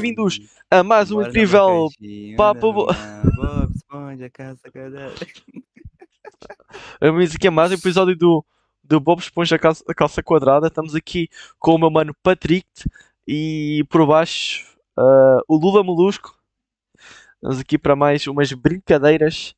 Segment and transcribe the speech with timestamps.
[0.00, 0.38] bem-vindos
[0.70, 1.88] a mais um Bora incrível.
[2.36, 2.86] papo bo-
[3.34, 4.98] Bob Esponja, caça cadê?
[7.00, 8.44] Vamos aqui a mais um episódio do,
[8.84, 10.66] do Bob Esponja Calça, Calça Quadrada.
[10.66, 12.68] Estamos aqui com o meu mano Patrick
[13.26, 14.66] e por baixo
[14.98, 16.38] ah, o Lula Molusco.
[17.36, 19.54] Estamos aqui para mais umas brincadeiras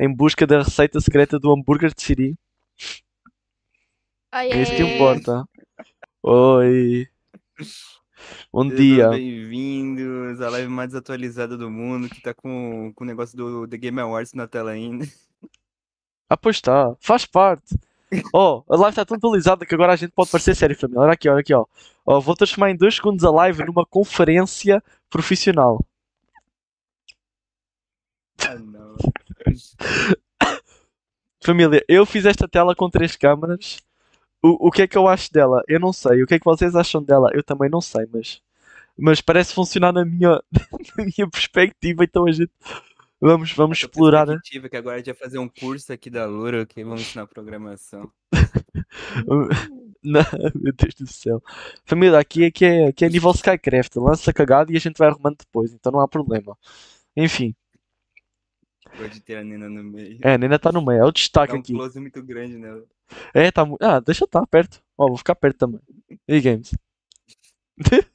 [0.00, 2.38] em busca da receita secreta do hambúrguer de Siri.
[4.32, 5.44] É isso que importa.
[6.22, 7.06] Oi.
[8.52, 9.08] Bom Sejam dia.
[9.08, 13.76] Bem-vindos à live mais atualizada do mundo, que tá com, com o negócio do The
[13.76, 15.06] Game Awards na tela ainda.
[16.28, 16.94] Ah, pois está.
[17.00, 17.76] Faz parte.
[18.32, 21.00] Oh, a live está tão atualizada que agora a gente pode parecer sério, família.
[21.00, 21.66] Olha aqui, olha aqui, ó.
[22.06, 25.84] Oh, vou transformar em dois segundos a live numa conferência profissional.
[28.38, 28.96] Ah, não.
[31.42, 33.83] Família, eu fiz esta tela com três câmaras.
[34.44, 35.62] O, o que é que eu acho dela?
[35.66, 36.22] Eu não sei.
[36.22, 37.30] O que é que vocês acham dela?
[37.32, 38.42] Eu também não sei, mas,
[38.94, 40.38] mas parece funcionar na minha,
[40.98, 42.04] na minha perspectiva.
[42.04, 42.52] Então a gente
[43.18, 44.26] vamos, vamos Essa explorar.
[44.26, 44.34] né?
[44.34, 47.26] perspectiva que agora a gente vai fazer um curso aqui da Lura, que vamos ensinar
[47.26, 48.12] programação.
[50.02, 50.20] Não,
[50.54, 51.42] meu Deus do céu.
[51.86, 53.96] Família, aqui é que é, aqui é nível Skycraft.
[53.96, 56.54] Lança cagada e a gente vai arrumando depois, então não há problema.
[57.16, 57.54] Enfim,
[58.96, 60.18] Gosto de ter a Nina no meio.
[60.22, 61.72] é, a Nena está no meio, é o destaque Dá um aqui.
[61.72, 62.84] close muito grande nela.
[63.34, 63.82] É, tá muito.
[63.82, 64.82] Ah, deixa eu estar perto.
[64.96, 65.80] Ó, vou ficar perto também.
[66.28, 66.72] E games?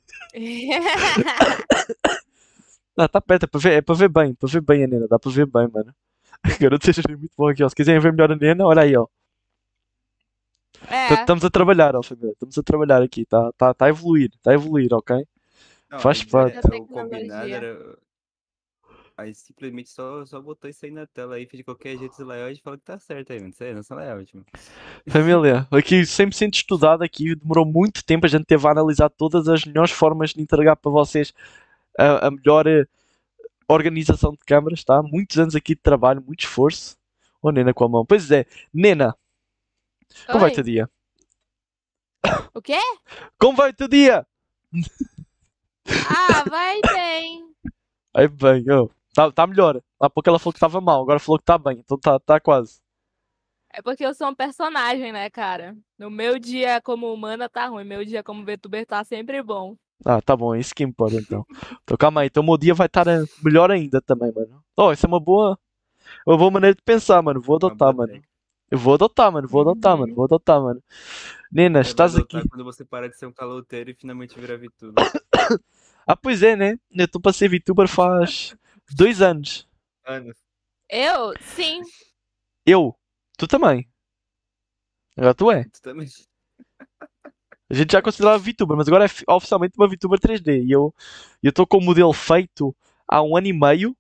[2.97, 5.07] Ah, tá perto, é para ver, é para ver bem, para ver bem a Nena,
[5.07, 5.95] dá para ver bem, mano.
[6.59, 7.69] Garoto, seja muito bom aqui, ó.
[7.69, 9.07] Se quiserem ver melhor a Nena, olha aí, ó.
[10.89, 12.31] É, Estamos a trabalhar, ó, família.
[12.31, 15.25] Estamos a trabalhar aqui, tá, tá, tá a evoluir, tá a evoluir, ok?
[15.89, 16.57] Não, Faz parte.
[16.57, 17.55] é, Da o combinado tecnologia.
[17.55, 17.97] era.
[19.20, 22.23] Aí simplesmente só, só botou isso aí na tela aí, fez de qualquer jeito esse
[22.23, 23.53] layout e falou que tá certo aí, mano.
[23.53, 24.45] Sério, nossa layout, mano.
[25.08, 29.66] Família, aqui 100% estudado aqui, demorou muito tempo, a gente teve a analisar todas as
[29.66, 31.34] melhores formas de entregar para vocês
[31.97, 32.86] a, a melhor eh,
[33.67, 35.03] organização de câmaras, tá?
[35.03, 36.97] Muitos anos aqui de trabalho, muito esforço.
[37.42, 38.06] Oh, Nena com a mão.
[38.06, 39.16] Pois é, Nena,
[40.28, 40.56] como vai o Oi.
[40.56, 40.90] teu dia?
[42.53, 42.80] O quê?
[43.38, 44.25] Como vai o teu dia?
[46.07, 47.50] Ah, vai bem.
[48.13, 49.81] Aí bem, oh, tá, tá melhor.
[50.00, 52.40] Há pouco ela falou que estava mal, agora falou que está bem, então tá, tá
[52.40, 52.80] quase.
[53.72, 55.78] É porque eu sou um personagem, né, cara?
[55.97, 59.75] No meu dia como humana tá ruim, meu dia como VTuber tá sempre bom.
[60.06, 61.46] Ah, tá bom, é isso que importa então.
[61.84, 64.64] Então calma aí, então o meu dia vai estar eh, melhor ainda também, mano.
[64.75, 65.59] Oh, isso é uma boa,
[66.25, 67.42] uma boa maneira de pensar, mano.
[67.42, 68.22] Vou adotar, mano.
[68.72, 69.48] Eu vou adotar, mano.
[69.48, 70.16] Vou adotar, mano.
[70.16, 70.81] Vou adotar, mano.
[71.52, 72.48] Vai estás aqui.
[72.48, 75.03] quando você parar de ser um caloteiro e finalmente virar VTuber.
[76.08, 76.80] Ah, pois é, né?
[76.92, 78.56] Eu estou para ser VTuber faz
[78.95, 79.67] dois anos.
[80.05, 80.38] Anos.
[80.89, 81.33] Eu?
[81.41, 81.81] Sim.
[82.66, 82.95] Eu.
[83.38, 83.88] Tu também.
[85.17, 85.63] Agora tu é.
[85.66, 86.07] Tu também.
[87.72, 90.63] A gente já considerava VTuber, mas agora é fi- oficialmente uma VTuber 3D.
[90.66, 90.94] E eu
[91.44, 92.75] eu estou com o modelo feito
[93.07, 93.95] há um ano e meio.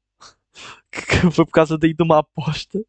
[0.91, 2.79] Que que foi por causa daí de uma aposta.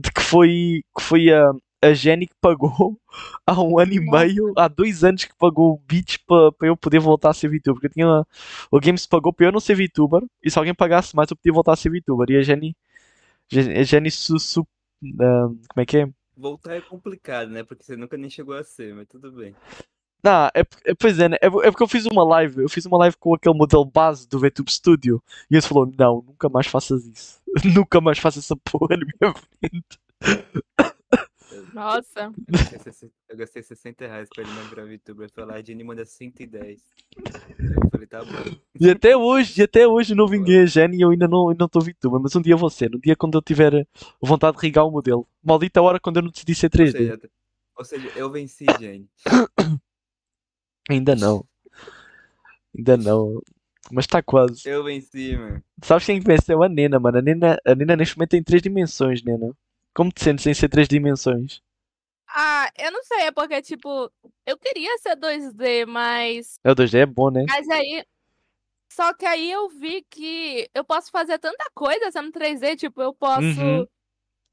[0.00, 1.50] De que foi, que foi a,
[1.84, 2.98] a Jenny que pagou
[3.46, 6.98] há um ano e meio, há dois anos que pagou o Beats para eu poder
[6.98, 7.74] voltar a ser VTuber.
[7.74, 8.26] Porque eu tinha,
[8.70, 10.22] o Games pagou para eu não ser VTuber.
[10.42, 12.30] E se alguém pagasse mais, eu podia voltar a ser VTuber.
[12.30, 12.76] E a Jenny.
[13.52, 14.66] A Jenny su, su-
[15.20, 16.08] ah, como é que é?
[16.36, 17.62] Voltar é complicado, né?
[17.62, 19.54] Porque você nunca nem chegou a ser, mas tudo bem.
[20.24, 21.36] Não, é, é, pois é, né?
[21.42, 24.26] é, é porque eu fiz uma live, eu fiz uma live com aquele modelo base
[24.26, 27.42] do VTube Studio e ele falou: Não, nunca mais faças isso.
[27.76, 29.98] nunca mais faças essa porra na minha frente.
[31.72, 32.32] Nossa.
[32.48, 35.24] Eu gastei 60 Eu gastei 60 reais pra ele não virar VTuber.
[35.24, 36.82] Ele falou, a Jenny manda 110.
[37.16, 38.56] Aí eu falei, tá bom.
[38.80, 41.54] E até hoje, e até hoje eu não vinguei a Jenny e eu ainda não,
[41.58, 43.86] não estou VTuber, mas um dia vou ser, um dia quando eu tiver
[44.20, 45.26] vontade de rigar o modelo.
[45.42, 46.92] Maldita hora quando eu não decidi ser Ou 3D.
[46.92, 47.20] seja,
[47.76, 49.08] ou seja, eu venci, Jenny.
[50.88, 51.44] Ainda não.
[52.76, 53.40] Ainda não.
[53.90, 54.62] Mas está quase.
[54.64, 55.62] Eu venci, mano.
[55.82, 56.62] Sabes quem que venceu?
[56.62, 57.18] A Nena, mano.
[57.18, 59.54] A Nena, a Nena neste momento tem 3 dimensões, Nena.
[59.94, 61.60] Como te sentes em ser 3 dimensões?
[62.28, 64.10] Ah, eu não sei, é porque, tipo,
[64.44, 66.56] eu queria ser 2D, mas.
[66.64, 67.44] É o 2D é bom, né?
[67.48, 68.04] Mas aí.
[68.92, 73.12] Só que aí eu vi que eu posso fazer tanta coisa sendo 3D, tipo, eu
[73.14, 73.40] posso.
[73.60, 73.86] Uhum.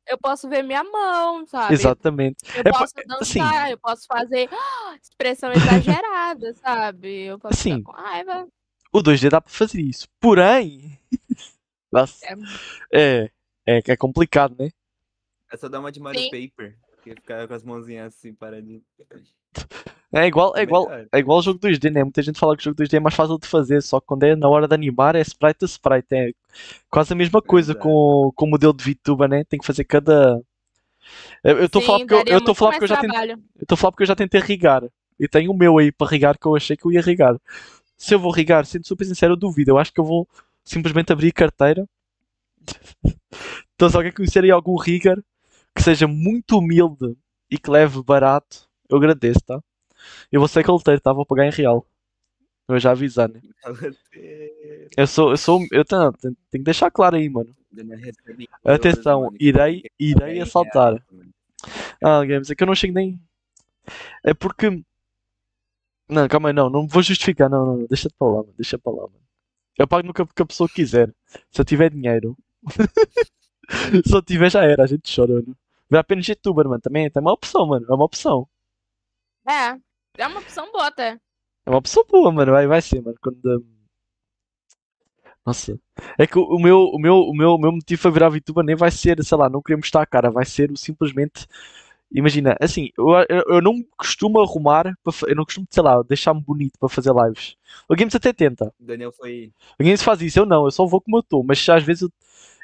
[0.07, 1.73] Eu posso ver minha mão, sabe?
[1.75, 2.37] Exatamente.
[2.55, 4.49] Eu É po- posso assim- dançar, eu posso fazer
[5.01, 7.25] expressão exagerada, sabe?
[7.25, 8.47] Eu posso Assim, ficar com raiva.
[8.91, 10.07] O 2D dá para fazer isso.
[10.19, 10.99] Porém.
[11.91, 12.35] Nossa, É,
[12.91, 13.31] é,
[13.77, 14.69] é, é complicado, né?
[15.51, 16.29] É só dar uma de Mario Sim.
[16.29, 16.75] Paper.
[17.03, 18.83] Que ficar com as mãozinhas assim paradinhas.
[20.13, 22.03] É igual, é igual, é igual o jogo 2D, né?
[22.03, 24.23] Muita gente fala que o jogo 2D é mais fácil de fazer, só que quando
[24.23, 26.13] é na hora de animar é sprite a sprite.
[26.13, 26.31] É
[26.89, 27.83] quase a mesma coisa Exato.
[27.83, 29.43] com, com o modelo de VTuber, né?
[29.45, 30.41] Tem que fazer cada.
[31.43, 33.37] Eu estou a falar Sim, porque eu- eu muito falar porque eu já tentei, eu
[33.61, 34.83] estou a falar porque eu já tentei rigar.
[35.19, 37.35] E tenho o meu aí para rigar que eu achei que eu ia rigar.
[37.97, 39.71] se eu vou rigar, sendo super sincero, eu duvido.
[39.71, 40.27] Eu acho que eu vou
[40.63, 41.87] simplesmente abrir carteira.
[43.75, 45.17] Então, se alguém conhecer aí algum rigger
[45.75, 47.15] que seja muito humilde
[47.49, 49.61] e que leve barato, eu agradeço, tá?
[50.31, 51.13] Eu vou ser calteiro, tá?
[51.13, 51.85] Vou pagar em real.
[52.67, 53.41] Eu já avisar, né?
[54.95, 57.55] Eu sou, eu sou, eu tenho, tenho que deixar claro aí, mano.
[58.63, 61.03] Atenção, irei, irei assaltar.
[62.03, 63.19] Ah, Games, é que eu não chego nem.
[64.23, 64.83] É porque.
[66.09, 68.77] Não, calma aí, não, não vou justificar, não, não, não, deixa para lá, mano, deixa
[68.77, 69.21] para lá, mano.
[69.77, 71.13] Eu pago no que, que a pessoa quiser.
[71.49, 72.37] Se eu tiver dinheiro.
[74.05, 75.55] Se eu tiver, já era, a gente chora, mano.
[75.89, 78.47] Vê apenas youtuber, mano, também, é uma opção, mano, é uma opção.
[79.47, 79.77] É,
[80.17, 81.19] é uma opção boa até.
[81.65, 83.65] É uma opção boa, mano, vai, vai ser, mano, quando.
[85.45, 85.77] Nossa.
[86.17, 88.75] É que o, meu, o meu, o meu, o meu motivo para virar VTuber nem
[88.75, 91.47] vai ser, sei lá, não querer mostrar a cara, vai ser o simplesmente.
[92.11, 96.41] Imagina, assim, eu, eu, eu não costumo arrumar, para eu não costumo, sei lá, deixar-me
[96.41, 97.55] bonito para fazer lives.
[97.87, 98.73] O Games até tenta.
[98.79, 99.51] O Daniel foi.
[99.79, 102.03] O Games faz isso, eu não, eu só vou como eu estou, mas às vezes
[102.03, 102.11] eu,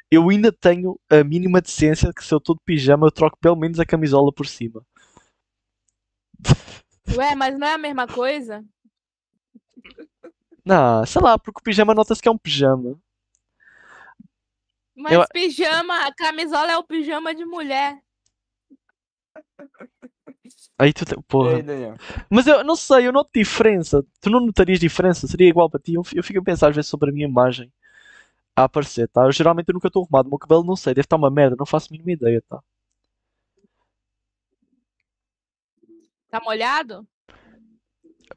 [0.10, 3.56] eu ainda tenho a mínima decência que se eu estou de pijama eu troco pelo
[3.56, 4.82] menos a camisola por cima.
[7.16, 8.64] Ué, mas não é a mesma coisa?
[10.66, 13.00] Não, sei lá, porque o pijama nota-se que é um pijama.
[14.94, 17.98] Mas Eu- pijama, a camisola é o pijama de mulher.
[20.78, 21.56] Aí tu tem, porra.
[21.56, 21.64] aí?
[22.30, 24.04] Mas eu não sei, eu noto diferença.
[24.20, 25.26] Tu não notarias diferença?
[25.26, 25.94] Seria igual para ti?
[25.94, 27.72] Eu, eu fico a pensar às vezes sobre a minha imagem
[28.58, 29.26] a aparecer, tá?
[29.26, 30.26] Eu geralmente eu nunca estou arrumado.
[30.26, 32.60] O meu cabelo não sei, deve estar uma merda, não faço a mínima ideia, tá?
[36.30, 37.08] Tá molhado?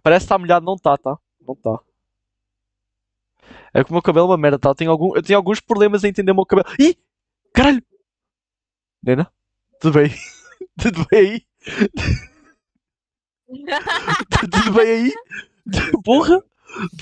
[0.03, 1.17] Parece que está molhado, não está, tá?
[1.41, 1.81] Não está.
[3.73, 4.69] É que o meu cabelo é uma merda, tá?
[4.69, 6.69] Eu tenho, algum, eu tenho alguns problemas a entender o meu cabelo.
[6.79, 6.95] Ih!
[7.55, 7.83] Caralho!
[9.03, 9.33] Nena?
[9.81, 10.11] Tudo bem?
[10.79, 11.47] Tudo bem aí?
[14.53, 15.13] Tudo bem aí?
[16.05, 16.45] Porra!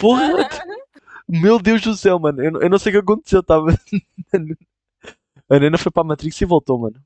[0.00, 0.48] Porra!
[1.28, 2.42] Meu Deus do céu, mano.
[2.42, 3.56] Eu, não- eu não sei o que aconteceu, tá?
[5.50, 7.02] A Nena foi para a Matrix e voltou, mano.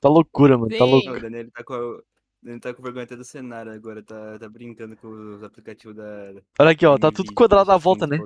[0.00, 0.70] Tá loucura, mano.
[0.70, 0.90] Tá Sim.
[0.90, 1.06] louco.
[1.08, 1.78] Não, o Daniel ele tá com, a...
[1.78, 2.02] o
[2.40, 6.34] Daniel tá com vergonha até do cenário agora, tá, tá brincando com os aplicativos da.
[6.58, 6.96] Olha aqui, ó.
[6.98, 8.18] Tá tudo quadrado à tá volta, né?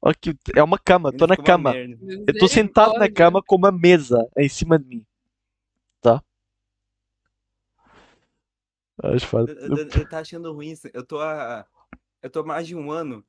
[0.00, 1.12] Olha aqui, é uma cama.
[1.12, 1.74] Tô na cama.
[1.74, 5.06] Eu tô sentado na cama com uma mesa em cima de mim.
[6.00, 6.22] Tá?
[9.02, 9.52] Acho foda.
[9.52, 10.88] Eu- eu- Ele tá achando ruim isso.
[10.94, 11.66] Eu tô há.
[12.26, 13.24] Eu tô mais de um ano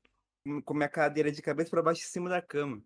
[0.65, 2.81] com- minha cadeira de cabeça pra baixo em cima da cama.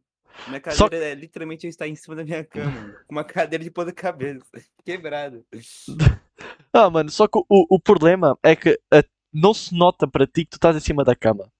[0.47, 2.43] Minha Só- cadeira é literalmente eu estar em cima da minha
[2.83, 2.93] cama.
[3.07, 4.45] com uma cadeira de ponta cabeça.
[4.85, 5.43] Quebrada.
[6.73, 9.03] Ah, mano, só que o, o problema é que ah,
[9.33, 11.51] não se nota para ti que tu estás em cima da cama.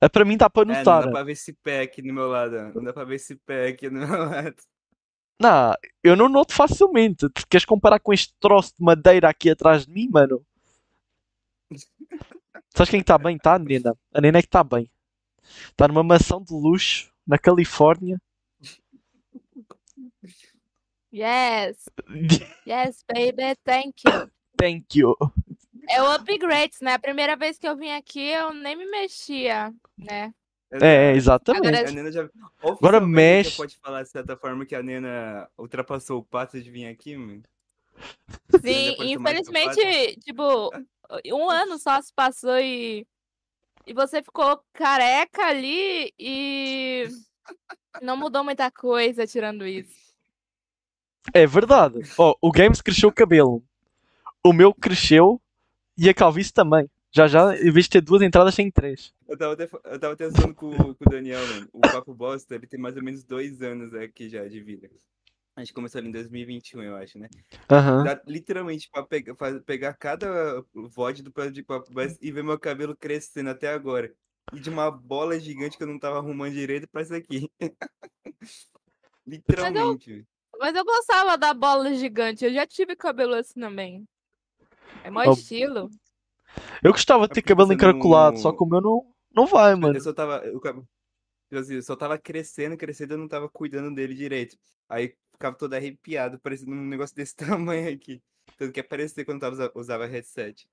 [0.00, 1.04] Ah, para mim dá para É, não notar.
[1.06, 2.56] dá pra ver esse pé aqui no meu lado.
[2.72, 4.54] Não dá pra ver esse pé aqui no meu lado.
[5.40, 7.28] Não, eu não noto facilmente.
[7.30, 10.46] Tu queres comparar com este troço de madeira aqui atrás de mim, mano?
[12.74, 13.38] Sabes quem está bem?
[13.38, 13.96] Tá a Nena.
[14.14, 14.90] A Nena é que está bem.
[15.70, 18.20] Está numa mansão de luxo na Califórnia.
[21.12, 21.88] Yes,
[22.66, 24.30] yes, baby, thank you.
[24.58, 25.14] Thank you.
[25.88, 26.94] É o upgrade, né?
[26.94, 30.34] A primeira vez que eu vim aqui, eu nem me mexia, né?
[30.70, 31.66] É, é, exatamente.
[31.68, 32.28] Agora- A Nena já.
[32.60, 33.56] Agora mexe.
[33.56, 37.42] pode falar de certa forma que a Nena ultrapassou o passo de vir aqui, mano.
[38.62, 40.70] Sim, mais infelizmente, tipo,
[41.32, 43.06] um ano só se passou e,
[43.86, 47.08] e você ficou careca ali e
[48.02, 50.06] não mudou muita coisa tirando isso.
[51.34, 52.00] É verdade.
[52.18, 53.62] Ó, o Games cresceu o cabelo.
[54.44, 55.40] O meu cresceu
[55.96, 56.88] e a calvície também.
[57.10, 59.12] Já já, em vez de ter duas entradas, tem três.
[59.26, 61.68] Eu tava até, eu tava até zoando com, com o Daniel, mano.
[61.72, 64.90] O Papo Bosta, ele tem mais ou menos dois anos aqui já de vida.
[65.56, 67.28] A gente começou ali em 2021, eu acho, né?
[67.70, 68.04] Aham.
[68.04, 72.58] Dá literalmente pra pegar, fa- pegar cada VOD do Pedro de Papo e ver meu
[72.58, 74.14] cabelo crescendo até agora.
[74.52, 77.50] E de uma bola gigante que eu não tava arrumando direito pra isso aqui.
[79.26, 80.10] literalmente.
[80.10, 80.26] velho.
[80.58, 84.06] Mas eu gostava da bola gigante, eu já tive cabelo assim também.
[85.04, 85.90] É mó Ó, estilo.
[86.82, 89.74] Eu gostava de É ter cabelo encaracolado, não- só que o meu não, não vai,
[89.74, 89.96] mano.
[89.96, 90.38] Eu só tava.
[90.44, 90.86] Eu, tipo
[91.58, 94.56] assim, eu só tava crescendo, crescendo, eu não tava cuidando dele direito.
[94.88, 98.22] Aí ficava todo arrepiado, parecendo um negócio desse tamanho aqui.
[98.58, 100.68] Tanto que aparecia quando eu tava, usava headset.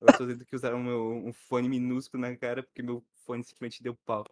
[0.00, 3.44] Eu tô tendo que usar um, meu- um fone minúsculo na cara, porque meu fone
[3.44, 4.24] simplesmente deu pau.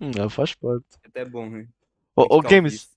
[0.00, 0.98] Hum, é, faz parte.
[1.04, 1.68] É até bom, né?
[2.16, 2.90] Ô, ô, Criticar o Games,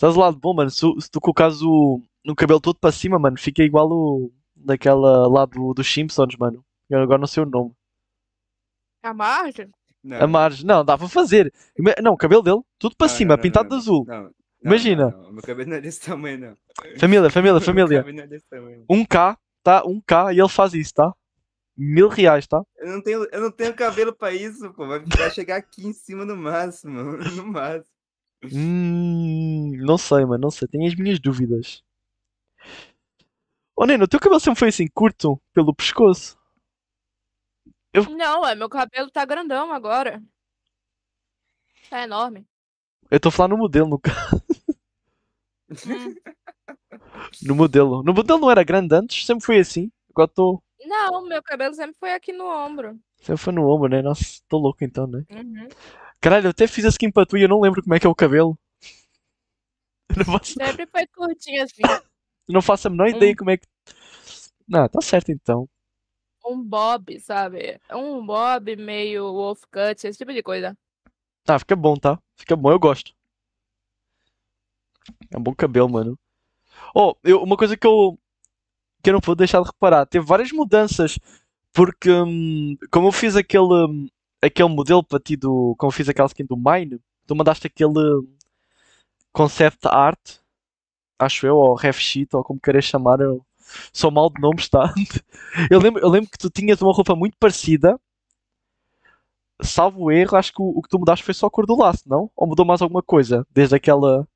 [0.00, 0.70] do lado bom, mano.
[0.70, 5.28] Se, se tu colocares o, no cabelo todo para cima, mano, fica igual o daquela
[5.28, 6.64] lá do, dos Simpsons, mano.
[6.90, 7.74] Eu agora não sei o nome.
[9.02, 9.72] A margem?
[10.16, 10.64] A Não, margem.
[10.66, 11.52] Não, dá para fazer.
[12.02, 14.06] Não, o cabelo dele, tudo para não, cima, não, pintado de não, azul.
[14.06, 15.10] não, não, Imagina.
[15.10, 16.56] Não, não, meu cabelo não é desse tamanho, não.
[16.98, 17.98] Família, família, Meu família.
[17.98, 18.84] cabelo não é desse tamanho.
[18.90, 19.82] 1K, tá?
[19.84, 21.12] 1K e ele faz isso, tá?
[21.76, 22.60] Mil reais, tá?
[22.76, 24.86] Eu não tenho, eu não tenho cabelo pra isso, pô.
[24.86, 27.18] Vai, vai chegar aqui em cima no máximo.
[27.36, 27.86] No máximo.
[28.52, 30.66] Hum, não sei, mano, não sei.
[30.68, 31.82] Tenho as minhas dúvidas.
[33.76, 36.36] Oh, Neno, o teu cabelo sempre foi assim, curto, pelo pescoço.
[38.16, 40.22] Não, é, meu cabelo tá grandão agora.
[41.90, 42.46] Tá enorme.
[43.10, 44.36] Eu estou a falar no modelo, no caso.
[45.70, 46.14] Hum.
[47.42, 48.02] No modelo.
[48.02, 49.90] No modelo não era grande antes, sempre foi assim.
[50.10, 50.62] Agora estou.
[50.84, 52.98] Não, meu cabelo sempre foi aqui no ombro.
[53.18, 54.00] Sempre foi no ombro, né?
[54.02, 55.24] Nossa, estou louco então, né?
[55.30, 55.68] Uhum.
[56.20, 58.06] Caralho, eu até fiz a skin para tu e eu não lembro como é que
[58.06, 58.58] é o cabelo.
[60.24, 61.82] Faço, Sempre foi curtinho assim.
[62.48, 63.66] não faço a menor ideia como é que.
[64.66, 65.68] Não, tá certo então.
[66.44, 67.78] Um bob, sabe?
[67.92, 70.76] Um bob meio wolf cut, esse tipo de coisa.
[71.46, 72.18] Ah, fica bom, tá?
[72.36, 73.12] Fica bom, eu gosto.
[75.30, 76.18] É um bom cabelo, mano.
[76.94, 78.18] Oh, eu- uma coisa que eu,
[79.02, 81.18] que eu não vou deixar de reparar, teve várias mudanças,
[81.74, 84.08] porque hum, como eu fiz aquele, hum,
[84.42, 87.90] aquele modelo para ti do, como eu fiz aquela skin do Mine, tu mandaste aquele
[87.98, 88.28] hum,
[89.32, 90.38] concept art,
[91.18, 93.44] acho eu, ou ref sheet, ou como queiras chamar, eu
[93.92, 94.92] sou mal de nomes, tá?
[95.70, 97.98] Eu lembro, eu lembro que tu tinhas uma roupa muito parecida,
[99.62, 102.08] salvo erro, acho que o, o que tu mudaste foi só a cor do laço,
[102.08, 102.30] não?
[102.36, 104.26] Ou mudou mais alguma coisa desde aquela.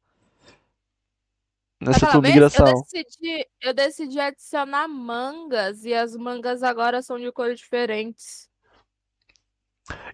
[1.84, 2.66] Nessa tua migração?
[2.68, 8.48] eu decidi, eu decidi adicionar mangas e as mangas agora são de cores diferentes.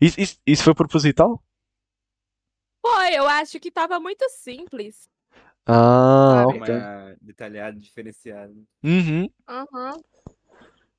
[0.00, 1.42] Isso, isso, isso foi proposital?
[2.80, 5.10] Foi, eu acho que tava muito simples.
[5.66, 6.58] Ah, Sabe?
[6.58, 6.74] ok.
[6.74, 8.66] Uma detalhado, diferenciado.
[8.82, 9.28] Uhum.
[9.46, 10.00] Aham.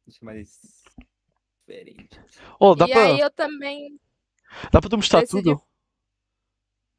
[0.08, 0.60] Acho mais
[1.68, 2.20] diferente.
[2.60, 4.00] Oh, dá E para aí eu também.
[4.72, 5.64] dá para tu mostrar decidi- tudo?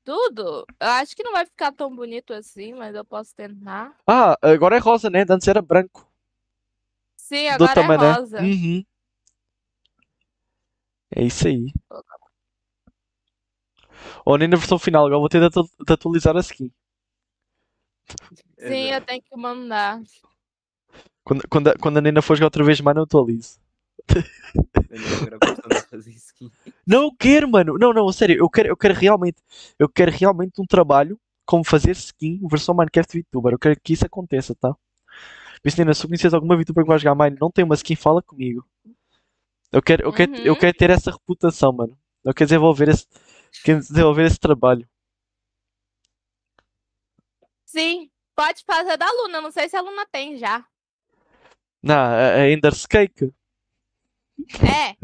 [0.04, 0.64] Tudo?
[0.80, 3.94] Eu acho que não vai ficar tão bonito assim, mas eu posso tentar.
[4.06, 5.24] Ah, agora é rosa, né?
[5.28, 6.08] Antes era branco.
[7.16, 8.12] Sim, Do agora também, é né?
[8.12, 8.40] rosa.
[8.42, 8.84] Uhum.
[11.14, 11.72] É isso aí.
[14.24, 16.70] Ou nem na versão final, agora vou ter de atu- de atualizar a skin.
[18.58, 20.00] Sim, eu tenho que mandar.
[21.24, 23.58] Quando, quando, a- quando a Nena for jogar outra vez mais, não atualizo.
[24.08, 26.50] Agora gostando de fazer skin.
[26.90, 27.78] Não, quero, mano.
[27.78, 29.40] Não, não, sério, eu quero, eu quero realmente,
[29.78, 31.16] eu quero realmente um trabalho
[31.46, 33.52] como fazer skin versão Minecraft VTuber.
[33.54, 34.74] Eu quero que isso aconteça, tá?
[35.78, 38.66] Nena, se conheces alguma VTuber que vai jogar Mine, não tem uma skin, fala comigo.
[39.72, 40.58] Eu quero, eu quero, eu Uhum.
[40.58, 41.96] quero ter essa reputação, mano.
[42.24, 43.06] Eu quero desenvolver esse,
[43.64, 44.88] quero desenvolver esse trabalho.
[47.64, 49.40] Sim, pode fazer da Luna.
[49.40, 50.66] Não sei se a Luna tem já.
[51.82, 53.32] Não, a, a Ender's Cake.
[54.62, 54.96] É,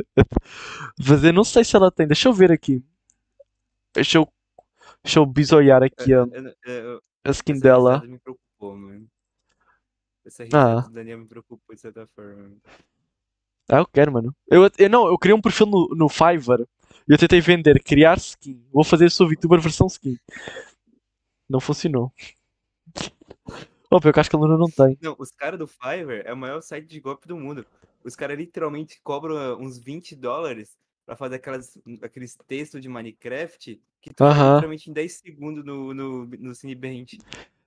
[1.02, 2.06] Fazer, não sei se ela tem.
[2.06, 2.84] Deixa eu ver aqui.
[3.94, 4.28] Deixa eu,
[5.02, 8.00] deixa eu bisoiar aqui a, Eu- eu- eu- a skin essa dela.
[8.06, 9.06] me preocupou, mano.
[10.24, 10.80] Essa Ah.
[10.80, 12.52] do Daniel me preocupou de certa forma.
[13.68, 14.34] Ah, eu quero, mano.
[14.48, 16.62] Eu, eu não, eu criei um perfil no, no Fiverr
[17.08, 18.64] e eu tentei vender, criar skin.
[18.72, 20.18] Vou fazer sou VTuber versão skin.
[21.48, 22.12] Não funcionou.
[23.88, 24.98] Pior que acho que a Luna não tem.
[25.00, 27.64] Não, os caras do Fiverr é o maior site de golpe do mundo.
[28.06, 33.82] Os caras literalmente cobram uh, uns 20 dólares pra fazer aquelas, aqueles textos de Minecraft
[34.00, 34.54] que tu faz Aham.
[34.54, 37.18] literalmente em 10 segundos no, no, no Cinebench.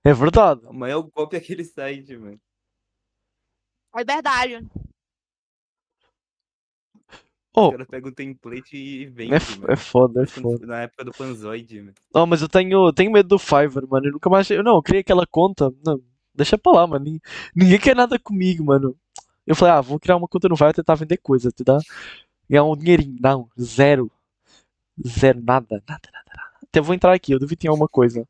[0.02, 0.62] É verdade.
[0.64, 2.40] O maior golpe é aquele site, mano.
[3.94, 4.66] é verdade.
[7.54, 9.72] Oh, Os caras pegam um template e vendem, é, mano.
[9.72, 10.66] é foda, é foda.
[10.66, 11.94] Na época do Panzoid, mano.
[12.14, 14.06] Não, mas eu tenho, tenho medo do Fiverr, mano.
[14.06, 14.48] Eu nunca mais.
[14.48, 15.70] Eu não, eu criei aquela conta.
[15.84, 16.00] Não,
[16.34, 17.04] deixa pra lá, mano.
[17.04, 17.20] Ninguém,
[17.54, 18.96] ninguém quer nada comigo, mano.
[19.50, 21.76] Eu falei, ah, vou criar uma conta no e tentar vender coisa, te dá?
[22.48, 23.16] Ganhar um dinheirinho.
[23.20, 24.08] Não, zero.
[25.04, 26.50] Zero, nada, nada, nada, nada.
[26.62, 28.24] Até vou entrar aqui, eu duvido tenha alguma coisa.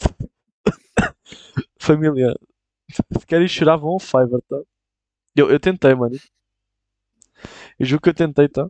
[1.78, 2.34] Família,
[2.90, 4.60] se querem chorar, vão ao Fiverr, tá?
[5.36, 6.16] Eu, eu tentei, mano.
[7.78, 8.68] Eu juro que eu tentei, tá?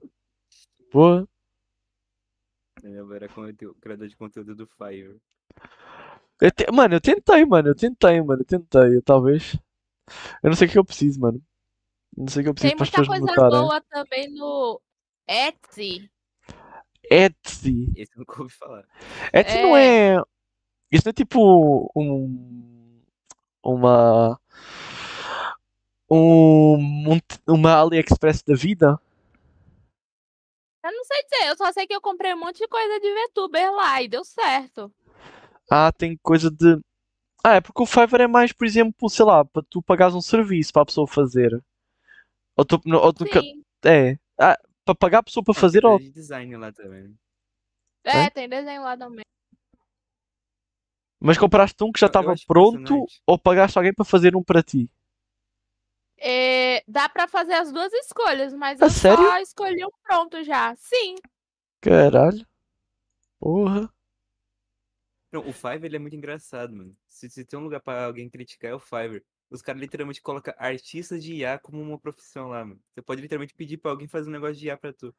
[0.93, 1.27] Boa.
[2.83, 5.17] Eu era conteúdo- criador de conteúdo do Fiverr.
[6.43, 7.69] Eu te- Mano, eu tentei, mano.
[7.69, 8.43] Eu tentei, mano.
[8.43, 9.55] Eu tentei, eu, talvez.
[10.43, 11.43] Eu não sei o que eu preciso, mano.
[12.17, 13.61] Não sei o que eu preciso Tem para as muita coisa notarem.
[13.67, 14.81] boa também no
[15.29, 16.11] Etsy.
[17.11, 17.93] Etsy.
[17.97, 18.85] Esse eu nunca ouvi falar.
[19.33, 20.17] Etsy não é.
[20.91, 23.03] Isso não é tipo um.
[23.63, 24.41] Uma.
[26.11, 28.99] Um, um- uma AliExpress da vida?
[30.83, 33.15] Eu não sei dizer, eu só sei que eu comprei um monte de coisa de
[33.15, 34.93] VTuber lá e deu certo.
[35.71, 36.81] Ah, tem coisa de.
[37.45, 40.21] Ah, é porque o Fiverr é mais, por exemplo, sei lá, para tu pagares um
[40.21, 41.63] serviço para a pessoa fazer.
[42.61, 43.65] Ou tu, ou tu, Sim.
[43.87, 44.19] é.
[44.39, 46.59] Ah, para pagar a pessoa para fazer Tem ou.
[46.59, 47.19] lá também.
[48.05, 48.31] É, É?
[48.31, 49.25] tem desenho lá também.
[51.19, 54.91] Mas compraste um que já estava pronto ou pagaste alguém para fazer um para ti?
[56.19, 59.25] É, dá pra fazer as duas escolhas, mas Ah, eu sério?
[59.25, 60.77] só escolhi um pronto já.
[60.77, 61.15] Sim.
[61.81, 62.47] Caralho.
[63.39, 63.91] Porra.
[65.33, 66.95] Não, o Fiverr ele é muito engraçado, mano.
[67.09, 69.25] Se, se tem um lugar pra alguém criticar, é o Fiverr.
[69.51, 72.81] Os caras literalmente colocam artistas de IA como uma profissão lá, mano.
[72.95, 75.15] Você pode literalmente pedir pra alguém fazer um negócio de IA pra tu.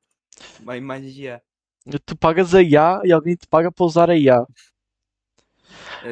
[0.59, 1.43] Uma imagem de IA.
[2.05, 4.45] Tu pagas a IA e alguém te paga pra usar a IA.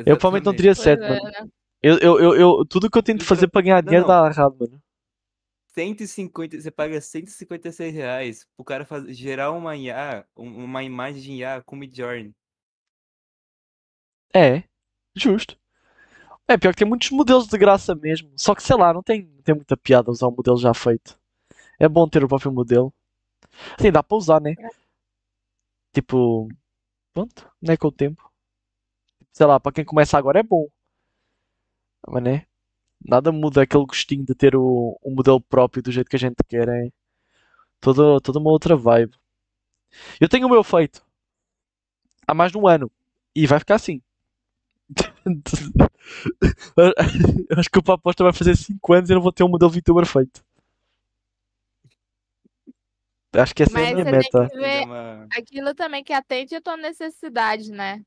[0.05, 0.55] Eu provavelmente não Exatamente.
[0.55, 1.21] teria certo, é, mano.
[1.23, 1.49] né?
[1.83, 4.07] Eu, eu, eu, eu- tudo que eu tento fazer para ganhar Não, dinheiro não.
[4.07, 4.81] dá errado, mano.
[5.73, 11.31] 150, você paga 156 reais pro cara fazer, gerar uma IA, um- uma imagem de
[11.33, 12.33] IA com Midjourney.
[14.33, 14.63] É,
[15.15, 15.55] justo.
[16.49, 18.31] É, pior que tem muitos modelos de graça mesmo.
[18.35, 21.17] Só que sei lá, não tem, tem muita piada usar um modelo já feito.
[21.79, 22.93] É bom ter o próprio modelo.
[23.79, 24.55] Sim, dá para usar, né?
[25.93, 26.47] Tipo,
[27.13, 28.31] pronto, não é com o tempo.
[29.33, 30.67] Sei lá, para quem começa agora é bom.
[32.07, 32.45] Mas né?
[33.05, 36.37] Nada muda aquele gostinho de ter o, o modelo próprio do jeito que a gente
[36.47, 36.67] quer.
[36.69, 36.89] É
[37.81, 39.15] toda, toda uma outra vibe.
[40.19, 41.03] Eu tenho o meu feito
[42.27, 42.91] há mais de um ano
[43.35, 44.01] e vai ficar assim.
[47.49, 49.49] Eu Acho que o Paposta vai fazer 5 anos e eu não vou ter um
[49.49, 50.43] modelo VTuber feito.
[53.33, 54.47] Acho que essa é a Mas minha meta.
[54.47, 58.03] ver uma- aquilo também que atende a tua necessidade, né?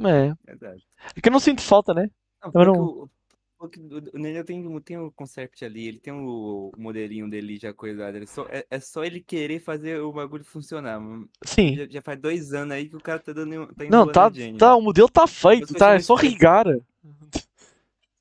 [0.00, 0.52] É.
[0.52, 0.82] Exato.
[1.16, 2.08] É que eu não sinto falta, né?
[2.42, 3.10] Não, porque não-
[3.58, 7.28] o- porque o o Nenê tem, o- tem o concept ali, ele tem o, modelinho
[7.28, 8.16] dele já coisado.
[8.16, 11.00] Ele só, é, é só ele querer fazer o bagulho funcionar.
[11.00, 11.28] mano.
[11.44, 11.74] Sim.
[11.76, 13.66] Já, já faz dois anos aí que o cara tá dando.
[13.74, 15.94] Tá Não, tá, tá, o modelo tá feito, tá?
[15.94, 16.84] É só esse cara- rigar.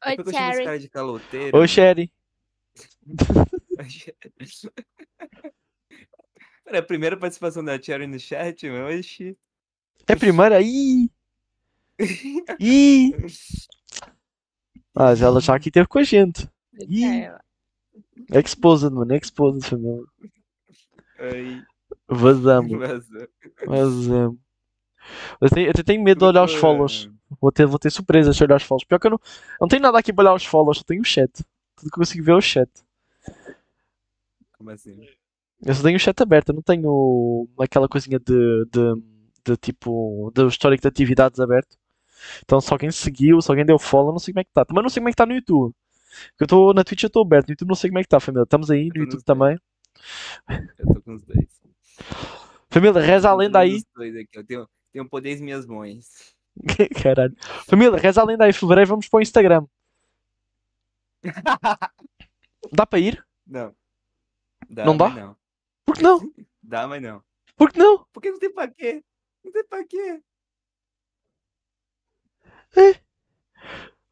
[0.06, 0.66] Oi, Depois que eu chamo esse Cherry.
[0.66, 1.58] cara de caloteiro.
[1.58, 1.68] Oi.
[6.66, 8.98] Pera, a primeira participação da Cherry no chat, mano.
[8.98, 9.38] Oxi.
[10.08, 10.62] É a primeira?
[10.62, 11.10] Ih!
[12.60, 13.12] Ih!
[14.98, 16.50] Mas ela já aqui teve com a gente.
[16.74, 17.06] Ih.
[17.06, 17.40] É,
[18.40, 19.14] Exposed, mano.
[19.14, 20.04] Exposed, família.
[21.20, 21.62] Aí,
[22.08, 22.72] Vazamos.
[23.66, 24.40] Vazamos.
[25.40, 27.10] Eu tenho, eu tenho medo de olhar os follows.
[27.40, 28.86] Vou ter, vou ter surpresa se olhar os follows.
[28.86, 31.02] Pior que eu não, eu não tenho nada aqui pra olhar os follows, só tenho
[31.02, 31.32] o chat.
[31.76, 32.70] Tudo que eu consigo ver é o chat.
[34.58, 35.00] Como assim?
[35.64, 39.04] Eu só tenho o chat aberto, eu não tenho aquela coisinha de, de,
[39.46, 41.78] de tipo, do histórico de atividades aberto.
[42.44, 44.66] Então se alguém seguiu, se alguém deu follow, eu não sei como é que tá.
[44.66, 45.74] Também não sei como é que tá no YouTube.
[46.30, 48.10] Porque eu estou na Twitch eu estou aberto, no YouTube não sei como é que
[48.10, 48.44] tá, família.
[48.44, 49.58] Estamos aí no tô YouTube também.
[50.80, 51.48] Eu tô com os dois.
[52.70, 53.82] Família, reza a Tô lenda aí.
[54.34, 56.36] Eu tenho, tenho poder em minhas mãos.
[57.02, 57.36] Caralho.
[57.68, 58.54] Família, reza a lenda aí.
[58.54, 59.66] Fevereiro vamos para o Instagram.
[62.72, 63.26] Dá para ir?
[63.46, 63.74] Não.
[64.70, 65.10] Dá, Não dá?
[65.10, 65.36] Não.
[65.86, 66.20] Por que não?
[66.62, 67.24] Dá, mas não.
[67.56, 68.06] Por que não?
[68.12, 69.04] Porque não tem pra quê?
[69.44, 70.22] Não tem pra quê?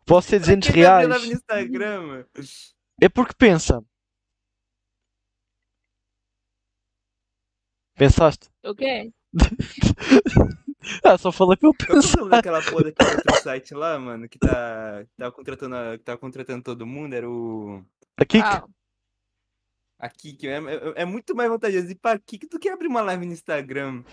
[0.05, 1.27] Posso ser Pra 200 que vai abrir reais.
[1.27, 2.25] no Instagram?
[3.01, 3.83] É porque pensa.
[7.97, 8.49] Pensaste?
[8.63, 9.11] O quê?
[11.03, 14.27] ah, só falei para eu Qual que é daquela porra daquele outro site lá, mano?
[14.27, 17.13] Que tá, tava, contratando, a- que tava contratando todo mundo?
[17.13, 17.83] Era o.
[18.17, 18.39] Aqui?
[18.39, 18.65] Ah,
[19.99, 20.47] A Kik.
[20.47, 23.33] É, é, é muito mais vantajoso ir pra Kik do que abrir uma live no
[23.33, 24.03] Instagram.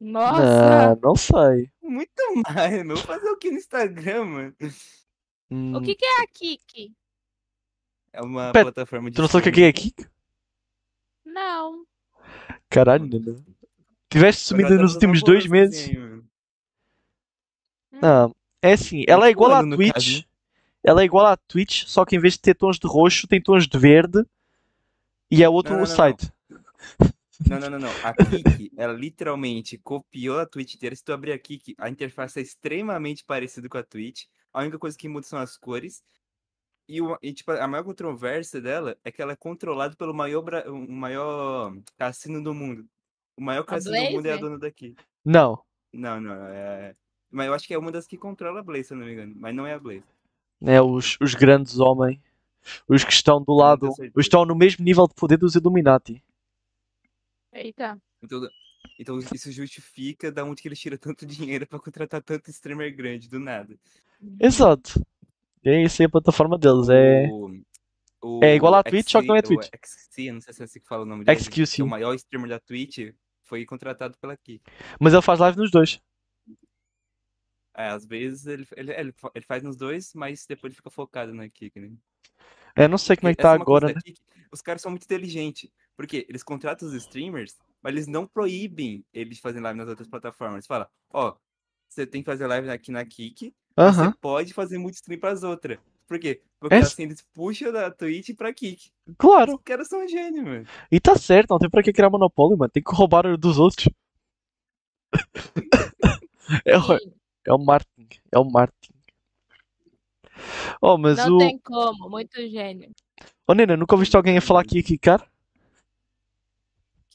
[0.00, 0.94] nossa!
[0.96, 1.70] Não, não sei.
[1.88, 2.12] Muito
[2.54, 2.96] mais, meu.
[2.96, 4.56] Fazer o que no Instagram, mano?
[5.50, 6.92] Hum, O que, que é a Kiki?
[8.12, 9.16] É uma Pera, plataforma de.
[9.16, 9.92] Tu não sabe o que é aqui?
[11.24, 11.84] Não.
[12.70, 13.36] Caralho, Nana.
[14.10, 15.80] Tiveste Eu sumida já nos últimos dois meses?
[15.84, 16.24] assim, mano.
[17.90, 19.92] Não, é assim, ela é igual à Twitch.
[19.94, 20.24] caso, né?
[20.84, 23.40] Ela é igual à Twitch, só que em vez de ter tons de roxo, tem
[23.42, 24.24] tons de verde.
[25.30, 26.32] E é outro Não, não, não, site.
[26.48, 26.60] Não,
[27.60, 27.90] não, não, não.
[28.04, 30.94] A Kik, ela literalmente copiou a Twitch inteira.
[30.96, 34.24] Se tu abrir a Kik, a interface é extremamente parecida com a Twitch.
[34.52, 36.02] A única coisa que muda são as cores.
[36.88, 40.70] E, e, tipo, a maior controvérsia dela é que ela é controlada pelo maior, bra-
[40.70, 42.86] o maior cassino do mundo.
[43.36, 44.94] O maior cassino do mundo é a dona daqui.
[45.24, 45.60] Não,
[45.92, 46.94] Não, não, é...
[47.30, 49.12] Mas eu acho que é uma das que controla a Blaze, se eu não me
[49.12, 49.34] engano.
[49.36, 50.04] Mas não é a Blaze.
[50.62, 52.18] é os, os grandes homens.
[52.88, 53.88] Os que estão do lado.
[53.90, 56.22] Os que estão no mesmo nível de poder dos Illuminati.
[57.58, 58.00] Eita.
[58.22, 58.48] Então,
[58.98, 63.28] então isso justifica da onde que eles tiram tanto dinheiro pra contratar tanto streamer grande,
[63.28, 63.78] do nada.
[64.40, 65.04] Exato.
[65.64, 66.88] E é isso aí a plataforma deles.
[66.88, 67.28] É.
[68.22, 69.68] O, É igual à o Twitch, só que não é XC Twitch.
[69.68, 71.38] O XC, não sei se é assim que fala o nome dele.
[71.38, 71.80] XQC.
[71.80, 73.12] é o maior streamer da Twitch
[73.46, 74.62] foi contratado pela Kik.
[75.00, 76.00] Mas ele faz live nos dois.
[77.76, 81.32] É, às vezes ele, ele, ele, ele faz nos dois, mas depois ele fica focado
[81.32, 81.92] na Kik, né?
[82.74, 84.00] É, não sei como é que tá é agora, né?
[84.02, 85.70] Kik, Os caras são muito inteligentes.
[85.96, 90.08] Porque eles contratam os streamers, mas eles não proíbem eles de fazerem live nas outras
[90.08, 90.66] plataformas.
[90.66, 91.34] Fala, ó,
[91.88, 95.78] você tem que fazer live aqui na Kik, você pode fazer muito stream pras outras.
[96.06, 96.40] Por quê?
[96.60, 98.90] Porque É- assim, eles puxam da Twitch pra Kik.
[99.18, 99.54] Claro.
[99.54, 100.66] Os caras são gênios, mano.
[100.90, 102.70] E tá certo, não tem para que criar monopólio, mano.
[102.70, 103.88] Tem que roubar o dos outros.
[106.64, 106.82] É o,
[107.44, 108.20] é o marketing.
[108.30, 108.92] É o marketing.
[110.80, 111.38] Oh, mas não o.
[111.38, 112.92] tem como, muito gênio.
[113.48, 115.28] Oh, Nena, nunca ouviste alguém a falar que ia quicar?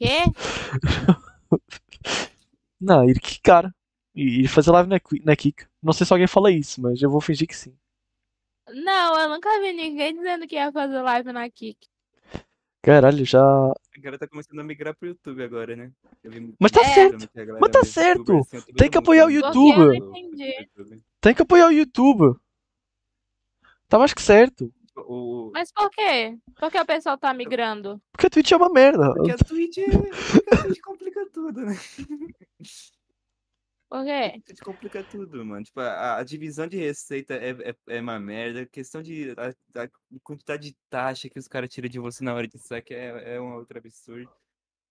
[0.02, 0.24] Quê?
[2.80, 3.74] Não, ir quicar.
[4.16, 5.66] E ir fazer live na, na Kik.
[5.82, 7.74] Não sei se alguém fala isso, mas eu vou fingir que sim.
[8.74, 11.88] Não, eu nunca vi ninguém dizendo que ia fazer live na Kik.
[12.84, 13.40] Caralho, já.
[13.42, 15.92] A galera tá começando a migrar pro YouTube agora, né?
[16.60, 16.94] Mas tá É.
[16.94, 18.38] certo, mas tá certo.
[18.40, 19.80] assim, Tem que apoiar o tem Porque YouTube.
[19.80, 20.56] eu não o- entendi.
[20.60, 21.04] YouTube.
[21.22, 22.36] Tem que apoiar o YouTube.
[23.88, 24.74] Tá mais que certo.
[24.95, 25.51] O...
[25.54, 26.38] Mas por quê?
[26.60, 28.01] Por que o pessoal tá migrando?
[28.12, 29.13] Porque a Twitch é uma merda.
[29.13, 29.86] Porque a Twitch, é...
[29.89, 31.75] porque a Twitch complica tudo, né?
[33.89, 34.34] Por quê?
[34.38, 35.63] A Twitch complica tudo, mano.
[35.63, 38.62] Tipo, a, a divisão de receita é, é, é uma merda.
[38.62, 39.32] A questão de.
[39.32, 39.89] A, a
[40.23, 43.41] quantidade de taxa que os caras tiram de você na hora de saque é, é
[43.41, 44.32] um outro absurdo.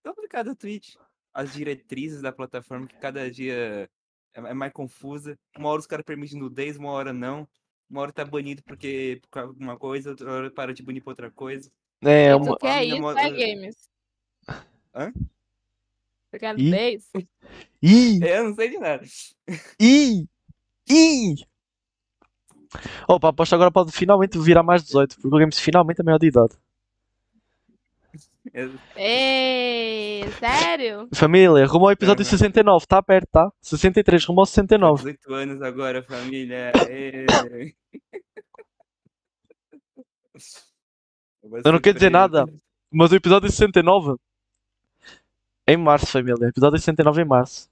[0.05, 0.97] É complicado a Twitch.
[1.33, 3.89] As diretrizes da plataforma, que cada dia
[4.35, 5.39] é, é mais confusa.
[5.57, 7.47] Uma hora os caras permitem nudez, uma hora não.
[7.91, 11.03] Uma hora tá banido porque por causa de uma coisa, outra hora para de banir
[11.03, 11.69] pra outra coisa.
[12.01, 12.55] É uma.
[12.55, 13.91] tu quer família isso, é games?
[14.95, 15.13] Hã?
[16.31, 17.01] Tu quer Ih.
[17.83, 18.25] Ih!
[18.25, 19.05] É, eu não sei de nada.
[19.81, 20.29] Ih!
[20.89, 21.35] Ih!
[23.09, 26.29] Opa, aposto agora pode finalmente virar mais 18, porque o Games finalmente é maior de
[26.29, 26.55] idade.
[28.53, 31.09] É- Ei, sério?
[31.15, 32.31] Família, rumo ao episódio Aham.
[32.31, 33.53] 69, tá perto, tá?
[33.61, 35.03] 63, rumo ao 69.
[35.05, 36.73] 18 anos agora, família.
[36.89, 37.27] Ê.
[41.65, 42.47] Eu não quero dizer nada.
[42.91, 44.17] Mas o episódio 69
[45.67, 46.49] em março, família.
[46.49, 47.71] Episódio 69 em março.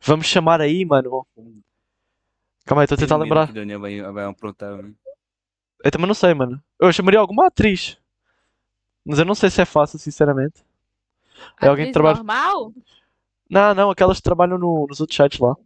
[0.00, 1.26] Vamos chamar aí, mano.
[2.64, 3.50] Calma aí, estou a tentar lembrar.
[3.80, 4.76] vai, vai aprontar.
[4.76, 4.94] mano.
[5.84, 6.62] Eu também não sei, mano.
[6.80, 7.98] Eu chamaria alguma atriz.
[9.08, 10.62] Mas eu não sei se é fácil, sinceramente.
[11.62, 12.72] É alguém que trabalha- normal?
[13.48, 15.56] Não, não, aquelas que trabalham no- nos outros sites lá.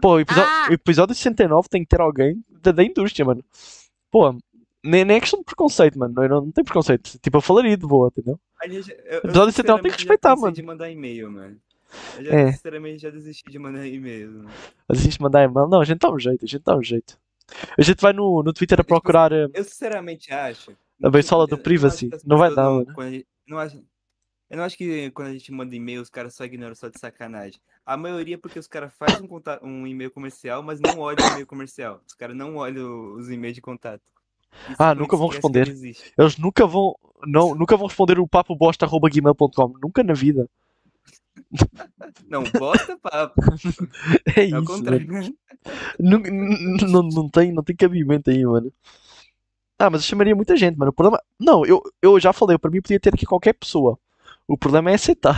[0.00, 0.68] Pô, o episódio, Ah!
[0.70, 3.44] o episódio 69 tem que ter alguém da, da indústria, mano.
[4.10, 4.32] Pô,
[4.82, 6.14] nem, nem é questão de preconceito, mano.
[6.14, 7.18] Não, não tem preconceito.
[7.18, 8.38] Tipo, eu falaria de boa, entendeu?
[8.62, 10.52] Eu- eu Episódio 69 tem que respeitar, mano.
[10.54, 11.56] de mandar e-mail, mano.
[12.16, 12.52] Eu já, É.
[12.52, 14.30] sinceramente, já desisti de mandar e-mail.
[14.30, 14.50] mano.
[14.88, 15.68] A gente mandar e-mail.
[15.68, 17.18] Não, a gente dá um jeito, a gente dá um jeito.
[17.78, 19.30] A gente vai no, no Twitter a tipo procurar.
[19.32, 20.72] eh, Eu sinceramente acho.
[21.04, 22.10] A beisola do privacy.
[22.24, 22.86] Não vai dar, mano.
[23.10, 23.82] gente- não acho-
[24.50, 26.98] Eu não acho que quando a gente manda e-mail, os caras só ignoram só de
[27.00, 27.58] sacanagem.
[27.84, 31.30] A maioria é porque os caras fazem um, um e-mail comercial, mas não olham o
[31.32, 32.00] e-mail comercial.
[32.06, 34.02] Os caras não olham os e-mails de contato.
[34.70, 35.68] E Ah, nunca vão responder.
[36.16, 36.94] Eles nunca vão.
[37.26, 39.74] Não, nunca vão responder o papobosta.gmail.com.
[39.82, 40.48] Nunca na vida.
[42.28, 43.40] Não, bosta papo.
[44.36, 44.82] É É isso,
[45.98, 46.18] não,
[46.88, 48.72] não, não tem, não tem cabimento aí, mano.
[49.84, 50.90] Ah, mas eu chamaria muita gente, mano.
[50.90, 51.22] O problema.
[51.38, 53.98] Não, eu, eu já falei, para mim podia ter aqui qualquer pessoa.
[54.48, 55.36] O problema é aceitar.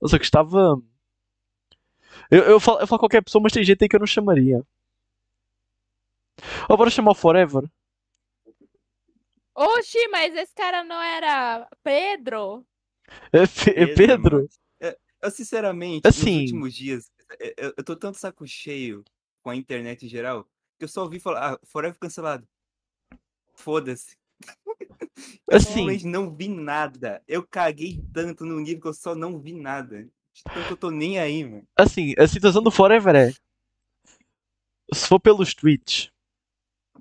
[0.00, 0.82] Eu só gostava.
[2.28, 4.66] Eu, eu, falo, eu falo qualquer pessoa, mas tem gente aí que eu não chamaria.
[6.68, 7.70] Ou bora chamar o Forever.
[9.54, 12.66] Oxi, mas esse cara não era Pedro?
[13.32, 14.36] É, Pe- é Pedro?
[14.38, 14.48] mano.
[14.80, 16.32] Eu, eu, sinceramente, Assim.
[16.32, 19.04] nos últimos dias, eu- eu, tô tanto saco cheio
[19.42, 20.50] com a internet em geral, que
[20.84, 22.46] eu só ouvi falar, ah, Forever cancelado.
[23.54, 24.16] Foda-se.
[25.46, 27.22] Eu Assim, simplesmente não vi nada.
[27.28, 30.08] Eu caguei tanto no nível que eu só não vi nada.
[30.32, 31.66] Que eu tô nem aí, mano.
[31.76, 33.32] assim, a situação do Forever é.
[34.94, 36.10] Se for pelos tweets,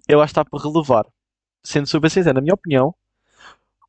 [0.08, 1.06] eu acho que está para relevar.
[1.63, 2.94] Sendo super sincero, na minha opinião,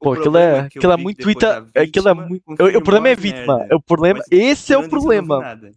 [0.00, 1.66] Pô, aquilo é, eu aquilo é muito Twitter.
[1.76, 2.42] Aquilo é muito.
[2.53, 3.59] O, problema é vítima.
[3.59, 3.76] merda.
[3.76, 5.68] O problema, Mas, esse é o eu problema.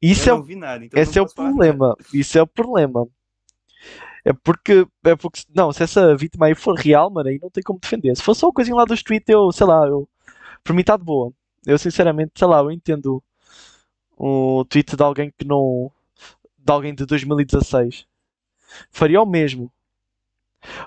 [0.00, 1.96] Isso é eu o não vi nada, então eu Esse é o problema.
[2.12, 3.06] Isso é o problema.
[4.24, 7.62] É porque, é porque, não, se essa vítima aí for real, mano, aí não tem
[7.62, 8.16] como defender.
[8.16, 10.08] Se for só uma coisinha lá dos tweets, eu, sei lá, eu,
[10.62, 11.32] por mim está de boa.
[11.66, 13.22] Eu, sinceramente, sei lá, eu entendo
[14.16, 15.90] o tweet de alguém que não,
[16.56, 18.06] de alguém de 2016.
[18.90, 19.70] Faria o mesmo.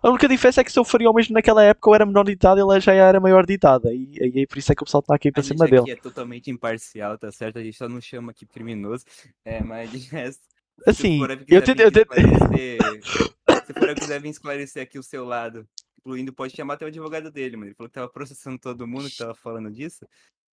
[0.01, 2.23] A única diferença é que se eu faria o mesmo naquela época, eu era menor
[2.23, 3.89] de idade e ele já era maior de idade.
[3.89, 5.91] E, e, e por isso é que o pessoal está aqui para cima dele.
[5.91, 7.60] é totalmente imparcial, tá certo?
[7.60, 9.03] A gente só não chama aqui criminoso.
[9.43, 10.55] É, mas de resto.
[10.85, 12.77] Assim, eu tento- eu esclarecer-
[13.65, 15.67] Se o Forever quiser vir esclarecer aqui o seu lado,
[15.99, 17.69] incluindo, pode chamar até o advogado dele, mano.
[17.69, 20.05] Ele falou que tava processando todo mundo que tava falando disso.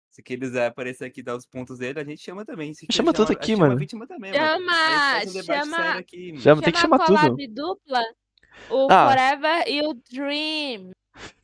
[0.10, 2.74] Se quiser aparecer aqui e dar os pontos dele, a gente chama também.
[2.74, 3.74] Se Chama tudo aqui, chama mano.
[3.74, 5.30] a vítima também, Chama, mano.
[5.40, 6.42] Um chama- aqui, mano.
[6.44, 7.48] Chama- tem que Chama chamar tudo.
[7.54, 8.02] dupla.
[8.70, 9.08] O Ah.
[9.10, 10.92] Forever e o Dream.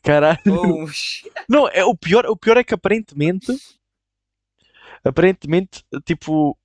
[0.02, 0.40] Caralho.
[0.48, 0.86] Oh,
[1.50, 3.48] Não, é, o, pior, o pior é que aparentemente.
[5.04, 6.58] Aparentemente, tipo.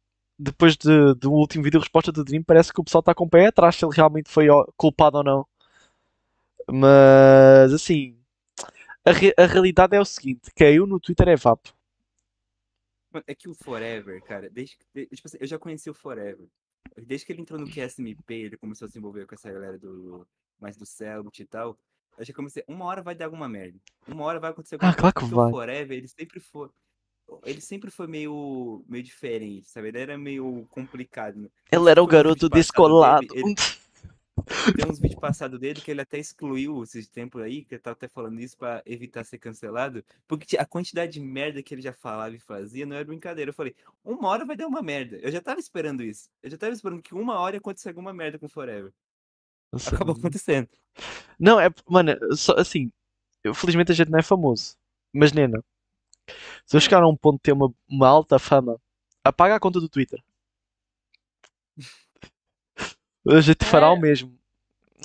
[0.42, 3.30] Depois de, do último vídeo resposta do Dream, parece que o pessoal está com o
[3.30, 5.46] pé atrás se ele realmente foi culpado ou não.
[6.70, 8.16] Mas assim,
[9.04, 11.74] a, re- a realidade é o seguinte: caiu no Twitter é vapo.
[13.26, 16.48] É que o Forever, cara, desde tipo assim, eu já conheci o Forever.
[16.96, 20.26] Desde que ele entrou no QSMP, ele começou a se envolver com essa galera do.
[20.58, 21.78] Mais do Cellbit e tal.
[22.16, 22.64] Eu já comecei.
[22.68, 23.78] Uma hora vai dar alguma merda.
[24.06, 25.50] Uma hora vai acontecer alguma Ah, claro que vai.
[25.50, 26.70] o Forever, ele sempre foi.
[27.44, 28.84] Ele sempre foi meio.
[28.88, 29.88] meio diferente, sabe?
[29.88, 31.36] Ele era meio complicado.
[31.38, 31.48] né?
[31.70, 33.26] Ele era o um garoto descolado.
[33.26, 33.54] dele, ele-
[34.74, 37.92] Tem uns vídeos passados dele que ele até excluiu esses tempos aí, que eu tava
[37.92, 41.92] até falando isso pra evitar ser cancelado, porque a quantidade de merda que ele já
[41.92, 43.50] falava e fazia não era brincadeira.
[43.50, 45.16] Eu falei, uma hora vai dar uma merda.
[45.18, 46.30] Eu já tava esperando isso.
[46.42, 48.92] Eu já tava esperando que uma hora ia acontecer alguma merda com o Forever.
[49.70, 50.68] Nossa, Acabou acontecendo.
[51.38, 51.68] Não, é.
[51.88, 52.90] Mano, só assim.
[53.44, 54.76] eu- felizmente a gente não é famoso.
[55.12, 55.62] Mas, Nena,
[56.66, 58.80] se eu chegar a um ponto de ter uma, uma alta fama,
[59.24, 60.22] apaga a conta do Twitter.
[63.28, 64.00] A gente fará o É.
[64.00, 64.36] mesmo.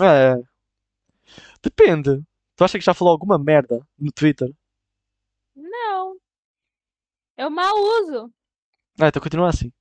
[0.01, 0.35] É.
[1.61, 2.23] Depende.
[2.55, 4.51] Tu acha que já falou alguma merda no Twitter?
[5.55, 6.17] Não.
[7.37, 8.33] Eu mal uso.
[8.99, 9.71] Ah, então continua assim.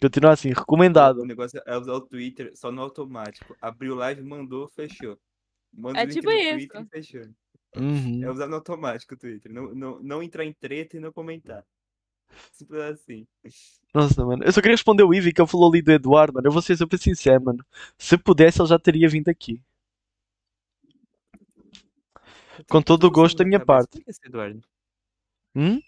[0.00, 1.22] Continua assim, recomendado.
[1.22, 3.56] O negócio é usar o Twitter só no automático.
[3.60, 5.18] Abriu live, mandou, fechou.
[5.72, 6.68] Manda É o tipo isso.
[6.68, 7.30] Twitter
[7.74, 8.22] fechou.
[8.22, 8.30] É Uhum.
[8.30, 9.52] usar no automático o Twitter.
[9.52, 11.64] Não, não, não entrar em treta e não comentar.
[12.52, 13.26] Simples assim.
[13.94, 14.44] Nossa, mano.
[14.44, 16.46] Eu só queria responder o Ivy que ele falou ali do Eduardo, mano.
[16.46, 17.64] Eu vou ser super sincero, mano.
[17.96, 19.62] Se pudesse, ele já teria vindo aqui.
[22.58, 23.92] Eu Com todo o gosto da minha parte.
[23.92, 24.60] Quem é esse Eduardo?
[25.54, 25.80] Hum?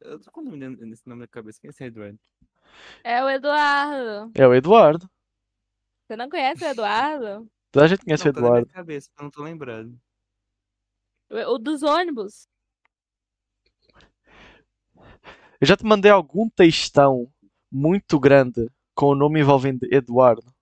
[0.00, 1.60] Eu tô com o nome nesse nome na cabeça.
[1.60, 2.18] Quem é esse Eduardo?
[3.04, 4.32] É o Eduardo.
[4.34, 5.08] É o Eduardo.
[6.06, 7.50] Você não conhece o Eduardo?
[7.70, 8.72] Toda a gente conhece o não, tá na minha Eduardo.
[8.72, 9.96] cabeça, eu não tô lembrado.
[11.30, 12.48] O dos ônibus.
[15.60, 17.30] Eu já te mandei algum textão
[17.70, 20.52] muito grande com o nome envolvendo Eduardo.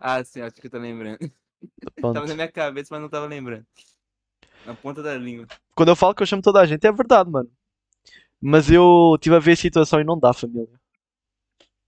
[0.00, 1.18] Ah, sim, acho que eu tô lembrando.
[1.96, 2.14] Pronto.
[2.14, 3.66] Tava na minha cabeça, mas não tava lembrando.
[4.64, 5.46] Na ponta da língua.
[5.74, 7.50] Quando eu falo que eu chamo toda a gente, é verdade, mano.
[8.40, 10.80] Mas eu tive a ver a situação e não dá, família.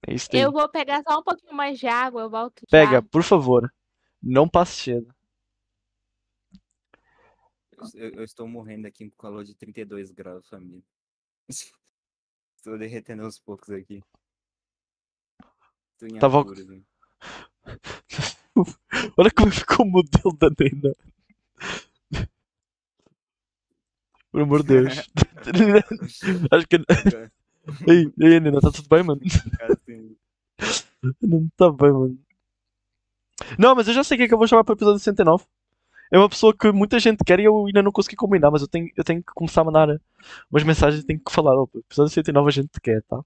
[0.06, 0.40] É isso daí.
[0.40, 2.70] Eu vou pegar só um pouquinho mais de água, eu volto já.
[2.70, 3.72] Pega, por favor.
[4.20, 5.14] Não passe cedo.
[7.94, 10.82] Eu, eu- estou morrendo aqui com calor de 32 graus, família.
[12.56, 14.02] Estou derretendo aos poucos aqui.
[16.18, 16.82] Tava- né?
[19.16, 20.94] Olha como ficou o modelo da Nena.
[24.30, 24.98] Por amor de Deus.
[26.52, 26.76] Acho que.
[27.88, 29.20] Ei, ei, Nena, tá tudo bem, mano?
[29.62, 30.16] Assim,
[31.22, 32.18] Não tá bem, mano.
[33.58, 35.44] Não, mas eu já sei quem é que eu vou chamar para o episódio 69.
[36.10, 38.68] É uma pessoa que muita gente quer e eu ainda não consegui combinar, mas eu
[38.68, 40.00] tenho, eu tenho que começar a mandar
[40.50, 41.54] umas mensagens e tenho que falar.
[41.60, 43.20] Opa, episódio 69 a gente quer, tá?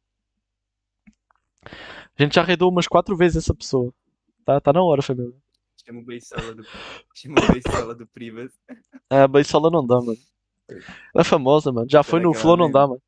[2.18, 3.92] A gente já arredou umas 4 vezes essa pessoa.
[4.44, 5.32] Tá, tá na hora, família.
[5.84, 6.64] chama o Beisola do,
[7.14, 8.52] chama o Beisola do Privas.
[9.10, 10.18] A Beisola não dá, mano.
[10.68, 11.86] Ela é famosa, mano.
[11.88, 12.80] Já foi Será no Flow, não lembra?
[12.82, 13.02] dá, mano.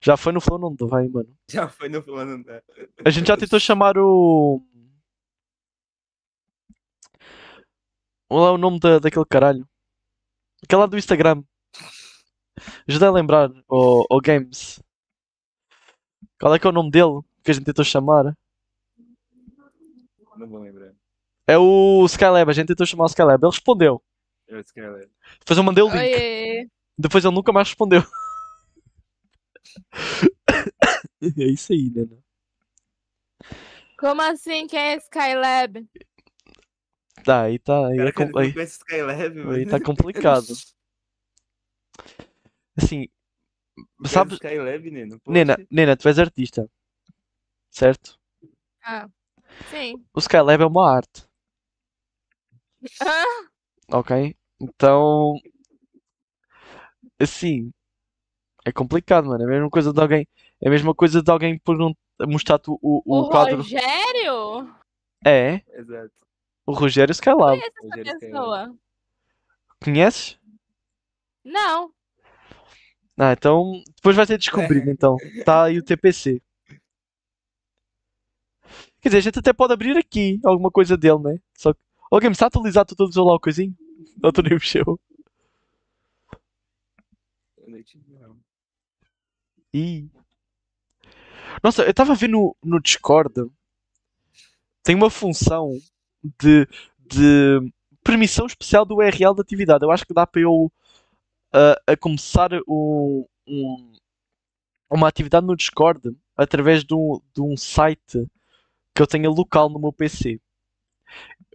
[0.00, 1.28] Já foi no Flow, não dá, vai, mano.
[1.50, 2.62] Já foi no plano da.
[3.04, 4.62] A gente já tentou chamar o.
[8.28, 9.68] Qual é o nome da, daquele caralho?
[10.62, 11.42] Aquele lá do Instagram.
[12.88, 13.50] Ajuda a lembrar.
[13.68, 14.82] O, o Games.
[16.40, 17.20] Qual é que é o nome dele?
[17.42, 18.36] Que a gente tentou chamar?
[20.36, 20.92] Não vou lembrar.
[21.46, 22.50] É o Skylab.
[22.50, 23.42] A gente tentou chamar o Skylab.
[23.44, 24.02] Ele respondeu.
[24.46, 25.08] Eu escrevi.
[25.38, 25.98] Depois eu mandei o link.
[25.98, 26.68] Oiê.
[26.96, 28.02] Depois ele nunca mais respondeu.
[31.22, 32.06] é isso aí, né?
[33.98, 34.66] Como assim?
[34.66, 35.86] Quem é Skylab?
[37.24, 37.86] Tá, aí tá.
[37.88, 39.52] Aí, é Cara, com- com aí- Skylab, mano.
[39.52, 40.52] aí tá complicado.
[42.76, 43.08] Assim,
[44.04, 44.08] Sabe...
[44.08, 45.20] sabes, Skylab, Neno?
[45.20, 45.32] Poxa.
[45.32, 46.68] Nena, Nena, tu és artista,
[47.70, 48.18] certo?
[48.82, 49.08] Ah,
[49.70, 50.04] sim.
[50.12, 51.24] O Skylab é uma arte,
[53.00, 53.24] Ah,
[53.98, 54.36] ok?
[54.60, 55.34] Então,
[57.18, 57.70] assim,
[58.64, 59.42] é complicado, mano.
[59.42, 60.26] É a mesma coisa de alguém,
[60.60, 61.94] é a mesma coisa de alguém pergun-
[62.28, 63.56] mostrar-te o, o, o o quadro.
[63.58, 64.74] Rogério?
[65.24, 66.12] É, Exato.
[66.66, 67.58] O Rogério Skylab.
[67.58, 68.78] Conheço essa Rogério pessoa.
[69.82, 70.38] Conheces?
[71.44, 71.92] Não.
[73.16, 75.16] Ah, então depois vai ter de descobrir, então.
[75.44, 76.42] Tá aí o TPC.
[79.00, 81.38] Quer dizer, a gente até pode abrir aqui alguma coisa dele, né?
[81.54, 81.80] Só que.
[82.10, 83.76] Alguém me está atualizado, tu atualizou lá o coisinho?
[84.22, 84.98] Ou tu nem mexeu?
[88.08, 88.38] Não.
[89.72, 90.08] Ih.
[91.62, 93.50] Nossa, eu estava a ver no, no Discord.
[94.82, 95.70] Tem uma função
[96.40, 96.66] de,
[96.98, 99.84] de permissão especial do URL da atividade.
[99.84, 100.72] Eu acho que dá para eu
[101.52, 103.92] a, a começar um, um,
[104.90, 108.26] uma atividade no Discord através de um, de um site
[108.94, 110.40] que eu tenha local no meu PC.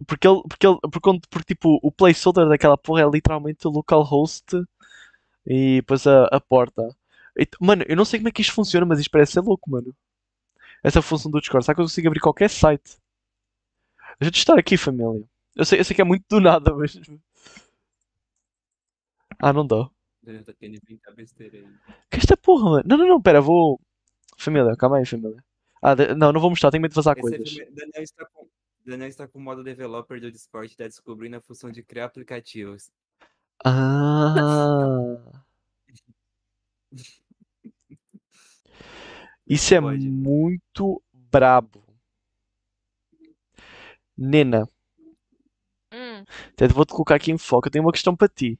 [0.06, 4.44] Porque ele, porque ele, porque, porque, tipo, o placeholder daquela porra é literalmente o localhost
[5.46, 6.82] e depois a, a porta.
[7.38, 9.70] E mano, eu não sei como é que isto funciona, mas isto parece ser louco,
[9.70, 9.94] mano.
[10.82, 11.64] Essa função do Discord.
[11.64, 12.98] Será que eu consigo abrir qualquer site?
[14.20, 15.24] Deixa eu testar aqui, família.
[15.56, 16.98] Eu sei, eu sei que é muito do nada, mas.
[19.38, 19.84] Ah, não dá.
[19.86, 19.92] Tá.
[22.10, 22.84] Que é esta porra, mano?
[22.86, 23.80] Não, não, não, pera, vou.
[24.38, 25.42] Família, calma aí, família.
[25.82, 27.50] Ah, de- não, não vou mostrar, tenho medo de vazar Esse é coisas.
[27.50, 28.46] filme- Daniel está com
[28.84, 32.04] Daniel está com o modo developer do Discord e está descobrindo a função de criar
[32.06, 32.90] aplicativos.
[33.64, 35.16] Ah.
[39.46, 40.08] Isso é Pode.
[40.08, 41.82] muito brabo.
[44.20, 44.68] Nena,
[45.92, 47.68] Hum, até vou-te colocar aqui em foco.
[47.68, 48.58] Eu tenho uma questão para ti.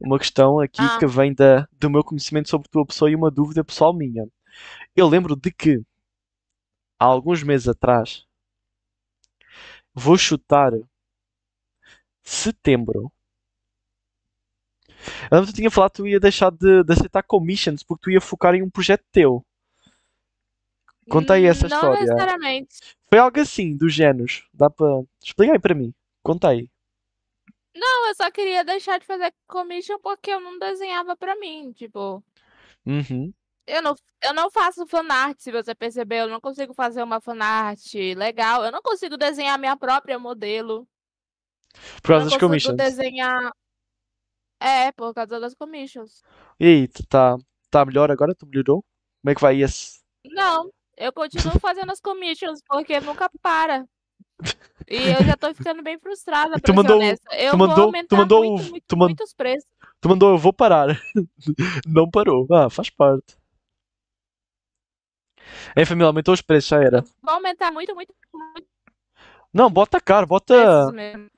[0.00, 0.98] Uma questão aqui Ah.
[0.98, 4.26] que vem da, do meu conhecimento sobre tua pessoa e uma dúvida pessoal minha.
[4.96, 5.82] Eu lembro de que,
[6.98, 8.26] há alguns meses atrás,
[9.94, 10.72] vou chutar
[12.24, 13.12] setembro.
[15.30, 18.02] Eu lembro que tu tinha falado que tu ia deixar de, de aceitar commissions porque
[18.04, 19.44] tu ia focar em um projeto teu.
[21.10, 22.00] Conta aí essa não história.
[22.00, 22.76] necessariamente.
[23.08, 24.46] Foi algo assim, dos géneros.
[24.54, 25.02] Dá para.
[25.22, 25.92] Explica aí para mim.
[26.22, 26.68] Conta aí.
[27.74, 31.72] Não, eu só queria deixar de fazer commission porque eu não desenhava pra mim.
[31.72, 32.22] Tipo,
[32.86, 33.32] Uhum.
[33.66, 36.24] eu não, eu não faço fanart, se você percebeu.
[36.26, 37.80] Eu não consigo fazer uma fanart
[38.16, 38.64] legal.
[38.64, 40.86] Eu não consigo desenhar minha própria modelo.
[42.02, 42.76] Por Eu causa não das consigo commissions.
[42.76, 43.52] desenhar.
[44.60, 46.22] É, por causa das commissions.
[46.60, 47.36] E aí, tu tá,
[47.70, 48.34] tá melhor agora?
[48.34, 48.84] Tu melhorou?
[49.22, 50.00] Como é que vai esse?
[50.24, 50.70] Não,
[51.06, 53.84] eu continuo fazendo as commissions porque nunca para.
[54.88, 57.00] E eu já tô ficando bem frustrada, tu mandou-.
[57.02, 59.68] Eu tu vou mandou- tu aumentar mandou muito, o- muito, tu man- muito os preços.
[60.00, 60.88] Tu mandou, eu vou parar.
[61.86, 62.46] Não parou.
[62.50, 63.36] Ah, faz parte.
[65.76, 67.02] É, família, aumentou os preços, já era.
[67.22, 68.68] Vou aumentar muito, muito, muito
[69.52, 70.54] Não, bota caro, bota.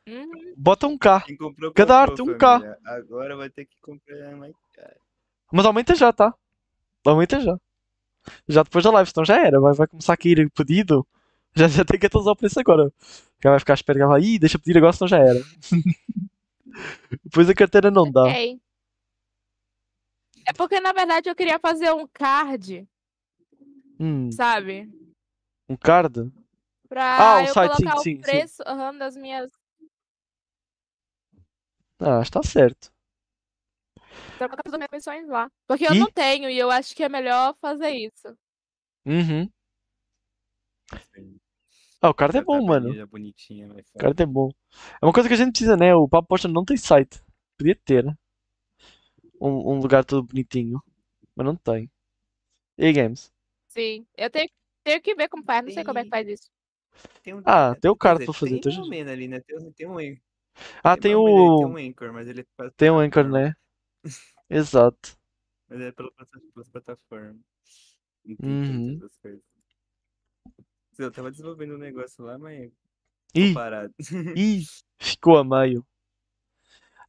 [0.06, 0.54] Uhum.
[0.56, 1.24] Bota um K.
[1.38, 2.58] Comprou, Cada comprou, arte, um K.
[2.60, 2.78] família.
[2.86, 4.96] Agora vai ter que comprar mais caro.
[5.52, 6.32] Mas aumenta já, tá?
[7.06, 7.56] Aumenta já.
[8.48, 9.60] Já depois da live, senão já era.
[9.60, 11.06] Vai, vai começar a cair pedido.
[11.54, 12.92] Já, já tem que atualizar o preço agora.
[13.42, 14.08] Já vai ficar a esperar.
[14.08, 15.40] vai, Ih, deixa pedir agora, senão já era.
[17.24, 18.24] depois a carteira não dá.
[18.28, 18.60] Ok.
[20.46, 22.86] É porque, na verdade, eu queria fazer um card,
[23.98, 24.90] Hum, sabe?
[25.68, 26.30] um card?
[26.88, 28.18] Pra Ah, o eu site, sim, colocar sim, sim.
[28.18, 29.50] o preço aham, das minhas.
[31.98, 32.92] Ah, está certo.
[34.38, 35.50] Pra colocar as minhas comissões lá.
[35.66, 35.98] Porque eu E?
[35.98, 38.36] não tenho e eu acho que é melhor fazer isso.
[39.06, 39.48] Uhum.
[42.00, 42.88] Ah, o card é bom, mano.
[42.88, 44.50] mas O card é bom.
[45.00, 45.94] É uma coisa que a gente precisa, né?
[45.94, 47.22] O Papo Posta não tem site.
[47.56, 48.04] Podia ter.
[49.40, 50.82] Um, um lugar todo bonitinho.
[51.34, 51.90] Mas não tem.
[52.78, 53.32] E aí, Games?
[53.68, 54.06] Sim.
[54.16, 54.48] Eu tenho,
[54.84, 55.64] tenho que ver como faz.
[55.64, 56.50] Não sei como é que faz isso.
[57.22, 59.40] Tem um, Ah, tem o dizer, pra fazer, Tem então mena ali, né?
[59.40, 60.20] Tem, tem um anchor.
[60.82, 61.66] Ah, tem Tem o.
[61.66, 63.54] um anchor, mas ele faz Tem o Anchor, né?
[64.48, 65.18] Exato.
[65.68, 66.10] Mas é pela
[66.54, 67.42] pelas plataformas.
[68.24, 68.96] Tem Uhum.
[68.98, 69.42] tantas coisas.
[70.98, 72.70] Eu tava desenvolvendo um negócio lá, mas
[73.34, 73.94] Ih, parado.
[74.34, 74.66] ih,
[75.00, 75.86] ficou a meio.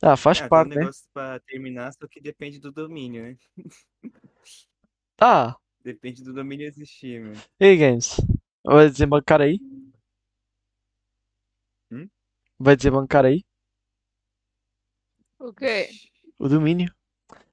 [0.02, 0.88] Ah, faz Ah, tem um parte, né?
[0.88, 3.38] negócio pra terminar, só que depende do domínio, né?
[5.20, 7.42] Ah, Depende do domínio existir, meu.
[7.60, 8.16] e aí, Games?
[8.64, 9.60] Vai desembancar aí?
[11.92, 12.10] Hum?
[12.60, 13.46] Vai desembancar aí?
[15.40, 15.90] O quê?
[16.40, 16.94] O domínio.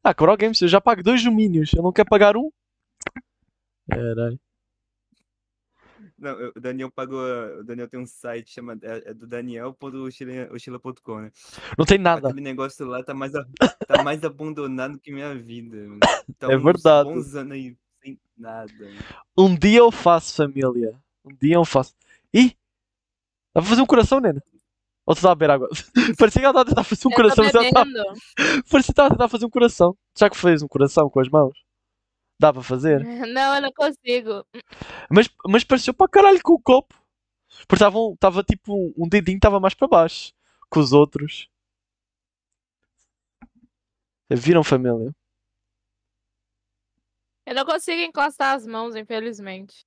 [0.03, 1.73] Ah, Coral Games, eu já pago dois domínios.
[1.73, 2.51] Eu não quero pagar um?
[3.89, 4.39] Caralho.
[6.19, 7.21] Não, o Daniel pagou.
[7.61, 8.83] O Daniel tem um site chamado.
[8.85, 11.31] É, é do Daniel.ochila.com, né?
[11.79, 12.29] Não tem nada.
[12.29, 13.47] Aquele negócio lá tá mais, a-
[13.87, 15.77] tá mais abandonado que minha vida.
[15.77, 16.01] mano.
[16.39, 17.09] Tá É uns verdade.
[17.09, 18.73] bons anos aí sem nada.
[18.73, 18.99] mano.
[19.37, 21.01] Um dia eu faço, família.
[21.25, 21.95] Um dia eu faço.
[22.35, 22.57] Ih!
[23.55, 24.43] Dá pra fazer um coração, Nena?
[25.13, 25.69] Ou tu tá a beber água?
[26.19, 28.03] Parecia que ela estava a tentar fazer um Eu coração, mas ela bebendo.
[28.71, 29.97] Parecia que estava a tentar fazer um coração.
[30.19, 31.53] Já que fez um coração com as mãos?
[32.41, 33.05] Dá para fazer?
[33.29, 34.45] Não, eu não consigo.
[35.11, 36.95] Mas, mas pareceu para caralho com o copo.
[37.69, 40.33] Porque estavam- tava tipo um, um dedinho estava mais para baixo
[40.73, 41.47] que os outros.
[44.31, 45.13] Viram família?
[47.45, 49.85] Eu não consigo encostar as mãos, infelizmente.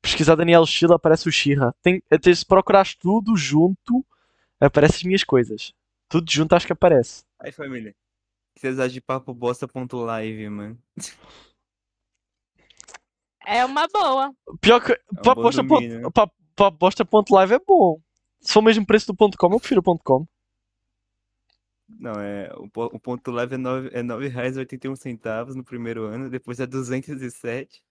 [0.00, 1.74] Pesquisar Daniel Sheila aparece o Shira.
[1.82, 4.04] Tem, tem, se procurares tudo junto,
[4.60, 5.72] aparece as minhas coisas.
[6.08, 7.24] Tudo junto acho que aparece.
[7.38, 7.90] Aí, família.
[7.90, 10.78] O que vocês acham de papo bosta.live, mano?
[13.46, 14.34] É uma boa.
[14.60, 16.70] Pior que É um bosta né?
[16.78, 18.00] bosta.live é bom.
[18.40, 20.26] Se for o mesmo preço do ponto .com, eu prefiro o ponto .com.
[21.88, 22.50] Não, é.
[22.56, 27.82] O, o ponto leve é R$ é R$ 9,81 no primeiro ano, depois é 207.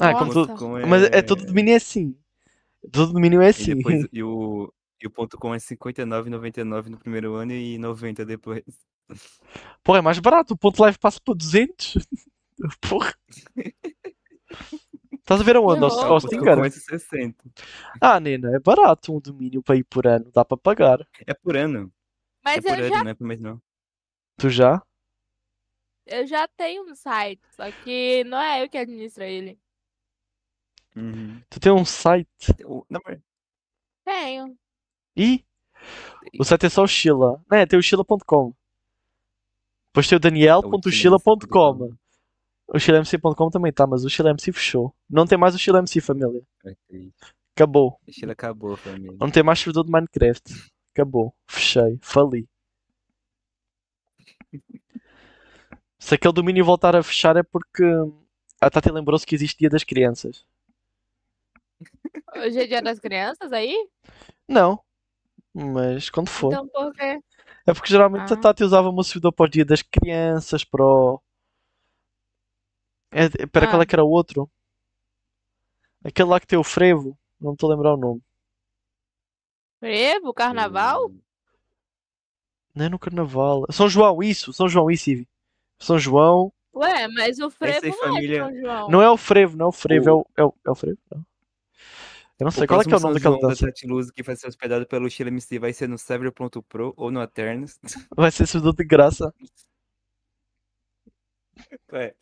[0.00, 0.48] Ah, como tudo.
[0.48, 2.16] ponto com Mas é todo domínio é assim.
[2.90, 3.76] Todo domínio é E assim.
[3.76, 8.24] depois e o, e o ponto com é R$ 59,99 no primeiro ano e 90
[8.24, 8.62] depois.
[9.84, 10.54] Porra, é mais barato.
[10.54, 11.94] O ponto live passa para 200.
[12.80, 13.14] Porra.
[15.12, 15.80] Estás a ver aonde?
[15.80, 16.56] Ponto Stinger?
[16.56, 17.44] com é 60.
[18.00, 20.30] Ah, Nena, é barato um domínio para ir por ano.
[20.32, 21.06] Dá para pagar.
[21.26, 21.92] É por ano.
[22.44, 23.60] Mas é por eu ano, já, não é por mês não.
[24.38, 24.82] Tu já?
[26.06, 29.58] eu já tenho um site, só que não é eu que administro ele.
[30.96, 31.40] Uhum.
[31.48, 32.28] Tu tem um site.
[32.64, 32.84] O-
[34.04, 34.56] Tenho.
[35.16, 35.44] E
[36.38, 37.42] o site é só o Sheila.
[37.50, 38.52] Não é, tem o Sheila.com.
[39.88, 41.94] Depois tem o Daniel.sheila.com.
[42.72, 44.94] O SheilaMC.com também tá, mas o SheilaMC fechou.
[45.08, 46.40] Não tem mais o SheilaMC, família.
[47.56, 48.00] Acabou.
[48.06, 49.16] Estilo acabou, família.
[49.20, 50.70] Não tem mais servidor de Minecraft.
[50.94, 51.34] Acabou.
[51.48, 51.98] Fechei.
[52.00, 52.48] Fali.
[55.98, 57.82] Se aquele domínio voltar a fechar é porque
[58.60, 60.44] a Tati lembrou-se que existe Dia das Crianças.
[62.36, 63.88] Hoje é dia das crianças aí?
[64.48, 64.80] Não.
[65.52, 66.52] Mas quando for.
[66.52, 67.20] Então por quê?
[67.66, 68.40] É porque geralmente a Ah.
[68.40, 71.20] Tati usava o meu servidor para o Dia das Crianças, para o...
[73.12, 73.82] É, espera, qual Ah.
[73.82, 74.48] é que era o outro?
[76.04, 77.18] Aquele lá que tem o frevo.
[77.40, 78.22] Não me estou a lembrar o nome.
[79.80, 80.32] Frevo?
[80.32, 81.08] Carnaval?
[81.08, 81.20] Hum,
[82.74, 83.66] Não é no Carnaval.
[83.70, 84.52] São João, isso.
[84.52, 85.28] São João, isso, Ivi.
[85.78, 86.52] São João.
[86.74, 88.88] Ué, mas o frevo não é São João.
[88.90, 90.08] Não é o frevo, não é o frevo.
[90.08, 90.98] É O- o, é o, é o frevo?
[91.10, 91.26] Não.
[92.40, 92.64] Eu não sei.
[92.64, 93.70] O Qual é que é o nome daquela da dança?
[93.84, 97.78] Luz que vai ser hospedado pelo Estilo MC vai ser no Server.pro ou no Aternos.
[98.16, 99.34] Vai ser servidor de graça.
[101.92, 102.14] Ué,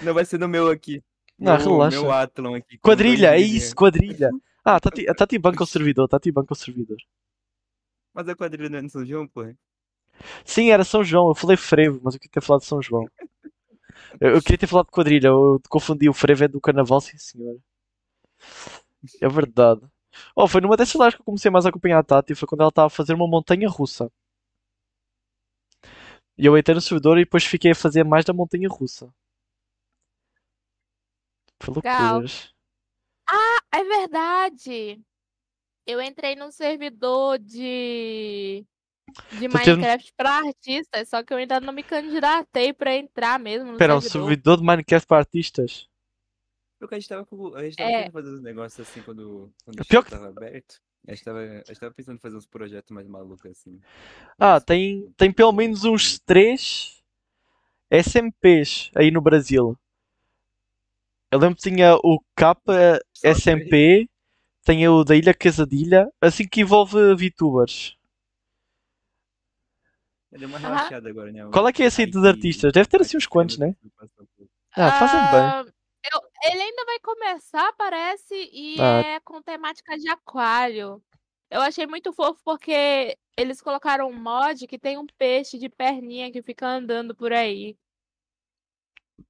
[0.00, 1.02] Não vai ser no meu aqui.
[1.38, 2.00] Não, meu, relaxa.
[2.00, 2.78] Meu Athlon aqui.
[2.78, 4.30] Quadrilha, é isso, quadrilha.
[4.64, 6.08] Ah, a Tati, a Tati banca o servidor.
[6.08, 6.96] Tati banca o servidor.
[8.14, 9.54] Mas a quadrilha não é no São João, porra.
[10.44, 11.28] Sim, era São João.
[11.28, 13.06] Eu falei frevo, mas eu queria ter falado de São João.
[14.20, 15.28] Eu, eu queria ter falado de quadrilha.
[15.28, 16.08] Eu confundi.
[16.08, 17.58] O frevo é do carnaval, sim, senhor.
[19.20, 19.82] É verdade.
[20.34, 22.34] Oh, foi numa dessas lives que eu comecei mais a acompanhar a Tati.
[22.34, 24.10] Foi quando ela estava a fazer uma montanha russa.
[26.36, 29.12] E eu entrei no servidor e depois fiquei a fazer mais da montanha russa.
[31.60, 32.12] Foi Legal.
[32.12, 32.54] loucuras.
[33.72, 35.00] É verdade.
[35.86, 38.66] Eu entrei num servidor de
[39.32, 43.66] de Tu Minecraft pra artistas, só que eu ainda não me candidatei pra entrar mesmo
[43.66, 44.28] no Espera, um servidor.
[44.28, 45.89] servidor de Minecraft para artistas?
[46.80, 47.96] Porque a gente tava, com, a gente tava É.
[47.98, 50.80] querendo fazer uns negócios assim quando, quando o Pior tava aberto.
[51.06, 53.78] A gente, tava, a gente tava pensando em fazer uns projetos mais malucos assim.
[54.38, 57.02] Ah, Mas- tem, tem pelo menos uns 3
[57.90, 59.78] SMPs aí no Brasil.
[61.30, 64.08] Eu lembro que tinha o Kappa Só SMP,
[64.64, 67.96] tem o da Ilha Casadilha, assim que envolve VTubers.
[70.32, 71.46] Deu uma relaxada agora, né?
[71.52, 72.72] Qual é que é esse aí dos artistas?
[72.72, 73.74] Deve ter assim uns quantos, né?
[74.72, 75.72] Ah, fazem bem.
[76.42, 79.00] Ele ainda vai começar, parece, e Ah.
[79.00, 81.02] é com temática de aquário.
[81.50, 86.30] Eu achei muito fofo porque eles colocaram um mod que tem um peixe de perninha
[86.32, 87.76] que fica andando por aí.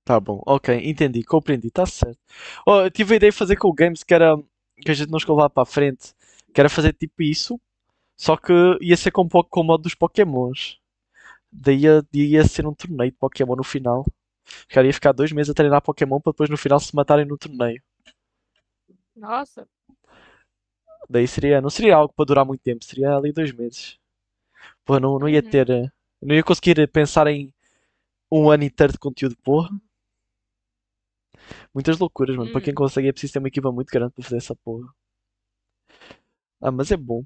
[0.05, 2.19] Tá bom, ok, entendi, compreendi, tá certo.
[2.67, 4.37] Oh, eu tive a ideia de fazer com o Games que era
[4.83, 6.15] que a gente não lá para a frente,
[6.55, 7.61] que era fazer tipo isso,
[8.17, 10.79] só que ia ser com, com o modo dos Pokémons.
[11.53, 14.05] Daí ia, ia ser um torneio de Pokémon no final.
[14.51, 17.25] Os caras iam ficar dois meses a treinar Pokémon para depois no final se matarem
[17.27, 17.83] no torneio.
[19.15, 19.69] Nossa.
[21.09, 23.99] Daí seria, não seria algo para durar muito tempo, seria ali dois meses.
[24.85, 25.51] Pô, não, não ia Uhum.
[25.51, 25.91] ter, eh,
[26.23, 27.53] não ia conseguir pensar em
[28.33, 29.71] um ano inteiro de conteúdo, porra.
[31.75, 32.51] Muitas loucuras, mano.
[32.51, 32.77] Para quem Hum.
[32.77, 34.89] consegue é preciso ter uma equipa muito grande para fazer essa porra.
[36.61, 37.25] Ah, mas é bom.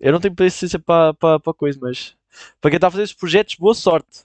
[0.00, 1.14] Eu não tenho paciência para
[1.56, 2.16] coisa, mas
[2.60, 4.24] para quem está a fazer esses projetos, boa sorte.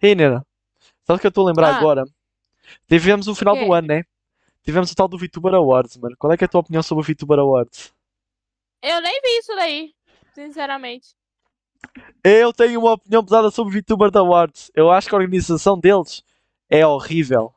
[0.00, 0.44] Ei, Nera,
[1.04, 1.76] sabe o que eu estou a lembrar Ah.
[1.78, 2.04] agora?
[2.88, 3.64] Tivemos o final quê?
[3.64, 4.02] do ano, né?
[4.62, 6.16] Tivemos o tal do VTuber Awards, mano.
[6.18, 7.92] Qual é que é a tua opinião sobre o VTuber Awards?
[8.82, 9.94] Eu nem vi isso daí,
[10.34, 11.08] sinceramente.
[12.22, 14.70] Eu tenho uma opinião pesada sobre o VTuber Awards.
[14.74, 16.24] Eu acho que a organização deles
[16.70, 17.54] é horrível.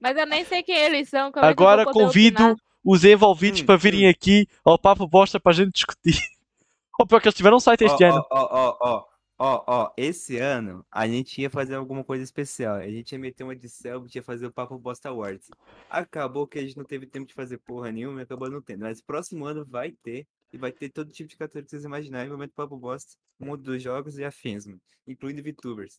[0.00, 1.30] Mas eu nem sei quem eles são.
[1.30, 2.56] como é Agora convido opinar?
[2.84, 6.18] os envolvidos Hum, para virem aqui ao Papo Bosta para a gente discutir.
[6.98, 8.26] Ou pior que eles tiveram um site este ó, ano.
[8.30, 9.04] Ó, ó,
[9.40, 12.76] ó, ó, esse ano a gente ia fazer alguma coisa especial.
[12.76, 13.68] A gente ia meter uma de
[14.14, 15.48] ia fazer o Papo Bosta Awards.
[15.88, 18.80] Acabou que a gente não teve tempo de fazer porra nenhuma e acabou não tendo.
[18.80, 20.26] Mas próximo ano vai ter.
[20.52, 22.30] E vai ter todo tipo de categoria que vocês imaginarem.
[22.30, 24.80] Momento Papo Bosta, mundo dos jogos e afins, mano.
[25.06, 25.98] Incluindo VTubers.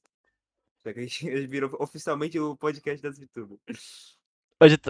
[0.83, 4.17] Só que a gente virou oficialmente o podcast das VTubers.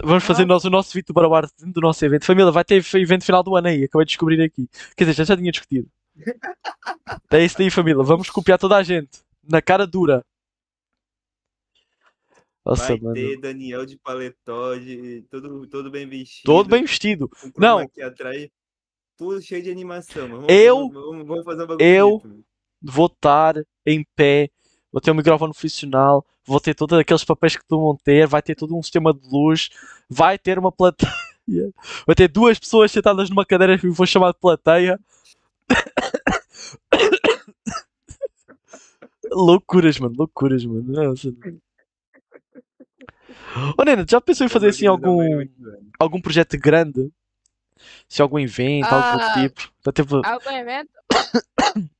[0.04, 2.26] Vamos fazer nós o nosso VTuber Awards dentro do nosso evento.
[2.26, 3.84] Família, vai ter evento final do ano aí.
[3.84, 4.68] Acabei de descobrir aqui.
[4.94, 5.88] Quer dizer, já, já tinha discutido.
[7.30, 8.02] É isso daí, família.
[8.02, 9.20] Vamos copiar toda a gente.
[9.42, 10.24] Na cara dura.
[12.64, 13.14] Nossa, Vai mano.
[13.14, 16.44] ter Daniel de paletó, de todo, todo bem vestido.
[16.44, 17.30] Todo bem vestido.
[17.56, 17.78] Não.
[17.78, 18.48] aqui atrás.
[19.16, 20.28] Tudo cheio de animação.
[20.28, 22.44] Vamos, Eu- vamos, vamos- fazer um eu- bonito, mano.
[22.84, 23.54] Vou estar
[23.86, 24.48] em pé.
[24.92, 26.24] Vou ter um microfone funcional.
[26.44, 28.26] Vou ter todos aqueles papéis que tu vão ter.
[28.26, 29.68] Vai ter todo um sistema de luz.
[30.08, 31.10] Vai ter uma plateia.
[32.06, 34.98] Vai ter duas pessoas sentadas numa cadeira que vou chamar de plateia.
[39.34, 40.14] Loucuras, mano.
[40.16, 40.82] Loucuras, mano.
[40.86, 41.28] Nossa.
[43.78, 45.18] Ô, Nena, já pensou em fazer assim um algum,
[45.98, 47.10] algum projeto grande?
[48.08, 49.34] Se algum evento, algo do Ah.
[49.34, 49.72] tipo?
[49.84, 50.14] Já teve...
[50.24, 50.90] Algum evento?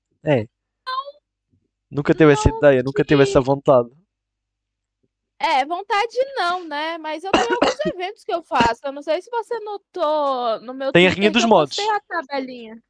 [1.91, 3.91] Nunca teve essa ideia, nunca teve essa vontade.
[5.39, 6.97] É, vontade não, né?
[6.99, 8.81] Mas eu tenho alguns eventos que eu faço.
[8.85, 11.77] Eu não sei se você notou no meu Tem a rinha dos eu mods.
[11.77, 12.83] postei a tabelinha.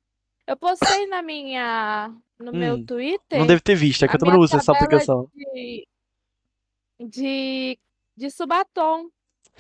[0.46, 4.16] Eu postei na minha, no meu Hum, Twitter Não deve ter visto, é que a
[4.16, 5.30] eu também uso essa aplicação.
[5.34, 5.86] de,
[7.00, 7.78] de,
[8.16, 9.08] de Subatom.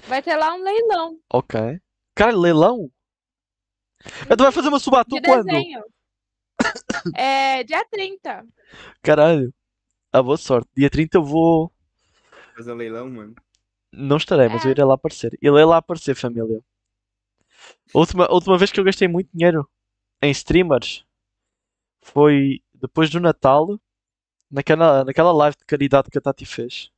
[0.08, 1.78] Vai ter lá um leilão Ok.
[2.14, 2.90] Cara, leilão?
[4.28, 5.46] Mas tu vai fazer uma de subatom quando?
[5.46, 5.84] desenho.
[7.16, 8.44] É dia 30.
[9.02, 9.52] Caralho.
[10.12, 10.68] Ah, boa sorte.
[10.76, 11.72] Dia 30 eu vou.
[12.56, 13.34] Fazer um leilão, mano.
[13.92, 14.72] Não estarei, mas eu É.
[14.72, 15.38] irei lá aparecer.
[15.40, 16.60] Irei lá aparecer, família.
[17.94, 19.68] A última, a última vez que eu gastei muito dinheiro
[20.22, 21.04] em streamers
[22.00, 23.78] foi depois do Natal,
[24.50, 26.90] naquela, naquela live de caridade que a Tati fez.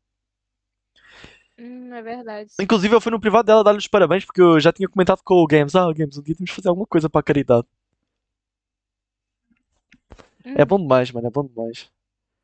[1.59, 2.51] Hum, é verdade.
[2.61, 5.35] Inclusive, eu fui no privado dela dar-lhe os parabéns porque eu já tinha comentado com
[5.35, 5.75] o Games.
[5.75, 7.66] Ah, Games, um dia temos de fazer alguma coisa para a caridade.
[10.45, 10.66] É Hum.
[10.66, 11.91] bom demais, mano, é bom demais.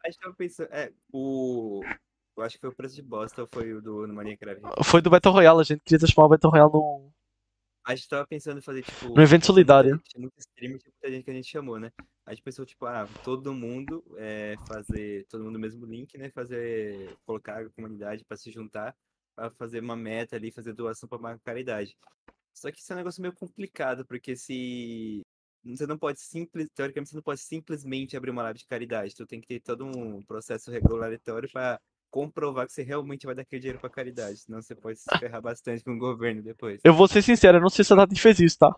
[0.06, 0.68] Acho que eu pensando.
[0.72, 1.82] É, o.
[2.36, 4.62] Eu acho que foi o preço de bosta ou foi o do no Minecraft?
[4.84, 7.10] Foi do Battle Royale, a gente queria transformar o Battle Royale num.
[7.84, 9.14] A gente tava pensando em fazer, tipo.
[9.14, 9.98] No evento solidário.
[10.04, 11.90] Tinha muito streamer, tinha muita gente que a gente chamou, né?
[12.26, 15.26] A gente pensou, tipo, ah, todo mundo é, fazer.
[15.28, 16.30] Todo mundo no mesmo link, né?
[16.30, 17.16] Fazer.
[17.24, 18.94] Colocar a comunidade pra se juntar,
[19.34, 21.96] pra fazer uma meta ali, fazer doação pra uma caridade.
[22.54, 25.22] Só que isso é um negócio meio complicado, porque se.
[25.64, 29.14] Você não pode simples, teoricamente você não pode simplesmente abrir uma live de caridade.
[29.14, 31.78] Tu tem que ter todo um processo regulatório para
[32.10, 34.38] comprovar que você realmente vai dar aquele dinheiro pra caridade.
[34.38, 36.80] Senão você pode se ferrar bastante com o governo depois.
[36.84, 38.74] Eu vou ser sincero, eu não sei se a Tati fez isso, tá?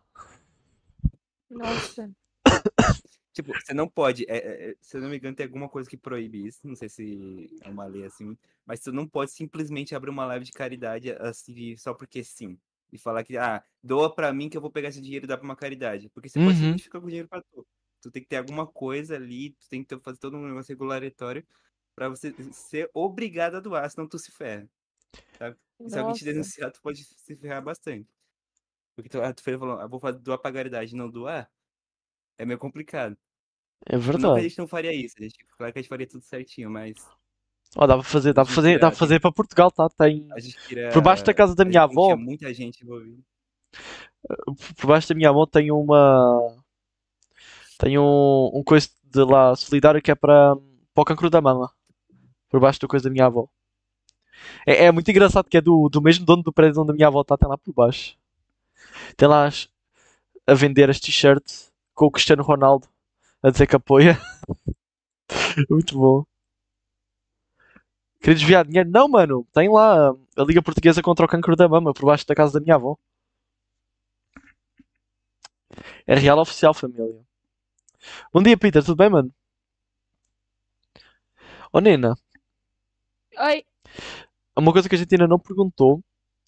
[1.51, 2.11] Nossa.
[3.35, 4.27] Tipo, você não pode.
[4.29, 6.61] é, é, é, se eu não me engano, tem alguma coisa que proíbe isso.
[6.65, 8.37] Não sei se é uma lei assim.
[8.67, 12.59] Mas você não pode simplesmente abrir uma live de caridade assim, só porque sim.
[12.93, 15.39] E falar que, ah, doa pra mim que eu vou pegar esse dinheiro e dar
[15.39, 16.11] pra uma caridade.
[16.11, 16.55] Porque você pode Uhum.
[16.57, 17.67] simplesmente ficar com o dinheiro pra tu.
[18.03, 20.69] Tu tem que ter alguma coisa ali, tu tem que ter- fazer todo um negócio
[20.71, 21.43] regulatório
[21.95, 24.69] pra você ser obrigado a doar, senão tu se ferra.
[25.81, 28.09] E se alguém te denunciar, tu pode se ferrar bastante.
[28.95, 31.51] Porque tu, ah, tu falou, ah, vou doar pra caridade e não doar,
[32.39, 33.17] é meio complicado.
[33.87, 34.43] É Não que a verdade.
[34.43, 36.95] gente não faria isso, a gente, claro que a gente faria tudo certinho, mas
[37.75, 39.89] Ó, dá pra fazer, dá pra fazer, dá pra fazer para Portugal, tá?
[39.89, 40.29] Tem.
[40.33, 40.91] a gente queria.
[40.91, 43.23] Por baixo da casa da minha avó, muita gente envolvida.
[44.79, 46.55] por baixo da minha avó tem uma.
[47.79, 50.55] Tem um, um coisa de lá solidário que é para,
[50.95, 51.73] para o cancro da mama.
[52.53, 53.49] Por baixo da coisa da minha avó.
[54.67, 57.09] É, é muito engraçado que é do, do mesmo dono do prédio onde a minha
[57.09, 58.17] avó está, tem lá por baixo.
[59.17, 59.69] Tem lá as-
[60.47, 62.89] a vender as t-shirts com o Cristiano Ronaldo
[63.43, 64.19] a dizer que apoia.
[65.71, 66.25] Muito bom.
[68.21, 68.89] Queria desviar dinheiro?
[68.91, 69.47] Não, mano.
[69.53, 72.61] Tem lá a Liga Portuguesa contra o cancro da mama por baixo da casa da
[72.61, 72.97] minha avó.
[76.07, 77.25] É real oficial, família.
[78.33, 78.83] Bom dia, Peter.
[78.85, 79.33] Tudo bem, mano?
[81.73, 82.15] Ô, Nena,
[83.39, 83.65] Oi.
[84.57, 86.03] uma coisa que a gente ainda não perguntou,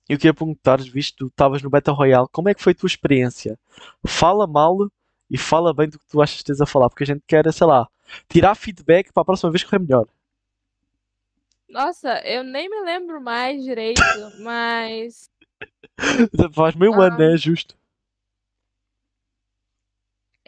[0.08, 2.72] e eu queria perguntar, visto que tu estavas no Battle Royale, como é que foi
[2.72, 3.58] a tua experiência?
[4.06, 4.76] Fala mal
[5.30, 7.50] e fala bem do que tu achas que tens a falar, porque a gente quer,
[7.52, 7.88] sei lá,
[8.28, 10.06] tirar feedback para a próxima vez correr melhor.
[11.68, 14.00] Nossa, eu nem me lembro mais direito,
[14.40, 15.30] mas
[16.52, 17.34] Faz meio ano, né?
[17.34, 17.76] É justo.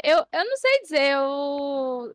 [0.03, 2.15] eu, eu não sei dizer, eu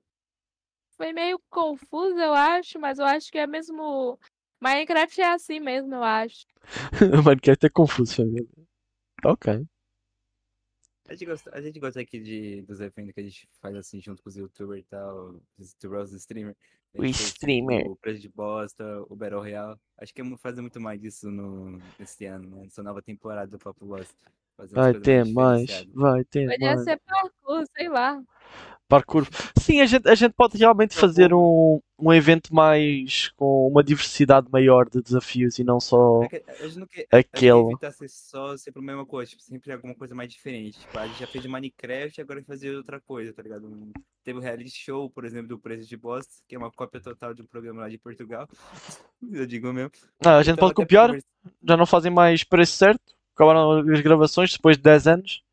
[1.01, 4.19] foi meio confuso, eu acho, mas eu acho que é mesmo
[4.61, 6.45] Minecraft é assim mesmo, eu acho.
[7.41, 8.47] Quer ter confuso, família.
[9.25, 9.65] Ok.
[11.09, 13.99] A gente gosta, a gente gosta aqui de, dos eventos que a gente faz assim
[13.99, 16.55] junto com os youtubers e tal, os youtubers, os streamers.
[16.93, 17.87] O tipo, streamer.
[17.89, 19.79] O Preço de Bosta, o Battle Royale.
[19.97, 22.63] Acho que é fazer muito mais disso no, nesse ano, né?
[22.63, 24.31] Nessa nova temporada do Papo Bosta.
[24.69, 26.83] Vai ter mais, vai ter Podia mais.
[26.83, 28.23] ser parkour, sei lá.
[28.91, 29.25] Parkour.
[29.57, 34.47] Sim, a gente, a gente pode realmente fazer um, um evento mais com uma diversidade
[34.51, 37.91] maior de desafios e não só que a gente não quer, a gente quer aquele.
[37.93, 40.79] ser só sempre a mesma coisa, tipo, sempre alguma coisa mais diferente.
[40.79, 43.65] Tipo, a gente já fez Minecraft e agora vai fazer outra coisa, tá ligado?
[43.65, 43.91] Um-
[44.23, 47.33] teve o reality show, por exemplo, do Preço de Bosta, que é uma cópia total
[47.33, 48.47] de um programa lá de Portugal.
[49.31, 49.91] Eu digo mesmo.
[50.23, 51.15] Não, a gente Então, pode copiar,
[51.63, 53.01] já não fazem mais preço certo.
[53.35, 55.43] Acabaram as gravações depois de 10 anos.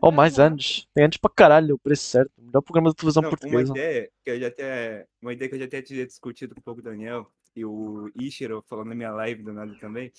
[0.00, 0.48] Ou mais Aham.
[0.48, 0.88] anos.
[0.94, 2.30] Tem anos para caralho o preço certo.
[2.38, 3.72] O melhor programa de televisão Não, uma portuguesa.
[3.72, 6.64] ideia que eu já até, uma ideia que eu já até tinha discutido com um
[6.64, 10.12] pouco o Daniel e o Ishiro falando na minha live do nada também.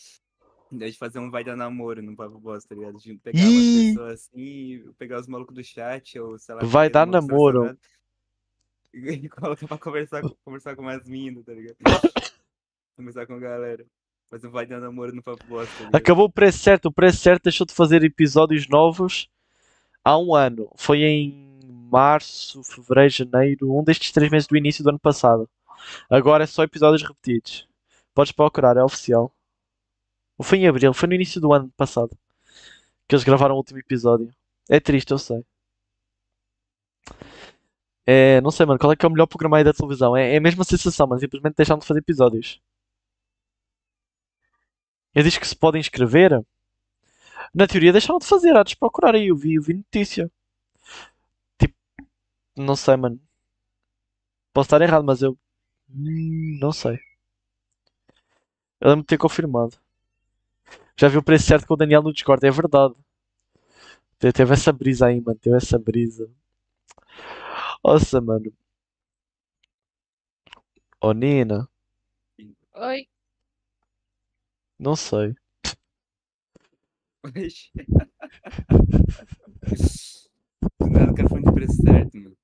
[0.72, 2.98] Da gente fazer um vai dar namoro no Papo Bosta, tá ligado?
[2.98, 3.90] De pegar umas Ih!
[3.90, 6.64] pessoas assim, pegar os malucos do chat, ou sei lá.
[6.64, 7.60] Vai dar namoro.
[7.60, 7.80] selecionado,
[8.94, 11.76] E colocar pra conversar, conversar com umas minas, tá ligado?
[12.96, 13.86] Conversar com a galera.
[14.30, 15.98] Fazer um vai dar namoro no Papo Bosta, tá?
[15.98, 16.88] Acabou o preço certo.
[16.88, 19.28] O preço certo deixou de fazer episódios novos
[20.04, 20.70] há um ano.
[20.76, 21.60] Foi em
[21.92, 23.78] março, fevereiro, janeiro.
[23.78, 25.50] Um destes três meses do início do ano passado.
[26.10, 27.68] Agora é só episódios repetidos.
[28.14, 29.32] Podes procurar, é oficial.
[30.38, 32.18] Ou foi em abril, foi no início do ano passado
[33.08, 34.34] que eles gravaram o último episódio.
[34.70, 35.46] É triste, eu sei.
[38.06, 40.16] É, não sei, mano, qual é que é o melhor programa aí da televisão?
[40.16, 42.62] É, é a mesma sensação, mas simplesmente deixaram de fazer episódios.
[45.16, 46.44] Eu disse que se podem inscrever.
[47.52, 50.30] Na teoria deixaram de fazer, há de procurar aí, eu vi, eu vi notícia.
[51.58, 51.76] Tipo,
[52.58, 53.20] não sei, mano.
[54.54, 55.38] Posso estar errado, mas eu.
[55.90, 57.00] Hum, Não sei.
[58.80, 59.80] Eu lembro de ter confirmado.
[61.00, 62.96] Já vi o preço certo com o Daniel no Discord, é verdade.
[64.20, 65.38] Te- Teve essa brisa aí, mano.
[65.40, 66.28] Teve essa brisa.
[67.84, 68.52] Nossa, mano.
[71.04, 71.70] Oh, Nina.
[72.76, 73.08] Oi.
[74.78, 75.34] Não sei.
[77.24, 77.72] Oxi.
[80.80, 82.36] Do nada o cara falando de preço certo, mano.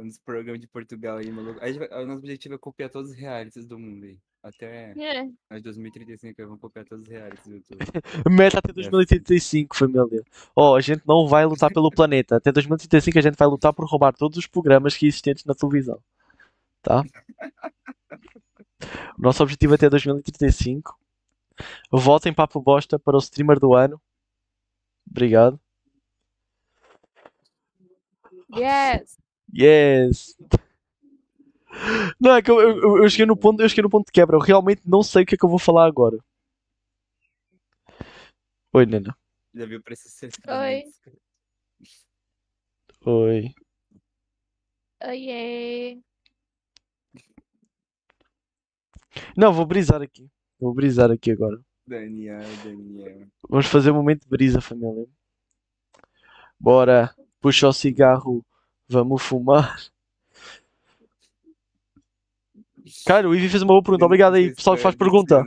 [0.00, 1.58] Um dos programas de Portugal aí, maluco.
[1.60, 4.18] Aí o nosso objetivo é copiar todos os realities do mundo aí.
[4.40, 5.28] Até É.
[5.50, 7.78] nós 2035 aí vamos copiar todos os realities do YouTube.
[8.30, 10.22] Meta até 2035, família.
[10.54, 12.36] Oh, a gente não vai lutar pelo planeta.
[12.36, 16.00] Até 2035 a gente vai lutar por roubar todos os programas que existentes na televisão.
[16.80, 17.02] Tá?
[19.18, 20.96] O nosso objetivo é até 2035.
[21.90, 24.00] Votem Papo Bosta para o streamer do ano.
[25.10, 25.60] Obrigado.
[28.56, 29.18] Yes.
[29.54, 30.36] Yes!
[32.20, 34.36] Não, é que eu, eu, eu cheguei no ponto, eu cheguei no ponto de quebra.
[34.36, 36.18] Eu realmente não sei o que é que eu vou falar agora.
[38.72, 39.16] Oi, Nena.
[39.54, 40.38] Já viu preço certo?
[40.48, 40.84] Oi.
[43.04, 43.54] Oi.
[45.04, 46.00] Oiê.
[49.36, 50.28] Não, vou brisar aqui.
[50.58, 51.60] Vou brisar aqui agora.
[51.88, 53.26] Daniel, Daniel.
[53.48, 55.06] Vamos fazer um momento de brisa, família.
[56.60, 58.44] Bora, puxa o cigarro,
[58.86, 59.76] vamos fumar.
[63.06, 64.04] Cara, o Ivi fez uma boa pergunta.
[64.04, 65.44] Obrigado aí, pessoal que faz pergunta.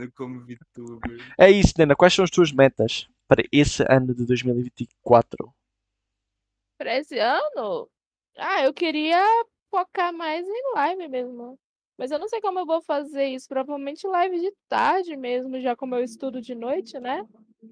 [1.38, 1.96] É isso, Nena.
[1.96, 5.52] Quais são as tuas metas para esse ano de 2024?
[6.78, 7.88] Pra esse ano?
[8.36, 9.22] Ah, eu queria
[9.70, 11.58] focar mais em live mesmo.
[11.98, 13.48] Mas eu não sei como eu vou fazer isso.
[13.48, 17.24] Provavelmente live de tarde mesmo, já como eu estudo de noite, né?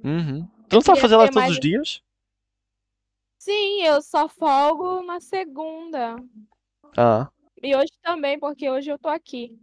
[0.04, 0.46] Uhum.
[0.68, 2.02] Tu não sabe queria fazer ter live todos mais- os dias?
[3.38, 6.16] Sim, eu só folgo na segunda.
[6.96, 7.30] Ah,
[7.62, 9.58] E hoje também, porque hoje eu tô aqui.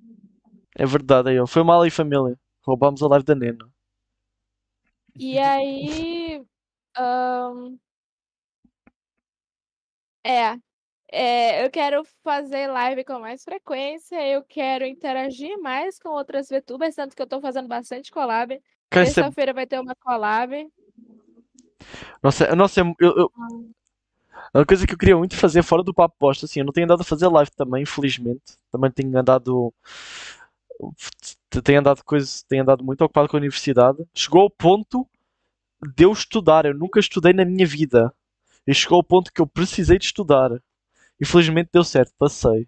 [0.75, 1.45] é verdade aí, ó.
[1.47, 2.37] Foi mal aí, família.
[2.65, 3.69] Roubámos a live da Nena.
[5.15, 6.43] E aí.
[6.95, 7.77] ahn,
[10.23, 10.57] É,
[11.09, 16.95] é, eu quero fazer live com mais frequência, eu quero interagir mais com outras VTubers,
[16.95, 18.53] tanto que eu tô fazendo bastante collab.
[18.53, 20.67] É- Terça-feira vai ter uma collab.
[22.21, 23.31] Nossa, nossa, eu, eu-
[24.53, 26.85] uma coisa que eu queria muito fazer fora do papo bosta, assim, eu não tenho
[26.85, 28.57] andado a fazer live também, infelizmente.
[28.71, 29.73] Também tenho andado.
[31.63, 34.05] Tenho andado coisa, tenho andado muito ocupado com a universidade.
[34.13, 35.07] Chegou ao ponto
[35.95, 36.65] de eu estudar.
[36.65, 38.13] Eu nunca estudei na minha vida.
[38.65, 40.51] E chegou ao ponto que eu precisei de estudar.
[41.21, 42.67] Infelizmente deu certo, passei.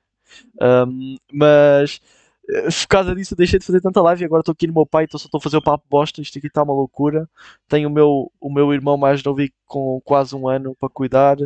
[0.62, 2.02] Ahm, mas
[2.50, 4.74] eh, por causa disso eu deixei de fazer tanta live e agora estou aqui no
[4.74, 6.22] meu pai, então só estou a fazer o papo bosta.
[6.22, 7.30] Isto aqui está uma loucura.
[7.68, 11.38] Tenho o meu, o meu irmão mais novo com quase um ano para cuidar.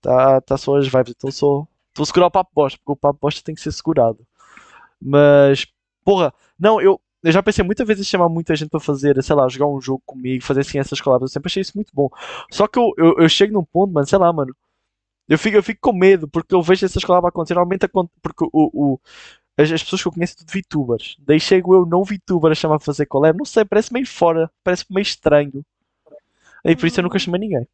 [0.00, 1.14] Tá, tá só as vibes.
[1.16, 3.72] Então só estou a segurar o papo bosta, porque o papo bosta tem que ser
[3.72, 4.26] segurado.
[5.00, 5.66] Mas,
[6.04, 9.36] porra, não, eu, eu já pensei muitas vezes em chamar muita gente para fazer, sei
[9.36, 11.22] lá, jogar um jogo comigo, fazer assim essas collabs.
[11.24, 12.08] Eu sempre achei isso muito bom.
[12.50, 14.54] Só que eu, eu, eu chego num ponto, mano, sei lá, mano.
[15.28, 17.54] Eu fico, eu fico com medo porque eu vejo essas collabs acontecer.
[17.54, 17.88] Normalmente
[18.22, 19.00] porque o, o,
[19.56, 21.16] as, as pessoas que eu conheço são tudo VTubers.
[21.20, 23.36] Daí chego eu, não VTuber, a chamar para fazer collab.
[23.36, 25.64] Não sei, parece meio fora, parece meio estranho.
[26.64, 27.66] E por isso eu nunca chamei ninguém.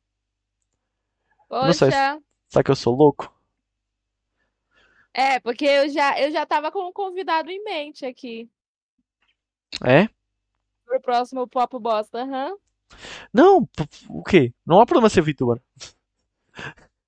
[1.51, 3.33] Não sei se- Poxa, Será que eu sou louco?
[5.15, 8.49] É, porque eu já, eu já tava com um convidado em mente aqui.
[9.85, 10.09] É?
[10.85, 12.57] Pro próximo Pop Bosta, aham.
[13.33, 14.53] Não, p- p- o quê?
[14.67, 15.61] Não há problema ser VTuber.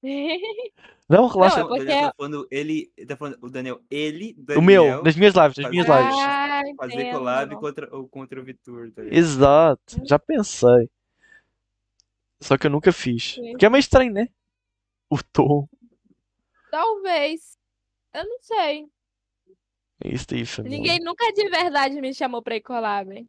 [1.09, 1.59] Não, relaxa.
[1.61, 2.93] Não, é porque- Daniel tá falando ele.
[3.07, 6.19] Tá falando o Daniel, ele, o meu, Daniel, nas minhas lives, nas minhas fazer- lives.
[6.27, 7.61] Ah, fazer collab entendo.
[7.61, 8.91] contra, contra o Vitor.
[8.93, 9.03] Tá?
[9.05, 10.89] Exato, já pensei.
[12.41, 13.35] Só que eu nunca fiz.
[13.35, 13.51] Sim.
[13.53, 14.29] Porque é meio estranho, né?
[15.11, 15.69] O tom.
[16.71, 17.57] Talvez.
[18.13, 18.87] Eu não sei.
[20.05, 20.77] Isso aí, família.
[20.79, 23.27] Ninguém nunca de verdade me chamou pra ir collab.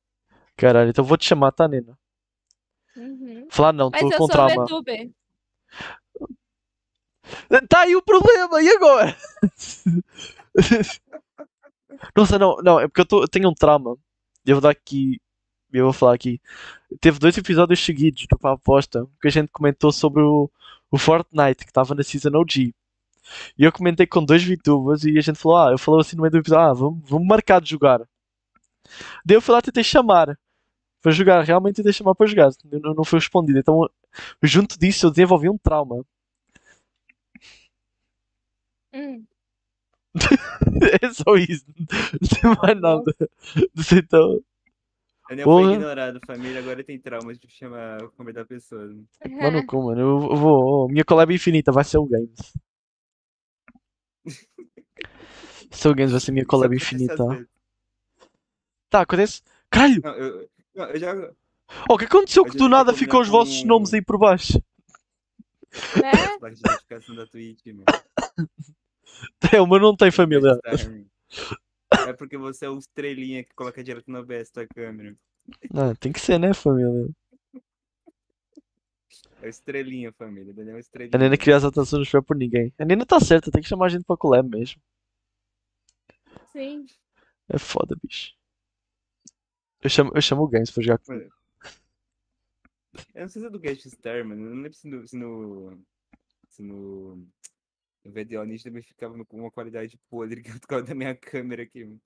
[0.57, 1.97] Caralho, então eu vou te chamar, tá, Nena?
[2.95, 3.47] Uhum.
[3.49, 4.47] Falar não, Mas tô eu com sou.
[4.65, 5.09] VTuber.
[7.69, 9.15] Tá aí o problema, e agora?
[12.15, 13.97] Nossa, não, não, é porque eu, tô, eu tenho um trauma.
[14.45, 15.19] Eu vou dar aqui.
[15.71, 16.39] Eu vou falar aqui.
[17.01, 18.79] Teve dois episódios seguidos do Papo
[19.21, 20.49] que a gente comentou sobre o,
[20.89, 22.73] o Fortnite que estava na Season OG.
[23.57, 26.21] E eu comentei com dois VTubers e a gente falou, ah, eu falou assim no
[26.21, 28.01] meio do episódio, ah, vamos, vamos marcar de jogar.
[29.25, 30.37] Daí eu fui lá tentei chamar
[31.01, 33.59] para jogar, realmente tentei chamar para jogar, não, não foi respondido.
[33.59, 33.89] Então,
[34.41, 36.05] junto disso, eu desenvolvi um trauma.
[38.95, 39.25] Hum.
[41.03, 41.65] É só isso.
[41.67, 43.15] Não tem mais nada.
[43.75, 44.39] Não sei então.
[45.27, 45.73] Daniel foi Porra.
[45.73, 46.59] ignorado, família.
[46.59, 48.95] Agora tem traumas de chamar, convidar pessoas.
[49.29, 50.01] Mano, como, mano?
[50.01, 50.87] Eu vou.
[50.87, 52.53] Minha collab infinita vai ser o Games.
[55.71, 57.15] Seu Games vai ser minha collab infinita.
[58.89, 59.41] Tá, acontece.
[59.69, 60.01] Caralho!
[60.03, 61.13] Não, eu, não, eu já.
[61.89, 64.17] Oh, o que aconteceu que do vai nada ficou os vossos com- nomes aí por
[64.17, 64.61] baixo?
[66.01, 66.11] Né?
[66.11, 66.11] Da.
[66.11, 66.37] É,
[69.61, 70.59] o meu não tem família.
[70.77, 71.07] Time.
[72.07, 75.15] É porque você é o estrelinha que coloca direto no OBS tua câmera.
[75.71, 77.09] Não, tem que ser, né, família?
[79.41, 80.53] É o estrelinha, família.
[80.53, 81.11] Daniel é estrelinha.
[81.13, 82.73] A Nena criar as não espera por ninguém.
[82.79, 84.81] A Nena tá certa, tem que chamar a gente pra collab mesmo.
[86.51, 86.85] Sim.
[87.49, 88.33] É foda, bicho.
[89.81, 91.31] Eu chamo, eu chamo o Games pra jogar comigo.
[93.13, 94.45] Eu não sei se é do Guest Star, mano.
[94.45, 95.07] Eu não lembro se no.
[95.07, 95.79] Se no,
[96.49, 97.27] se no,
[98.05, 101.63] no VDO Ninja também ficava com uma qualidade podre que por causa da minha câmera
[101.63, 101.97] aqui.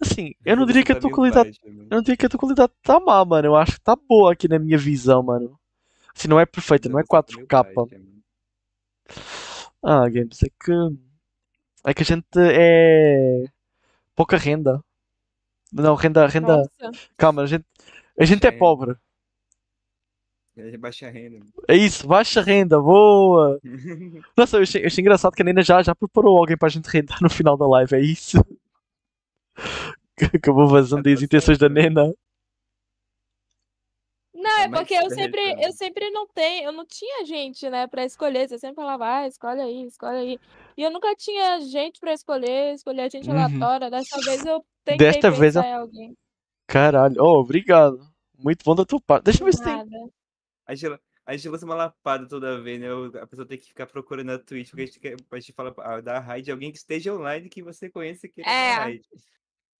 [0.00, 1.60] Assim, eu não diria que a tua tá qualidade.
[1.64, 3.48] Eu não diria que a tua qualidade tá má, mano.
[3.48, 5.58] Eu acho que tá boa aqui na minha visão, mano.
[6.16, 7.74] Assim, não é perfeita, não é resolução tá meio 4K.
[7.74, 8.18] baixa, mano.
[9.82, 10.72] Ah, Games, é que.
[11.84, 13.44] É que a gente é.
[14.16, 14.82] Pouca renda.
[15.72, 16.56] Não, renda, renda.
[16.56, 16.98] Nossa.
[17.16, 17.64] Calma, a gente,
[18.18, 18.96] a gente é pobre.
[20.60, 21.46] É baixa renda.
[21.68, 23.60] É isso, baixa renda, boa.
[24.36, 26.70] Nossa, eu achei, eu achei engraçado que a Nena já, já preparou alguém para a
[26.70, 28.38] gente rendar no final da live, é isso?
[30.34, 31.82] Acabou vazando Tá as intenções da né?
[31.82, 32.12] Nena.
[34.34, 35.62] Não, Tá é porque eu sempre, mano.
[35.62, 38.48] eu sempre não tenho, eu não tinha gente, né, pra escolher.
[38.48, 40.38] Você sempre falava, ah, escolhe aí, escolhe aí.
[40.76, 43.34] E eu nunca tinha gente pra escolher, escolher gente Uhum.
[43.40, 43.90] aleatória.
[43.90, 46.16] Dessa vez eu tentei Desta vez eu- alguém.
[46.66, 47.98] Caralho, oh, obrigado.
[48.38, 49.24] Muito bom da tua parte.
[49.24, 50.10] Deixa eu ver se tem.
[50.68, 52.86] A gente, a gente lança uma lapada toda vez, né?
[53.20, 55.74] A pessoa tem que ficar procurando na Twitch, porque a gente, quer, a gente fala
[55.78, 58.74] ah, da raid de alguém que esteja online que você conheça que É.
[58.74, 59.08] raid.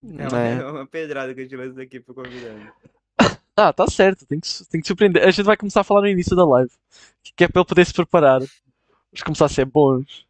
[0.02, 0.54] É uma, É.
[0.62, 2.72] é uma pedrada que a gente lança daqui pro convidado.
[3.60, 5.20] Ah, tá certo, tem que, tem que surpreender.
[5.26, 6.70] A gente vai começar a falar no início da live.
[7.36, 8.38] Que é para ele poder se preparar.
[8.38, 10.24] Vamos começar a ser bons.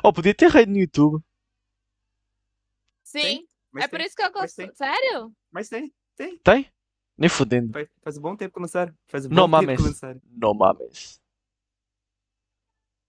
[0.00, 1.20] Oh, podia ter raid no YouTube.
[3.02, 4.54] Sim, Mas é por tem, isso que eu gosto.
[4.54, 4.72] tem.
[4.76, 5.32] Sério?
[5.50, 6.38] mas tem, tem.
[6.38, 6.72] Tem?
[7.16, 7.72] Nem fodendo.
[7.72, 8.94] Faz, faz um bom tempo que lançaram.
[9.06, 9.80] Faz um Não bom tempo mames.
[9.82, 10.20] que lançaram.
[10.30, 11.20] Não mames.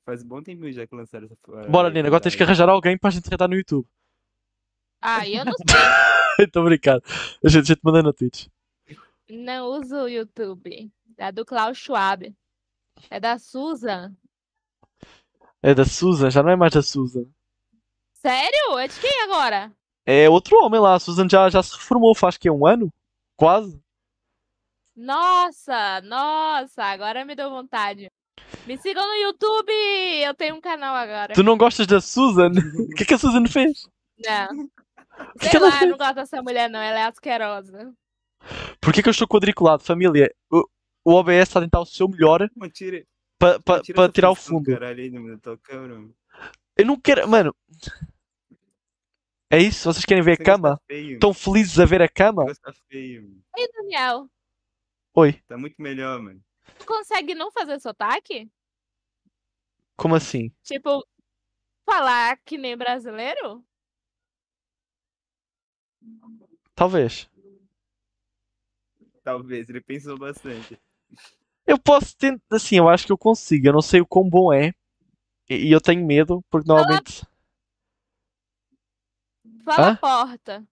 [0.05, 1.35] Faz um bom tempo já que lançaram essa.
[1.59, 3.87] a Bora, Nina, agora tens que arranjar alguém para a gente raidar no YouTube.
[5.01, 5.53] Ah, eu não
[6.37, 6.47] sei.
[6.47, 7.03] Tô brincando.
[7.43, 8.47] A gente, a gente manda na Twitch.
[9.29, 10.91] Não uso o YouTube.
[11.17, 12.35] É do Klaus Schwab.
[13.09, 14.15] É da Susan.
[15.63, 17.25] É da Susan, já não é mais da Susan.
[18.13, 18.77] Sério?
[18.77, 19.71] É de quem agora?
[20.05, 20.93] É outro homem lá.
[20.93, 22.93] A Susan já, já se reformou faz que um ano?
[23.35, 23.83] Quase.
[24.95, 28.09] Nossa, nossa, agora me deu vontade.
[28.65, 29.71] Me sigam no YouTube!
[30.23, 31.33] Eu tenho um canal agora.
[31.33, 32.51] Tu não gostas da Susan?
[32.91, 33.87] O que é que a Susan fez?
[34.23, 34.69] Não.
[35.39, 36.79] que Sei ela lá, eu não gosto dessa mulher, não.
[36.79, 37.93] Ela é asquerosa.
[38.79, 40.33] Por que que eu estou quadriculado, família?
[40.49, 40.67] O,
[41.03, 42.47] o OBS está a tentar o seu melhor
[43.37, 44.71] para pa, pa tirar o fundo.
[44.71, 45.11] Caralho aí.
[46.77, 47.27] Eu não quero.
[47.27, 47.53] Mano.
[49.51, 49.91] É isso?
[49.91, 50.81] Vocês querem ver a Esse negócio cama?
[50.89, 52.45] Estão felizes a ver a cama?
[52.91, 53.21] Ei,
[53.73, 54.29] Daniel,
[55.17, 56.43] Oi, Tá muito melhor, mano.
[56.77, 58.49] tu consegue não fazer sotaque?
[59.95, 60.51] como assim?
[60.61, 61.05] Tipo,
[61.85, 63.63] falar que nem brasileiro?
[66.75, 67.29] Talvez.
[69.23, 70.77] Talvez, ele pensou bastante.
[71.65, 72.43] Eu posso tentar.
[72.51, 73.67] Assim, eu acho que eu consigo.
[73.67, 74.73] Eu não sei o quão bom é.
[75.49, 77.25] E e eu tenho medo, porque normalmente.
[79.63, 79.95] Fala Hã?
[79.95, 80.67] porta.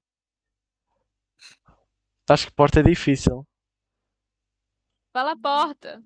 [2.29, 3.45] Acho que porta é difícil.
[5.13, 6.03] Fala porta.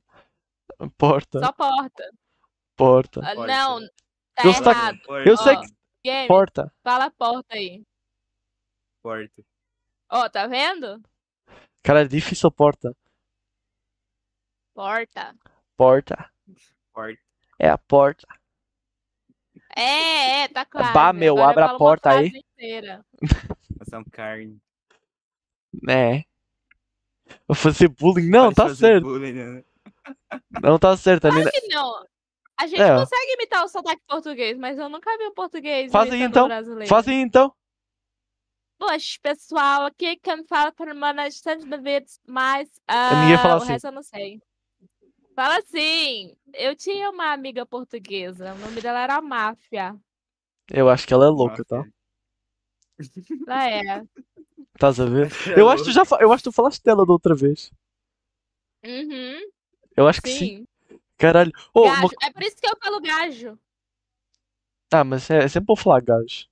[0.98, 2.04] Porta, Só porta.
[2.76, 3.22] porta.
[3.24, 3.80] Ah, não,
[4.36, 5.00] tá Eu sei- errado.
[5.06, 5.68] Porta, Eu sei Ó, que.
[6.04, 6.74] Game, Porta.
[6.84, 7.84] fala porta aí.
[9.02, 9.44] porta.
[10.10, 11.02] Ó, tá vendo?
[11.84, 12.96] Cara, é difícil porta.
[14.74, 15.36] Porta.
[15.76, 16.32] Porta.
[16.94, 17.22] Porta.
[17.60, 18.28] É a porta.
[19.76, 20.94] É, é, tá quase.
[20.94, 22.28] Bah, meu, Agora eu abre a porta aí.
[22.28, 23.06] inteira.
[23.82, 24.60] Ação carne.
[25.90, 26.24] É.
[27.48, 28.30] Vou fazer bullying.
[28.30, 29.04] Não, tá certo.
[29.04, 29.64] bullying, né?
[30.62, 31.28] Não tá certo.
[31.28, 31.52] A Nina...
[31.52, 32.06] Que não.
[32.60, 32.96] A gente É.
[32.98, 36.48] consegue imitar o sotaque português, mas eu nunca vi o português Faz aí, imitando então.
[36.48, 36.88] brasileiro.
[36.90, 37.54] Faz aí então.
[38.80, 42.70] Poxa, pessoal, aqui quem fala para Manas Santos Davids, mas
[43.22, 43.68] ninguém ah, fala o assim.
[43.72, 44.42] resto eu não sei.
[45.36, 49.96] Fala assim, eu tinha uma amiga portuguesa, o nome dela era Máfia.
[50.72, 51.86] Eu acho que ela é louca, tá?
[53.48, 54.04] Ela é.
[54.78, 55.32] Estás a ver?
[55.58, 57.34] É Eu acho que tu já fa- eu acho que tu falaste dela da outra
[57.36, 57.72] vez.
[58.86, 59.40] Uhum,
[59.96, 60.38] Eu acho que sim.
[60.90, 60.98] sim.
[61.18, 61.52] Caralho.
[61.74, 62.10] Oh, uma-.
[62.24, 63.58] É por isso que eu falo gajo.
[64.94, 66.46] Ah, mas é, é sempre bom falar gajo.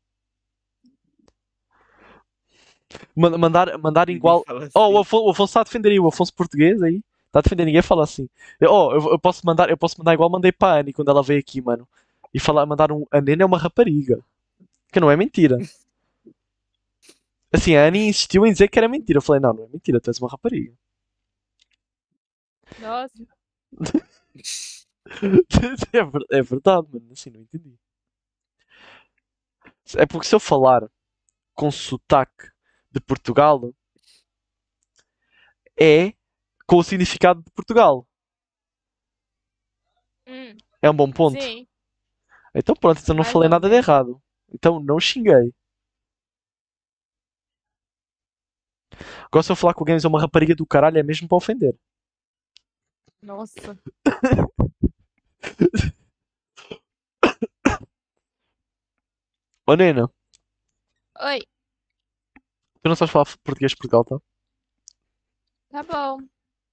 [3.16, 4.44] Man- Mandar, mandar igual.
[4.46, 4.98] fala Oh, o assim.
[5.02, 7.02] Afonso, o Afonso está a defender aí, o Afonso português aí.
[7.28, 8.28] Está a defender, ninguém fala assim.
[8.60, 11.10] Eu- Oh, eu, eu posso mandar, eu posso mandar igual mandei para a Annie quando
[11.12, 11.88] ela veio aqui, mano.
[12.34, 13.06] E falar, mandar um.
[13.12, 14.20] A Nena é uma rapariga.
[14.92, 15.58] Que não é mentira.
[17.56, 19.18] Assim, a Annie insistiu em dizer que era mentira.
[19.18, 20.74] Eu falei, não, não é mentira, tu és uma rapariga.
[22.78, 23.26] Nossa.
[26.32, 27.12] É é verdade, mano.
[27.12, 27.78] Assim, não entendi.
[29.98, 30.88] É porque se eu falar
[31.56, 32.52] com sotaque
[32.92, 33.74] de Portugal,
[35.80, 36.14] é
[36.68, 38.08] com o significado de Portugal.
[40.28, 41.42] Hum, É um bom ponto.
[41.42, 41.68] sim.
[42.56, 44.20] Então pronto, então não falei ou nada de errado.
[44.54, 45.54] Então não xinguei.
[49.44, 51.76] Se eu falar que o Games é uma rapariga do caralho, é mesmo para ofender.
[53.22, 53.78] Nossa.
[59.68, 60.10] Ô Nena,
[61.20, 61.40] Oi,
[62.82, 64.18] tu não sabes falar português de Portugal, tá?
[65.70, 66.20] tá bom.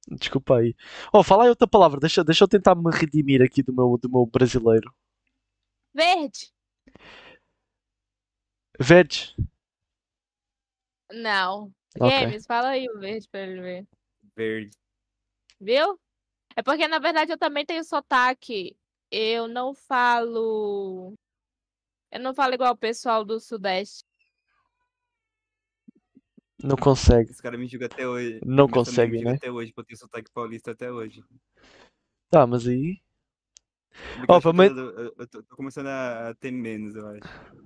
[0.09, 0.75] Desculpa aí.
[1.13, 4.11] Oh, fala aí outra palavra, deixa, deixa eu tentar me redimir aqui do meu, do
[4.11, 4.93] meu brasileiro.
[5.95, 6.53] Verde?
[8.81, 9.35] Veg.
[11.13, 11.73] Não.
[12.01, 12.11] Ok.
[12.11, 13.87] Games, fala aí o verde pra ele ver.
[14.35, 14.77] Verde.
[15.61, 15.99] Viu?
[16.57, 18.77] É porque, na verdade, eu também tenho sotaque.
[19.11, 21.15] Eu não falo.
[22.11, 24.05] Eu não falo igual o pessoal do Sudeste.
[26.63, 27.31] Não consegue.
[27.31, 28.41] Esse cara me julga até hoje.
[28.45, 29.35] Não família consegue, me né?
[29.35, 31.25] Até hoje, porque eu tenho sotaque paulista até hoje.
[32.31, 33.03] Tá, mas aí.
[34.17, 37.63] Porque Ó, eu eu, tô, começando a ter menos, eu acho.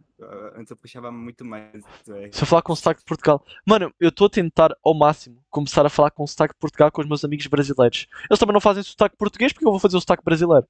[0.57, 1.85] Antes eu puxava muito mais.
[2.33, 3.45] Se eu falar com sotaque de Portugal.
[3.67, 7.03] Mano, eu estou a tentar ao máximo começar a falar com sotaque de Portugal com
[7.03, 8.07] os meus amigos brasileiros.
[8.29, 10.67] Eles também não fazem sotaque português porque eu vou fazer o sotaque brasileiro.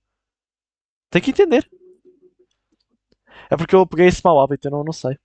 [1.10, 1.68] Tem que entender.
[3.50, 5.16] É porque eu peguei esse mau hábito, eu não, não sei.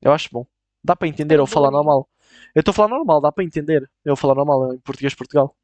[0.00, 0.44] Eu acho bom.
[0.82, 2.08] Dá para entender eu falar normal.
[2.54, 3.88] Eu estou a falar normal, dá para entender.
[4.04, 5.56] Eu falar normal em português de Portugal.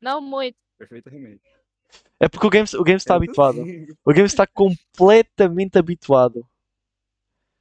[0.00, 0.56] Não muito.
[0.76, 1.40] Perfeito remédio.
[2.20, 3.60] É porque o Games, o Games está habituado.
[4.04, 6.46] O Games está completamente habituado.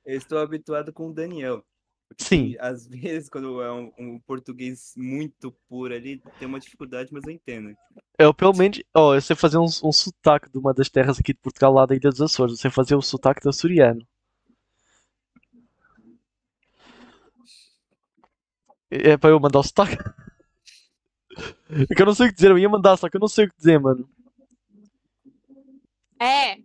[0.06, 1.64] Eu estou habituado com o Daniel.
[2.08, 2.56] Porque, Sim.
[2.60, 7.32] Às vezes, quando é um, um português muito puro ali, tem uma dificuldade, mas eu
[7.32, 7.76] entendo.
[8.18, 11.34] Eu pelo menos, oh, eu sei fazer um, um sotaque de uma das terras aqui
[11.34, 12.54] de Portugal, lá da Ilha dos Açores.
[12.54, 14.06] Eu sei fazer o sotaque do açoriano.
[18.92, 19.98] É para eu mandar o sotaque?
[21.90, 23.28] É que eu não sei o que dizer, eu ia mandar, só que eu não
[23.28, 24.08] sei o que dizer, mano.
[26.24, 26.58] É.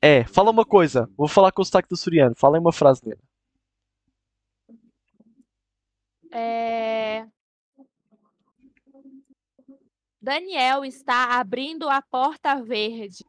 [0.00, 1.08] É, fala uma coisa.
[1.16, 2.34] Vou falar com o sotaque do açoriano.
[2.36, 3.20] Fala aí uma frase nele.
[6.30, 7.26] É.
[10.20, 13.24] Daniel está abrindo a porta verde.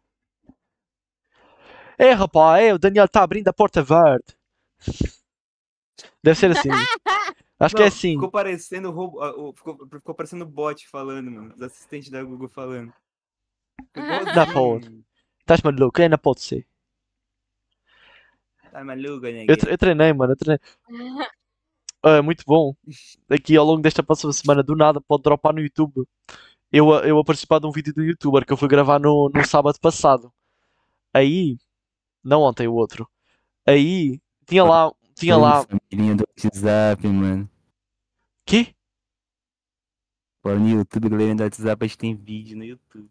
[1.98, 4.38] É, rapaz, é, o Daniel está abrindo a porta verde.
[6.24, 6.70] Deve ser assim.
[7.60, 8.14] Acho que é Não, assim.
[8.14, 11.54] Ficou parecendo robô, o- ficou, ficou parecendo bot falando, mano.
[11.56, 12.94] Os assistentes da Google falando.
[13.92, 14.02] Pra
[14.50, 15.06] igualzinho.
[15.44, 16.02] Estás maluco?
[16.02, 16.66] Ainda pode ser.
[18.72, 19.46] Tá maluco, né?
[19.48, 20.34] Eu, tre- eu treinei, mano.
[20.34, 20.60] Eu treinei.
[22.06, 22.76] É muito bom.
[23.30, 26.06] Aqui ao longo desta próxima semana, do nada, pode dropar no YouTube.
[26.72, 29.30] Eu, a- eu a participar de um vídeo do youtuber que eu fui gravar no,
[29.34, 30.34] no sábado passado.
[31.14, 31.58] Aí,
[32.24, 33.08] não ontem, o outro.
[33.66, 37.50] Aí, tinha lá, tinha lá, Família do WhatsApp, mano.
[38.46, 38.74] que?
[40.42, 43.10] Pô, no YouTube, galera do WhatsApp, a gente tem vídeo no YouTube.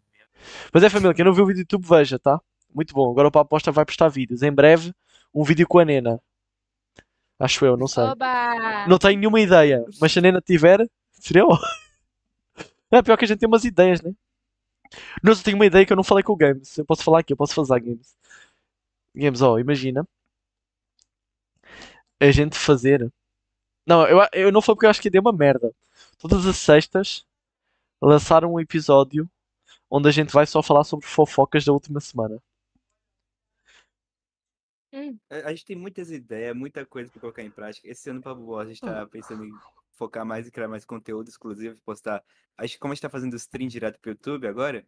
[0.73, 2.39] Mas é família, quem não viu o vídeo do YouTube, veja, tá?
[2.73, 3.11] Muito bom.
[3.11, 4.41] Agora o Papo Bosta vai postar vídeos.
[4.41, 4.93] Em breve,
[5.33, 6.19] um vídeo com a Nena.
[7.39, 8.03] Acho eu, não sei.
[8.03, 8.87] Oba!
[8.87, 11.57] Não tenho nenhuma ideia, mas se a Nena tiver, seria ó.
[12.91, 14.13] É pior que a gente tem umas ideias, né?
[15.21, 16.77] Não, eu tenho uma ideia que eu não falei com o Games.
[16.77, 18.15] Eu posso falar aqui, eu posso fazer Games.
[19.15, 20.07] Games, ó, imagina.
[22.19, 23.11] A gente fazer.
[23.85, 25.73] Não, eu, eu não foi porque eu acho que deu uma merda.
[26.17, 27.25] Todas as sextas
[28.01, 29.29] lançaram um episódio
[29.95, 32.41] onde a gente vai só falar sobre fofocas da última semana.
[34.91, 37.87] Hum, A a gente tem muitas ideias, muita coisa pra colocar em prática.
[37.87, 39.51] Esse ano, Pablo a gente tá pensando em
[39.91, 42.23] focar mais e criar mais conteúdo exclusivo, postar.
[42.57, 44.83] Acho que como a gente tá fazendo stream direto pro YouTube agora,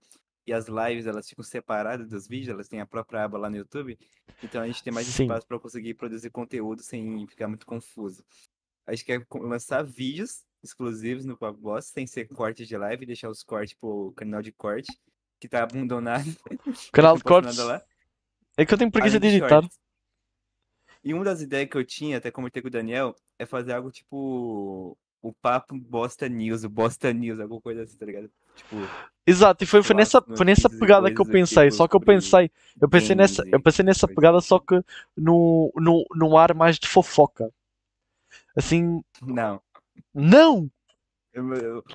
[0.48, 3.58] e as lives elas ficam separadas dos vídeos, elas têm a própria aba lá no
[3.58, 4.00] YouTube,
[4.44, 5.24] então a gente tem mais Sim.
[5.24, 8.24] espaço pra conseguir produzir conteúdo sem ficar muito confuso.
[8.88, 13.30] A gente quer lançar vídeos exclusivos no Pablo Boss, sem ser cortes de live, deixar
[13.30, 14.92] os cortes pro canal de corte,
[15.40, 16.26] que tá abandonado.
[16.92, 17.58] Canal de cortes.
[18.58, 19.68] É que eu tenho preguiça de editar.
[21.04, 23.92] E uma das ideias que eu tinha, até comentei com o Daniel, é fazer algo
[23.92, 28.30] tipo o papo Bosta News, o Bosta News, alguma coisa assim, tá ligado?
[28.56, 28.76] Tipo,
[29.26, 31.72] Exato, e foi, foi nessa, foi nessa pegada que eu pensei.
[31.72, 34.50] Só que eu pensei, eu pensei nessa, eu pensei nessa pegada assim.
[34.50, 34.80] só que
[35.18, 37.52] no, no, num ar mais de fofoca.
[38.56, 39.60] Assim, não.
[40.14, 40.70] Não!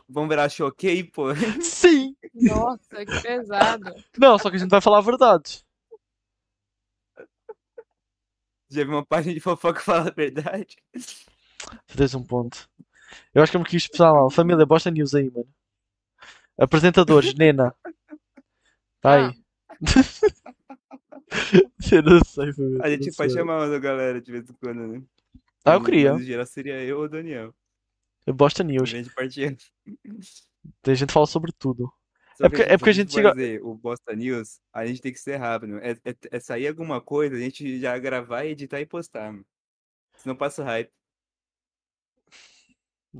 [0.08, 1.34] Vamos virar choquei, pô.
[1.62, 2.14] Sim!
[2.34, 3.94] nossa, que pesado.
[4.18, 5.64] Não, só que a gente vai falar a verdade.
[8.68, 10.76] Já vi uma página de fofoca falar a verdade.
[11.96, 12.68] Tens um ponto.
[13.34, 14.30] Eu acho que eu me quis expressar mal.
[14.30, 15.48] Família, bosta news aí, mano.
[16.56, 17.74] Apresentadores, Nena.
[19.00, 19.34] Tá aí.
[21.92, 22.84] eu não sei, família.
[22.84, 23.30] A gente sei.
[23.30, 25.02] chamar uma galera de vez em quando, né?
[25.64, 26.16] Ah, eu queria.
[26.18, 27.52] Geral seria eu ou o Daniel.
[28.26, 28.92] Bosta Em news.
[30.86, 31.92] A gente fala sobre tudo.
[32.36, 34.60] Só É que, porque- é porque a se gente for chega- fazer o Bosta News,
[34.72, 35.78] a gente tem que ser rápido.
[35.78, 39.32] É, é, é sair alguma coisa, a gente já gravar, editar e postar.
[39.32, 39.44] Mano.
[40.16, 40.90] Senão passa hype.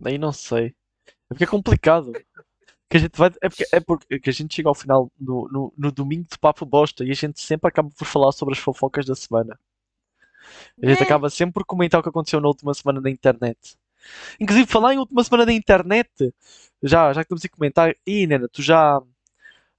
[0.05, 0.74] Aí não sei.
[1.07, 2.12] É porque é complicado.
[2.88, 5.48] Que a gente vai, é, porque, é porque que a gente chega ao final no,
[5.48, 8.61] no, no domingo de papo bosta e a gente sempre acaba por falar sobre as
[8.61, 9.59] fofocas da semana.
[10.82, 11.05] A gente É.
[11.05, 13.76] acaba sempre por comentar o que aconteceu na última semana na internet.
[14.40, 16.11] Inclusive, falar em última semana da internet,
[16.82, 19.01] já, já que estamos a comentar, e Nena, tu já,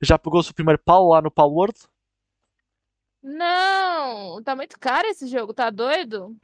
[0.02, 1.78] já pegou o seu primeiro pau lá no Pal World?
[3.24, 6.36] Não, tá muito caro esse jogo, tá doido?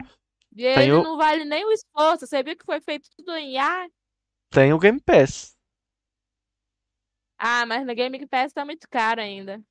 [0.56, 2.26] E ele o- não vale nem o esforço.
[2.28, 3.88] Você viu que foi feito tudo em ar?
[4.50, 5.56] Tem o Game Pass.
[7.38, 9.62] Ah, mas no Game Pass tá muito caro ainda.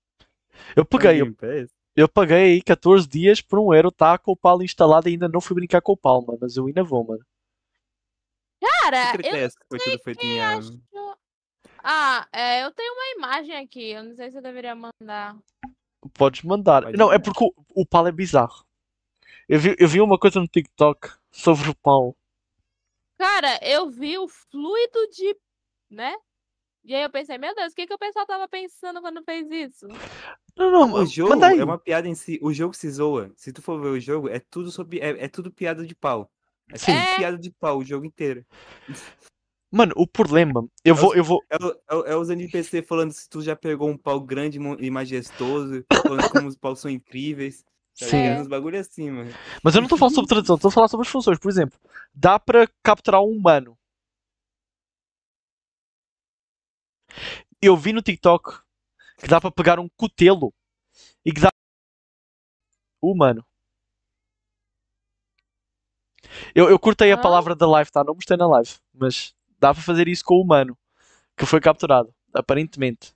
[0.76, 1.70] Eu peguei, eu, Game Pass?
[1.96, 5.28] eu paguei aí 14 dias por um euro, tá com o Pal instalado e ainda
[5.28, 7.24] não fui brincar com o Pal, mano, mas eu ainda vou, mano.
[8.60, 10.58] Cara, Que eu é que foi tudo feito em ar?
[10.58, 10.80] acho.
[11.82, 13.90] Ah, é, eu tenho uma imagem aqui.
[13.90, 15.36] Eu não sei se eu deveria mandar.
[16.14, 16.82] Podes mandar.
[16.82, 17.22] Pode não, é mandar.
[17.24, 18.64] porque o, o pau é bizarro.
[19.48, 22.16] Eu vi, eu vi uma coisa no TikTok sobre o pau.
[23.18, 25.36] Cara, eu vi o fluido de.
[25.88, 26.16] né?
[26.84, 29.50] E aí eu pensei, meu Deus, o que, que o pessoal tava pensando quando fez
[29.50, 29.88] isso?
[30.56, 32.38] Não, não, O jogo é uma piada em si.
[32.42, 33.32] O jogo se zoa.
[33.36, 35.00] Se tu for ver o jogo, é tudo sobre.
[35.00, 36.30] É, é tudo piada de pau.
[36.72, 36.92] É Sim.
[36.92, 37.16] É.
[37.16, 38.44] piada de pau o jogo inteiro.
[39.70, 40.66] Mano, o problema.
[40.84, 41.42] Eu vou, eu vou.
[41.50, 45.84] É, é, é os NPC falando se tu já pegou um pau grande e majestoso,
[46.02, 47.64] falando como os paus são incríveis.
[47.98, 48.30] Tá Sim.
[48.32, 49.32] Uns bagulho assim, mano.
[49.62, 51.38] Mas eu não a falar sobre tradução, a falar sobre as funções.
[51.38, 51.78] Por exemplo,
[52.14, 53.76] dá para capturar um humano.
[57.60, 58.60] Eu vi no TikTok
[59.18, 60.52] que dá para pegar um cutelo
[61.24, 61.50] e que dá.
[63.02, 63.44] Humano.
[66.54, 67.20] Eu, eu cortei a Hã?
[67.22, 68.02] palavra da live, tá?
[68.04, 68.70] Não mostrei na live.
[68.94, 70.76] Mas dá para fazer isso com o humano
[71.36, 73.14] que foi capturado, aparentemente.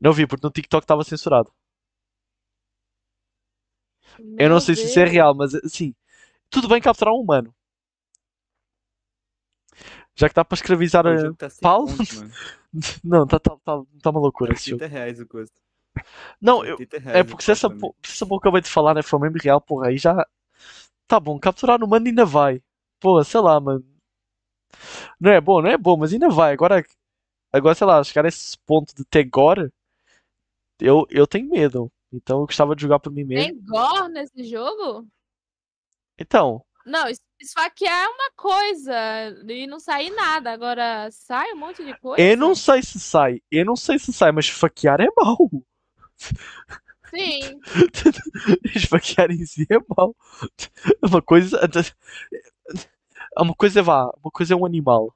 [0.00, 1.52] Não vi, porque no TikTok estava censurado.
[4.38, 5.12] Eu não Meu sei se isso é Deus.
[5.12, 5.94] real, mas assim,
[6.50, 7.54] tudo bem capturar um humano.
[10.16, 11.32] Já que dá para escravizar O a.
[11.36, 11.88] tá sem Paulo?
[11.88, 12.36] ponto, mano.
[13.02, 14.84] Não, tá, tá, tá, tá uma loucura É esse jogo.
[14.84, 15.60] 80 reais o custo.
[16.40, 19.20] Não, eu, 80 é porque se essa, se essa boca acabei de falar né, for
[19.20, 20.26] mesmo real, porra, aí já.
[21.08, 22.62] Tá bom, capturar no humano ainda vai.
[23.00, 23.84] Pô, sei lá, mano.
[25.20, 26.52] Não é bom, não é bom, mas ainda vai.
[26.52, 26.84] Agora,
[27.52, 29.70] agora sei lá, chegar a esse ponto de ter gore,
[30.80, 31.90] eu, eu tenho medo.
[32.12, 33.52] Então eu gostava de jogar por mim mesmo.
[33.52, 35.06] Tem gore nesse jogo?
[36.18, 38.94] Então, Não, es- esfaquear é uma coisa
[39.48, 40.52] e não sair nada.
[40.52, 42.28] Agora sai um monte de coisa.
[42.28, 45.36] eu não sei se sai, eu não sei se sai, mas esfaquear é mau.
[47.10, 47.60] Sim.
[48.74, 50.14] Esfaquear em si é mau.
[51.02, 51.58] Uma coisa.
[53.36, 55.14] Uma coisa vá, uma coisa é um animal.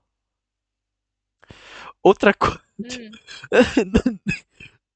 [2.03, 2.61] Outra coisa.
[2.78, 3.11] Hum.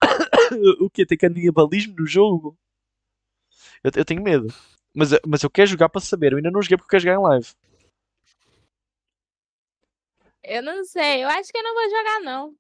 [0.81, 2.59] o que Tem canibalismo no jogo?
[3.83, 4.53] Eu, eu tenho medo.
[4.95, 6.33] Mas, eu- mas eu quero jogar para saber.
[6.33, 7.55] Eu ainda não joguei porque eu quero jogar em live.
[10.43, 12.57] Eu não sei, eu acho que eu não vou jogar, não.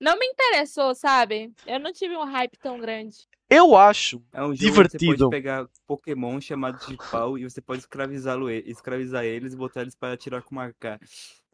[0.00, 1.52] Não me interessou, sabe?
[1.66, 3.16] Eu não tive um hype tão grande.
[3.48, 4.22] Eu acho.
[4.32, 4.68] É um jogo que você
[4.98, 5.16] Divertido.
[5.24, 9.94] pode pegar Pokémon chamados de pau e você pode escravizá-lo, escravizar eles e botar eles
[9.94, 10.98] para atirar com uma K.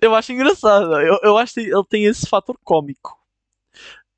[0.00, 0.92] Eu acho engraçado.
[1.00, 3.18] Eu, eu acho que ele tem esse fator cómico.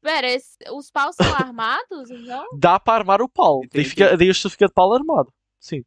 [0.01, 2.45] Pera, esse- os paus são armados, então?
[2.59, 3.61] Dá para armar o pau.
[3.73, 5.33] Daí, fica, daí você fica de pau armado.
[5.59, 5.83] Sim.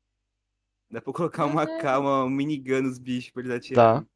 [0.89, 4.07] Dá pra colocar uma K, uma um minigun nos bichos pra eles atirarem.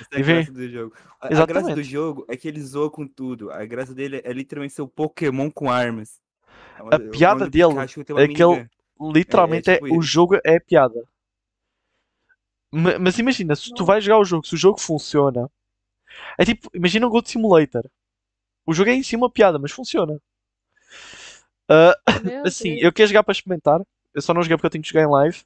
[0.00, 0.94] Essa é a vem- graça do jogo.
[0.96, 1.74] A, a graça Exatamente.
[1.74, 3.50] do jogo é que ele zoa com tudo.
[3.50, 6.20] A graça dele é literalmente ser o Pokémon com armas.
[6.90, 8.68] A piada dele é que ele-
[9.00, 10.02] Literalmente, É, é, tipo o isso.
[10.10, 11.02] jogo é piada.
[12.72, 15.50] Ma- Mas imagina, se tu vais jogar o jogo, se o jogo funciona.
[16.38, 17.84] É tipo, imagina um Goat Simulator.
[18.66, 20.18] O jogo é em si uma piada, mas funciona.
[21.68, 21.96] Meu
[22.46, 22.82] assim, Deus.
[22.84, 23.80] eu quero jogar para experimentar.
[24.14, 25.42] Eu só não joguei porque eu tenho que jogar em live.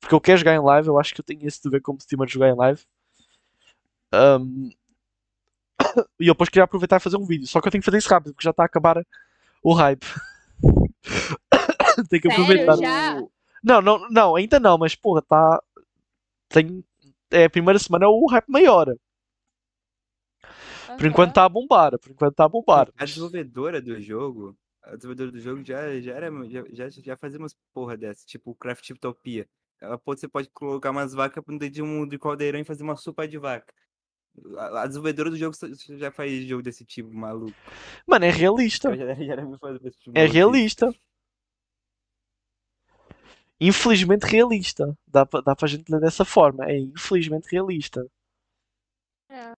[0.00, 0.88] Porque eu quero jogar em live.
[0.88, 2.82] Eu acho que eu tenho esse dever como streamer de jogar em live.
[4.12, 4.70] Ahm,
[6.18, 7.46] E eu depois queria aproveitar e fazer um vídeo.
[7.46, 9.04] Só que eu tenho que fazer isso rápido porque já está a acabar
[9.62, 10.06] o hype.
[12.08, 12.32] tenho que Sério?
[12.32, 12.76] aproveitar.
[12.76, 13.14] Já?
[13.62, 15.62] Não, não, não, ainda não, mas porra, tá.
[16.48, 16.84] Tem.
[17.30, 18.94] É a primeira semana é o hype maior.
[20.98, 21.34] Por enquanto Aham.
[21.34, 21.98] tá a bombar.
[21.98, 22.88] Por enquanto tá a bombar.
[22.96, 27.38] A desenvolvedora do jogo, a desenvolvedora do jogo já, já, era, já, já, já fazia
[27.38, 29.48] umas porra dessa, tipo o Craft Utopia.
[29.80, 32.96] Ela pode, você pode colocar umas vacas dentro de um de caldeirão e fazer uma
[32.96, 33.72] sopa de vaca.
[34.56, 35.54] A, a desenvolvedora do jogo
[35.98, 37.54] já faz jogo desse tipo, maluco.
[38.06, 38.94] Mano, é realista.
[38.96, 40.92] Já, já tipo É realista.
[43.60, 44.96] Infelizmente realista.
[45.06, 46.64] Dá pra, dá pra gente ler dessa forma.
[46.66, 48.04] É infelizmente realista.
[49.28, 49.54] É.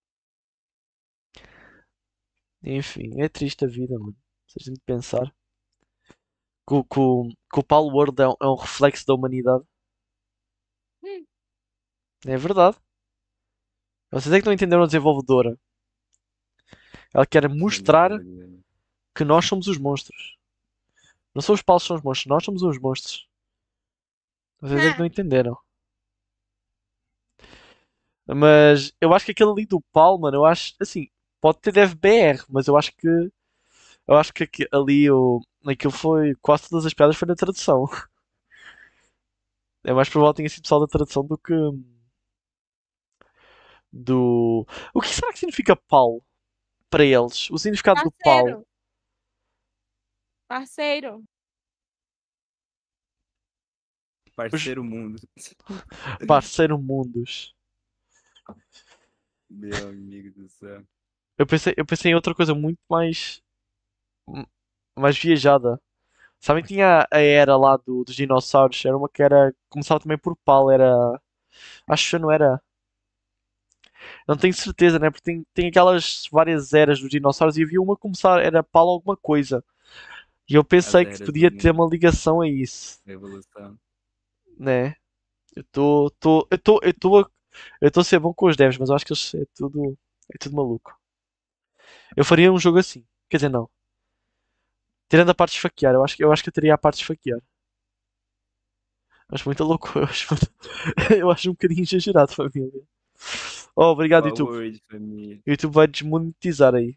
[2.65, 4.17] Enfim, é triste a vida, mano.
[4.49, 5.33] Se a gente pensar.
[6.69, 7.01] Que, o- que,
[7.53, 9.65] que o Paulo World é um, é um reflexo da humanidade.
[11.03, 11.25] Hum.
[12.27, 12.77] É verdade.
[14.15, 15.59] Vocês é que não entenderam a desenvolvedora.
[17.13, 18.11] Ela quer mostrar
[19.13, 20.37] que nós somos os monstros.
[21.35, 23.27] Não são os que são os monstros, nós somos os monstros.
[24.61, 25.59] Vocês é que não entenderam.
[28.25, 31.09] Mas eu acho que aquele ali do pau, mano, eu acho assim,
[31.41, 33.09] pode ter DevBR, mas eu acho que
[34.07, 37.87] eu acho que aqui- ali o aquilo foi quase todas as piadas foi na tradução.
[39.85, 41.53] É mais provável que tenha sido só da tradução do que
[43.95, 46.21] do O que será que significa pau
[46.91, 47.49] para eles?
[47.51, 48.67] O significado do pau.
[50.49, 51.25] Parceiro.
[54.37, 54.45] Parceiro.
[54.51, 55.21] Parceiro mundo.
[56.27, 57.55] Parceiro mundos.
[59.49, 60.85] Meu amigo do céu.
[61.39, 63.43] Eu pensei, eu pensei em outra coisa muito mais
[64.97, 65.81] mais viajada.
[66.41, 70.19] Sabem que tinha a era lá do, dos dinossauros, era uma que era começava também
[70.19, 71.21] por pau, era
[71.89, 72.61] acho que não era.
[74.29, 75.11] Não tenho certeza, né?
[75.11, 79.17] Porque tem, tem aquelas várias eras dos dinossauros e havia uma começar era pau alguma
[79.17, 79.65] coisa.
[80.49, 83.79] E eu pensei que podia ter uma ligação a isso, Revolução.
[84.59, 84.97] né?
[85.57, 87.31] Eu estou tô, eu tô, eu tô, a-
[87.83, 89.99] eu tô a ser bom com os devs, mas eu acho que eles é tudo,
[90.35, 90.97] é tudo maluco.
[92.17, 93.05] Eu faria um jogo assim.
[93.31, 93.69] Quer dizer, não.
[95.09, 96.97] Tirando a parte de esfaquear, eu acho, que- eu acho que eu teria a parte
[96.97, 97.41] de esfaquear.
[99.29, 100.27] Acho muito louco, eu acho,
[101.19, 102.83] eu acho um bocadinho exagerado, família.
[103.77, 104.81] Oh, obrigado, YouTube.
[104.89, 105.43] Família.
[105.47, 106.97] YouTube vai desmonetizar aí.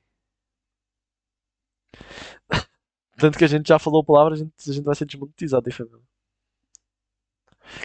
[3.18, 5.72] Tanto que a gente já falou a palavra, a gente, a gente vai ser desmonetizado
[5.72, 6.02] família.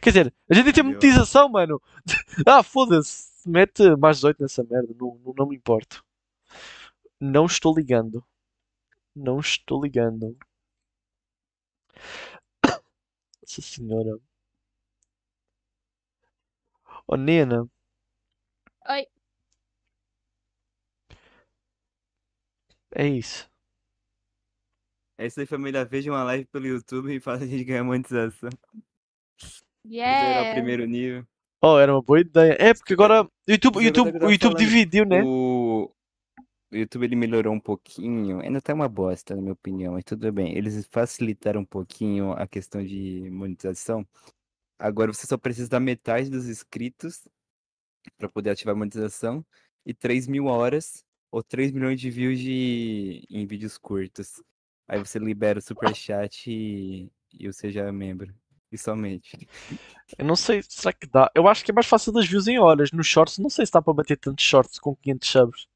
[0.01, 1.81] Quer dizer, a gente tem monetização, mano.
[2.47, 3.33] Ah, foda-se.
[3.49, 6.05] Mete mais 18 nessa merda, não, não, não me importo.
[7.21, 8.25] Não estou ligando.
[9.15, 10.37] Não estou ligando.
[13.43, 14.19] Nossa senhora.
[17.07, 17.69] Oh, Nena.
[18.89, 19.07] Oi.
[22.95, 23.49] É isso.
[25.17, 25.85] É isso aí, família.
[25.85, 28.51] Veja uma live pelo YouTube e faça a gente ganhar monetização.
[29.41, 30.55] Zerar o Yeah.
[30.55, 31.27] primeiro nível.
[31.63, 32.57] Oh, era uma boa ideia.
[32.59, 35.23] É, porque agora o YouTube, o YouTube, o YouTube dividiu, né?
[35.23, 35.93] O...
[36.73, 38.41] o YouTube ele melhorou um pouquinho.
[38.41, 40.57] Ainda tá uma bosta, na minha opinião, mas tudo bem.
[40.57, 44.05] Eles facilitaram um pouquinho a questão de monetização.
[44.77, 47.29] Agora você só precisa da metade dos inscritos
[48.19, 49.45] para poder ativar a monetização
[49.85, 53.27] e 3 mil horas ou 3 milhões de views de...
[53.31, 54.43] em vídeos curtos.
[54.89, 57.11] Aí você libera o superchat e...
[57.33, 58.35] e você já é membro.
[58.71, 59.47] E somente.
[60.17, 61.31] Eu não sei, será que dá?
[61.35, 62.91] Eu acho que é mais fácil das views em horas.
[62.91, 65.67] Nos shorts, não sei se dá para bater tantos shorts com 500 subs.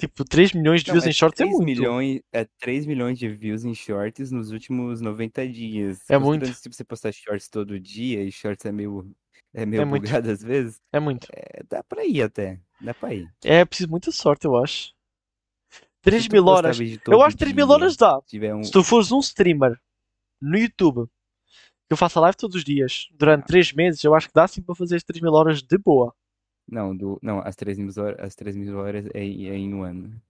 [0.00, 1.66] Tipo, 3 milhões de Não, views é em shorts é 3 muito.
[1.66, 6.08] milhões, é 3 milhões de views em shorts nos últimos 90 dias.
[6.08, 6.46] É muito.
[6.46, 9.14] Que, tipo, você postar shorts todo dia e shorts é meio,
[9.54, 10.02] é meio É muito.
[10.04, 11.26] bugado às vezes, É muito.
[11.32, 12.60] é, dá pra ir até.
[12.80, 13.28] Dá pra ir.
[13.44, 14.94] É preciso muita sorte, eu acho.
[15.70, 16.78] Se 3 tu mil horas.
[17.06, 18.18] Eu acho que 3 mil horas dá.
[18.18, 18.64] um...
[18.64, 19.78] Se tu fores um streamer
[20.40, 21.06] no YouTube,
[21.86, 24.62] que eu faço live todos os dias, durante 3 meses, eu acho que dá sim
[24.62, 26.14] para fazer as 3 mil horas de boa.
[26.66, 27.18] Não, do...
[27.22, 30.22] não, as 3 mil horas, as 3 mil horas é, é em um ano.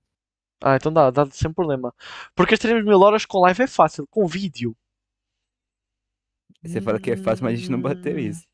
[0.62, 1.94] Ah, então dá, dá sem problema.
[2.34, 4.76] Porque as 3 mil horas com live é fácil, com vídeo.
[6.62, 8.18] Você fala que é fácil, mas a gente não bateu Hum.
[8.18, 8.46] isso.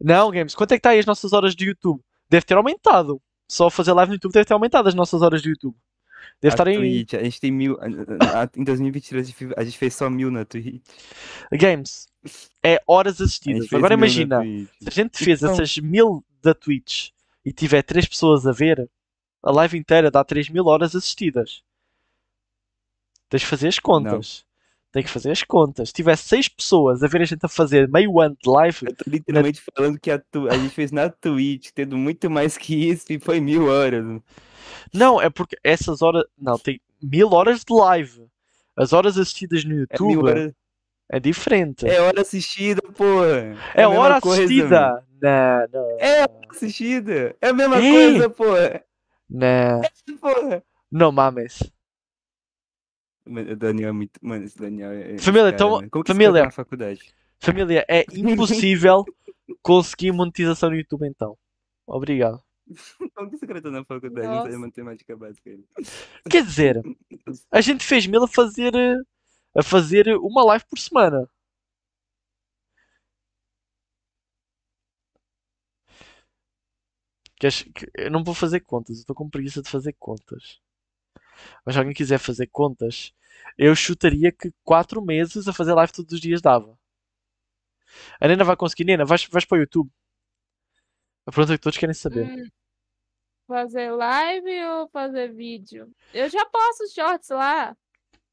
[0.00, 2.02] Não, Games, quanto é que está aí as nossas horas de YouTube?
[2.28, 3.20] Deve ter aumentado.
[3.48, 5.76] Só fazer live no YouTube deve ter aumentado as nossas horas de YouTube.
[6.40, 6.76] Deve A estar em.
[6.78, 7.78] Twitch, a gente tem mil.
[8.56, 10.82] Em 2023 a gente fez só mil na Twitch.
[11.52, 12.08] Games.
[12.62, 13.70] É horas assistidas.
[13.72, 14.42] Agora imagina,
[14.80, 17.10] se a gente fez Então- essas mil da Twitch
[17.44, 18.88] e tiver 3 pessoas a ver,
[19.42, 21.62] a live inteira dá 3 mil horas assistidas.
[23.28, 24.44] Tens que fazer as contas.
[24.94, 25.88] Tem que fazer as contas.
[25.88, 28.94] Se tiver 6 pessoas a ver a gente a fazer meio ano de live, Eu
[28.94, 32.90] tô literalmente falando que a, tu- a gente fez na Twitch, tendo muito mais que
[32.90, 34.04] isso, e foi mil horas.
[34.94, 36.22] Não, é porque essas horas.
[36.38, 38.24] Não, tem mil horas de live.
[38.76, 40.52] As horas assistidas no É YouTube horas.
[41.10, 41.86] é diferente.
[41.88, 43.56] É hora assistida, porra.
[43.74, 45.04] É, mesma hora coisa, assistida.
[45.20, 45.96] Não, não.
[45.98, 47.36] É hora assistida.
[47.42, 47.90] É a mesma É.
[47.90, 48.84] coisa, porra.
[49.28, 49.80] Não.
[50.20, 50.62] porra.
[50.90, 51.58] Não mames.
[53.26, 54.20] Mano, o Daniel é muito.
[54.22, 55.18] Mano, esse Daniel é.
[55.18, 55.88] Família, cara, então.
[55.88, 56.44] Como família.
[56.44, 57.00] tá faculdade?
[57.40, 59.04] Família, é impossível
[59.62, 61.36] conseguir monetização no YouTube então.
[61.86, 62.42] Obrigado.
[63.14, 64.26] Como que cara tá na faculdade?
[64.26, 64.58] Não sei Nossa.
[64.58, 65.50] matemática básica.
[66.30, 66.82] Quer dizer,
[67.50, 68.72] a gente fez mil a fazer
[69.54, 71.28] a fazer uma live por semana.
[77.94, 80.60] Eu não vou fazer contas, eu estou com preguiça de fazer contas.
[81.64, 83.12] Mas se alguém quiser fazer contas,
[83.58, 86.78] eu chutaria que 4 meses a fazer live todos os dias dava.
[88.20, 88.84] A Nena vai conseguir.
[88.84, 89.90] Nena, vais, vais para o YouTube.
[91.26, 92.26] A pergunta que todos querem saber.
[92.26, 92.48] Hum,
[93.46, 95.90] fazer live ou fazer vídeo?
[96.12, 97.76] Eu já posto shorts lá.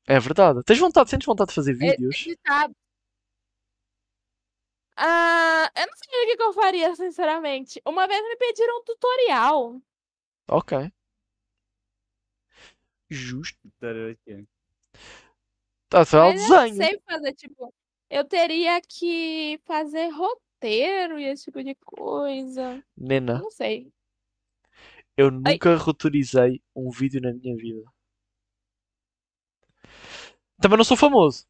[0.08, 0.64] É verdade.
[0.64, 2.26] Tens vontade, sentes vontade de fazer É vídeos?
[2.28, 2.76] editado.
[4.98, 7.82] Ah, eu não sei o que eu faria, sinceramente.
[7.86, 9.82] Uma vez me pediram um tutorial.
[10.48, 10.92] Ok.
[13.12, 13.60] Justo.
[15.90, 16.76] Tá, só é o Mas eu não desenho.
[16.76, 17.74] sei fazer, tipo,
[18.10, 22.82] eu teria que fazer roteiro e esse tipo de coisa.
[22.96, 23.92] Nena, não sei.
[25.18, 27.84] eu nunca roteirizei um vídeo na minha vida.
[30.62, 31.46] Também não sou famoso.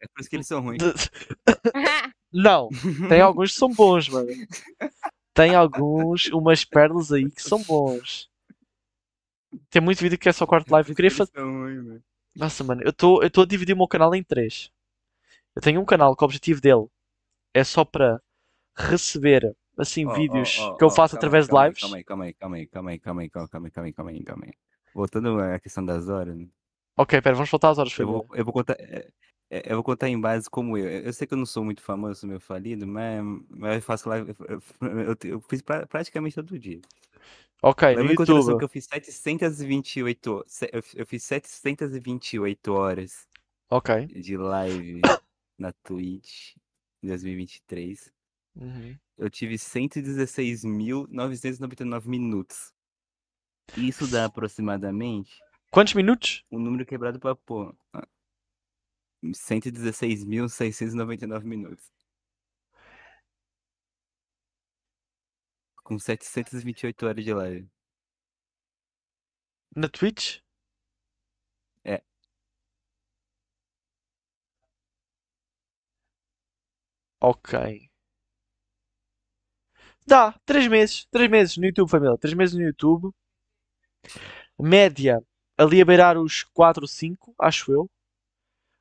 [0.00, 0.80] É por isso que eles são ruins.
[2.32, 2.68] Não,
[3.08, 4.28] tem alguns que são bons, mano.
[5.34, 8.30] Tem alguns, umas pérolas aí que são bons.
[9.70, 10.90] Tem muito vídeo que é só quarto live.
[10.90, 11.32] Eu queria fazer.
[12.34, 14.70] Nossa, mano, eu estou eu tô a dividir o meu canal em três.
[15.56, 16.86] Eu tenho um canal que o objetivo dele
[17.54, 18.20] é só para
[18.76, 21.80] receber assim ó, vídeos ó, que eu faço através de lives.
[21.80, 24.10] Calma aí, calma aí, calma aí, calma aí, calma aí, calma aí, calma aí, calma
[24.10, 24.52] aí, calma aí.
[24.94, 26.46] Voltando à questão das horas, né?
[26.96, 29.08] Ok, pera, vamos voltar às horas, eu vou, eu vou contar, é,
[29.50, 30.88] é, eu vou contar em base como eu.
[30.88, 33.20] Eu sei que eu não sou muito famoso, meio falido, mas,
[33.50, 36.80] mas eu faço live, eu, eu, eu fiz pra- praticamente todo dia.
[37.62, 38.58] Ok, no em consideração YouTube.
[38.58, 43.26] que eu fiz 728, se- eu, fiz 728 horas
[43.70, 44.06] Ok.
[44.06, 45.00] de live
[45.58, 46.54] na Twitch
[47.02, 48.12] em 2023.
[48.56, 48.96] Uhum.
[49.18, 52.72] eu tive 116.999 minutos.
[53.76, 55.32] Isso dá aproximadamente
[55.70, 56.44] Quantos minutos?
[56.52, 57.74] um número quebrado para pôr.
[57.92, 58.06] ah,
[59.24, 61.90] 116.699 minutos.
[65.84, 67.68] Com 728 horas de live.
[69.76, 70.40] Na Twitch?
[71.84, 72.02] É.
[77.20, 77.54] Ok.
[80.06, 81.06] Dá, 3 meses.
[81.10, 82.16] 3 meses no YouTube, família.
[82.18, 83.12] 3 meses no YouTube.
[84.58, 85.22] Média
[85.56, 87.88] ali a beirar os 4, 5, acho eu.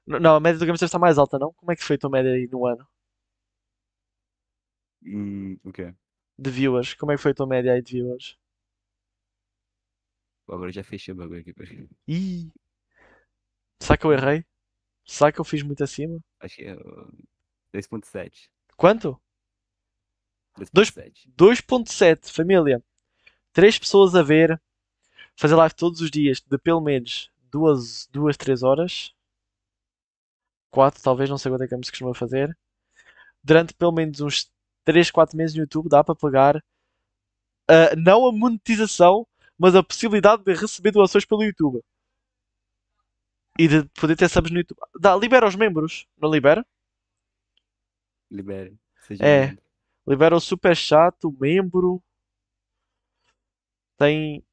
[0.07, 1.53] N- Não, a média do Games deve estar mais alta, não?
[1.53, 2.87] Como é que foi a tua média aí no ano?
[5.05, 5.93] Hum, o quê?
[6.37, 6.93] De viewers?
[6.93, 8.37] Como é que foi a tua média aí de viewers?
[10.45, 11.53] Pô, Agora já fechei o bagulho aqui.
[11.53, 11.87] peraí.
[12.07, 12.51] Ih!
[13.79, 14.45] Será que eu errei?
[15.05, 16.19] Será que eu fiz muito acima?
[16.39, 17.13] Acho que é uh,
[17.73, 18.49] 2.7.
[18.77, 19.19] Quanto?
[20.73, 21.27] 2.7.
[21.35, 22.83] 2.7, família.
[23.51, 24.61] 3 pessoas a ver.
[25.35, 29.13] Fazer live todos os dias de pelo menos 2, 2 3 horas.
[30.71, 32.57] 4 talvez, não sei quanto é que a se costuma fazer.
[33.43, 34.51] Durante pelo menos uns
[34.85, 36.63] 3, 4 meses no YouTube dá para pagar.
[37.69, 39.27] ah, não a monetização,
[39.57, 41.81] mas a possibilidade de receber doações pelo YouTube.
[43.57, 44.79] E de poder ter subs no YouTube.
[44.99, 46.63] Dá, libera os membros, não libera?
[48.29, 48.77] Libere.
[48.99, 49.29] Seja É.
[49.29, 49.63] membro.
[50.07, 52.01] Libera o super chat, o membro.
[53.97, 54.43] Tem.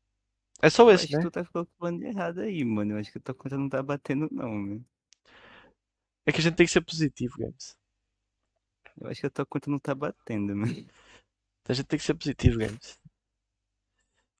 [0.62, 1.22] É só Eu esse, acho que né?
[1.22, 2.92] tu tá calculando errado aí, mano.
[2.94, 4.80] Eu acho que a tua conta não tá batendo, não, né?
[6.26, 7.76] É que a gente tem que ser positivo, Games.
[9.00, 10.72] Eu acho que a tua conta não tá batendo, mano.
[11.68, 12.98] A gente tem que ser positivo, Games.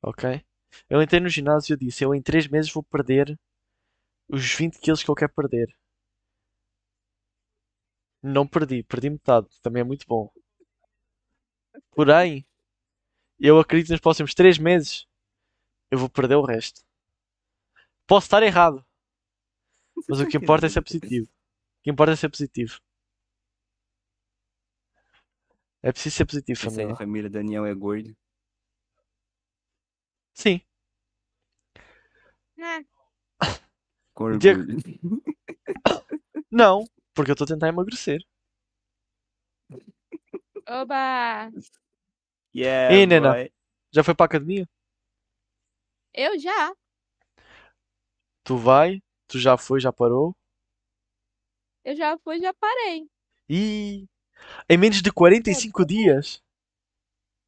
[0.03, 0.45] Ok?
[0.91, 3.39] Eu entrei no ginásio e eu disse: eu em 3 meses vou perder
[4.29, 5.75] os 20 quilos que eu quero perder.
[8.23, 9.49] Não perdi, perdi metade.
[9.61, 10.31] Também é muito bom.
[11.93, 12.45] Porém,
[13.41, 15.07] eu acredito que nos próximos 3 meses
[15.91, 16.83] eu vou perder o resto.
[18.07, 18.85] Posso estar errado,
[20.09, 21.27] mas o que importa é ser positivo.
[21.27, 22.81] O que importa é ser positivo.
[25.83, 26.87] É preciso ser positivo, Essa aí família.
[26.87, 28.17] da família Daniel é gordo.
[30.35, 30.61] Sim.
[32.59, 32.85] É.
[34.39, 34.81] Diego- orgulho.
[36.51, 38.21] Não, porque eu estou a tentar emagrecer.
[40.67, 41.51] Oba!
[42.55, 43.35] Yeah, Ei, Nena.
[43.35, 43.53] boy.
[43.93, 44.67] Já foi para a academia?
[46.15, 46.73] Eu já.
[48.45, 49.01] Tu vai?
[49.29, 50.37] Tu já foi, já parou?
[51.85, 53.07] Eu já fui, já parei.
[53.49, 54.07] E
[54.69, 56.43] em menos de 45 dias?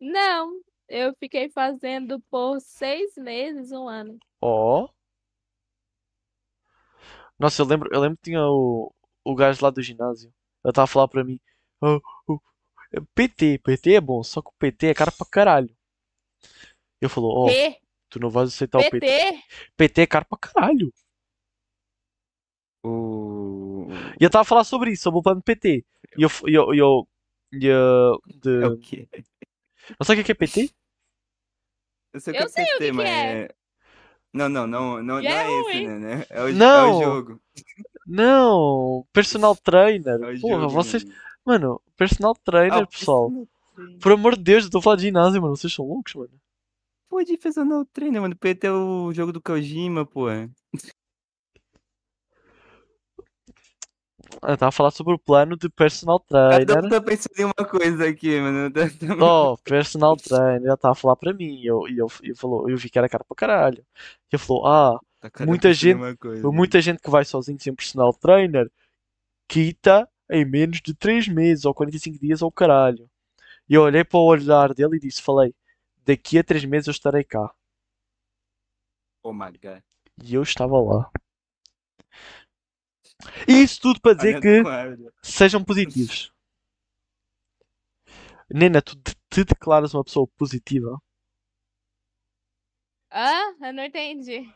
[0.01, 4.19] Não, eu fiquei fazendo por seis meses, um ano.
[4.41, 4.89] Ó.
[7.39, 8.93] Nossa, eu lembro, eu lembro que tinha o,
[9.25, 10.33] o gajo lá do ginásio.
[10.65, 11.41] Ele estava a falar para mim.
[11.81, 12.41] "Oh, oh,
[13.15, 15.77] PT, PT é bom, só que o PT é caro para caralho.
[17.01, 17.79] Eu falou, ó, P,
[18.09, 19.01] tu não vais aceitar o PT.
[19.01, 19.43] PT,
[19.77, 20.93] PT é caro para caralho.
[22.85, 23.87] O...
[24.21, 25.85] E eu estava a falar sobre isso, sobre o plano PT.
[26.17, 27.09] E eu, e eu, e eu,
[27.63, 28.63] eu de...
[28.63, 29.09] É o quê?
[29.99, 30.71] Não sei o que é que é PT?
[32.13, 33.43] Eu sei o Eu que é sei o PT, que que mas é.
[33.45, 33.55] é...
[34.33, 35.99] Não, não, não, não, não é é esse, né?
[35.99, 36.27] né?
[36.31, 36.99] É o, é Não.
[36.99, 37.41] o jogo.
[38.07, 40.21] Não, personal trainer.
[40.23, 41.05] É o Porra, vocês.
[41.05, 41.17] mano.
[41.45, 43.31] Mano, personal trainer, Ah, o pessoal.
[43.31, 43.49] personal.
[44.01, 45.57] Por amor de Deus, eu a falar de ginásio, mano.
[45.57, 46.31] Vocês são loucos, mano.
[47.09, 48.37] Pô, de personal trainer, mano.
[48.37, 50.27] PT é o jogo do Kojima, pô.
[54.45, 56.91] Eu estava a falar sobre o plano de personal Cada um trainer.
[56.91, 58.71] tá pensando em uma coisa aqui, mano.
[58.73, 58.81] Tá-
[59.21, 60.63] Oh, personal trainer.
[60.63, 61.61] Ele estava a falar para mim.
[61.61, 63.85] E eu, e eu, eu, falou, eu vi que era caro para caralho.
[64.33, 66.51] E ele falou: Ah, tá muita gente- coisa.
[66.51, 68.69] muita gente que vai sozinho sem personal trainer
[69.49, 73.09] quita em menos de 3 meses ou 45 dias ou caralho.
[73.69, 75.55] E eu olhei para o olhar dele e disse: Falei,
[76.05, 77.49] daqui a 3 meses eu estarei cá.
[79.23, 79.83] Oh my god.
[80.25, 81.11] E eu estava lá.
[83.49, 84.63] E isso tudo para dizer que
[85.23, 86.33] sejam positivos.
[88.51, 91.01] Nena, tu te, te declaras uma pessoa positiva?
[93.11, 94.51] Ah, eu não entendi.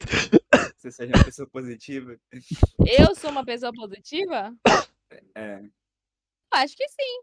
[0.76, 2.16] Você seja uma pessoa positiva.
[2.86, 4.54] Eu sou uma pessoa positiva?
[5.34, 5.62] É,
[6.52, 7.22] Acho que sim.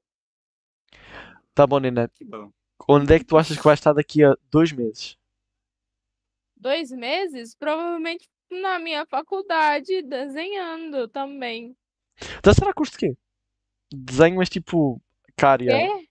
[1.54, 2.10] Tá bom, Nena.
[2.10, 2.52] que bom.
[2.88, 5.18] Onde é que tu achas que vai estar daqui a dois meses?
[6.56, 7.56] Dois meses?
[7.56, 8.30] Provavelmente
[8.62, 11.76] na minha faculdade, desenhando também.
[12.40, 13.18] Então será curso de quê?
[13.94, 15.02] Desenho, mas tipo,
[15.36, 15.78] cária.
[15.78, 16.08] Quê?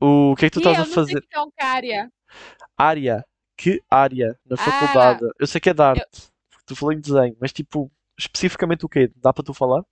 [0.00, 1.18] O que é que tu estás eu a não sei fazer?
[1.18, 2.12] o que é um cária.
[2.76, 3.24] Área.
[3.56, 4.38] Que área?
[4.44, 4.58] Na Ah.
[4.58, 5.20] faculdade.
[5.38, 6.04] Eu sei que é de arte.
[6.50, 9.10] porque Tu falou em desenho, mas tipo, especificamente o quê?
[9.16, 9.84] Dá para tu falar?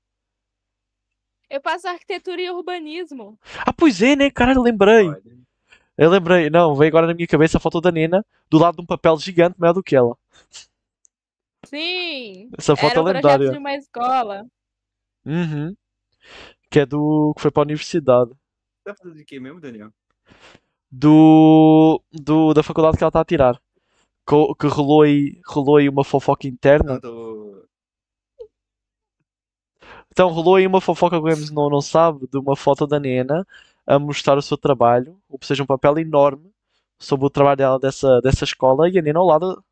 [1.48, 3.38] Eu faço arquitetura e urbanismo.
[3.58, 4.30] Ah, pois é, né?
[4.30, 5.06] Caralho, lembrei.
[5.98, 8.82] Eu lembrei, não, veio agora na minha cabeça a foto da Nena do lado de
[8.82, 10.16] um papel gigante maior do que ela.
[11.72, 12.50] Sim.
[12.58, 14.46] Essa foto Era é um projeto de uma escola.
[15.24, 15.74] Uhum.
[16.70, 17.32] Que é do.
[17.36, 18.30] que foi para a universidade.
[18.84, 19.90] Tá falando de quê mesmo, Daniel?
[20.90, 22.02] Do.
[22.12, 23.60] do da faculdade que ela está a tirar.
[24.24, 26.94] Co- Que rolou aí, rolou aí uma fofoca interna.
[26.94, 27.64] Não, tô...
[30.10, 33.00] Então rolou aí uma fofoca que o Games não, não sabe de uma foto da
[33.00, 33.46] Nena
[33.86, 36.52] a mostrar o seu trabalho, ou seja, um papel enorme
[36.98, 39.64] sobre o trabalho dela dessa, dessa escola e a Nena ao lado,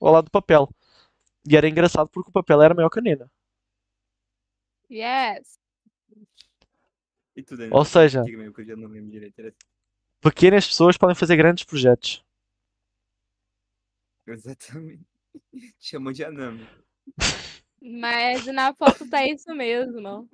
[0.00, 0.68] ao lado do papel.
[1.48, 3.30] E era engraçado porque o papel era maior que a Nena.
[4.90, 5.58] Yes.
[7.34, 7.76] E tu, Daniel?
[7.76, 9.54] Ou seja, não direito.
[10.20, 12.24] Pequenas pessoas podem fazer grandes projetos.
[14.26, 15.04] Exatamente.
[15.80, 16.68] Chamou de aname.
[17.80, 20.28] Mas na foto tá isso mesmo.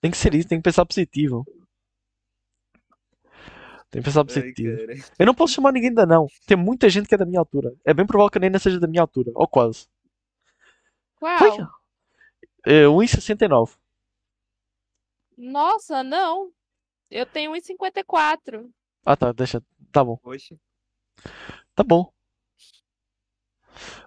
[0.00, 1.46] Tem que ser isso, tem que pensar positivo.
[3.90, 4.78] Tem que pensar positivo.
[5.18, 6.26] Eu não posso chamar ninguém de anão.
[6.46, 7.72] Tem muita gente que é da minha altura.
[7.84, 9.86] É bem provável que a Nena seja da minha altura, ou quase.
[11.20, 11.52] Qual?
[11.52, 11.68] Olha,
[12.66, 13.76] é 1,69.
[15.36, 16.52] Nossa, não.
[17.10, 18.68] Eu tenho 1,54.
[19.04, 19.62] Ah tá, deixa.
[19.92, 20.16] Tá bom.
[20.18, 20.56] Poxa.
[21.74, 22.12] Tá bom.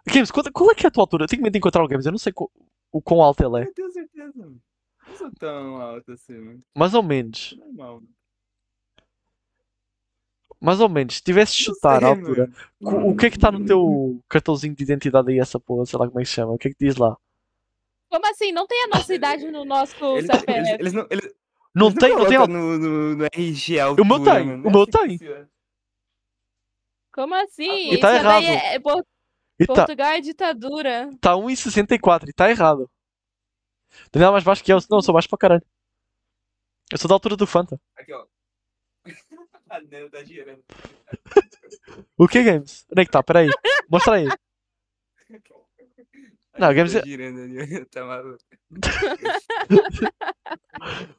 [0.05, 1.23] Games, qual, qual é que é a tua altura?
[1.23, 2.51] Eu tenho medo de encontrar o Games, eu não sei qual-
[2.91, 3.67] o quão alto ele é.
[3.67, 4.53] Eu tenho certeza.
[5.07, 6.61] Não sou tão alto assim, mano.
[6.75, 7.55] Mais ou menos.
[7.57, 8.01] Normal.
[10.63, 11.15] Mais ou menos.
[11.15, 12.47] Se tivesse de Não chutar a sei, altura,
[12.79, 13.03] mano.
[13.05, 15.85] co- o que é que está no teu cartãozinho de identidade aí, essa porra?
[15.85, 16.53] Sei lá como é que se chama.
[16.53, 17.17] O que é que diz lá?
[18.09, 18.51] Como assim?
[18.51, 20.51] Não tem a nossa idade no nosso Eles, CPF.
[20.59, 21.33] eles, eles não, eles,
[21.75, 22.59] Não eles tem, não tem colocam altura.
[22.59, 24.67] no, no, no RG a O meu altura, tem, mano.
[24.67, 25.47] o meu É tem.
[27.11, 27.89] Como assim?
[27.89, 28.43] E Isso tá daí errado.
[28.45, 29.05] é, é Por-
[29.59, 31.09] E tá, Portugal é ditadura.
[31.19, 32.89] tá 1,64 e está errado.
[34.11, 34.77] Tem nada mais baixo que eu.
[34.89, 35.65] Não, eu sou baixo para caralho.
[36.91, 37.79] Eu sou da altura do Fanta.
[37.97, 38.25] Aqui, ó.
[39.73, 40.63] A tá girando.
[42.15, 42.85] O que Games?
[42.91, 43.23] Onde é que está?
[43.23, 43.49] Peraí.
[43.89, 44.27] Mostra aí.
[46.53, 48.37] A Não, Games tá é- girando ali, tá maluco.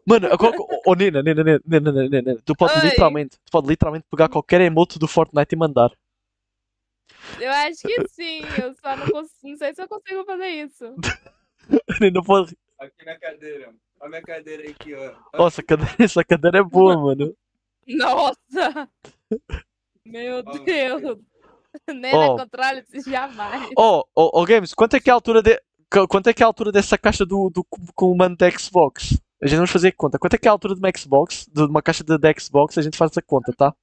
[0.06, 0.56] Mano, agora,
[0.86, 2.90] oh, Nena, Nena, Nena, Nena, Nena, Nena, tu podes Oi.
[2.90, 5.90] literalmente, tu podes literalmente pegar qualquer emote do Fortnite e mandar.
[7.40, 8.42] Eu acho que sim.
[8.62, 10.94] Eu só não, cons- não sei se eu consigo fazer isso.
[12.00, 12.56] Nena pode.
[12.78, 13.74] Aqui na cadeira.
[13.98, 15.12] Olha a minha cadeira aqui, ó.
[15.36, 17.34] Nossa, cadeira- essa cadeira é boa, mano.
[17.88, 18.88] Nossa!
[20.04, 21.18] Meu Deus!
[21.92, 22.36] Nem Ó.
[22.36, 23.70] na controle-se jamais.
[23.76, 25.60] Oh, oh, oh, Games, quanto é que é a altura de.
[25.90, 29.18] qu- Quanto é que é a altura dessa caixa do, do comando da Xbox?
[29.42, 30.18] A gente vamos fazer conta.
[30.18, 31.46] Quanto é que é a altura de uma Xbox?
[31.52, 33.74] De uma caixa da Xbox, a gente faz a conta, tá?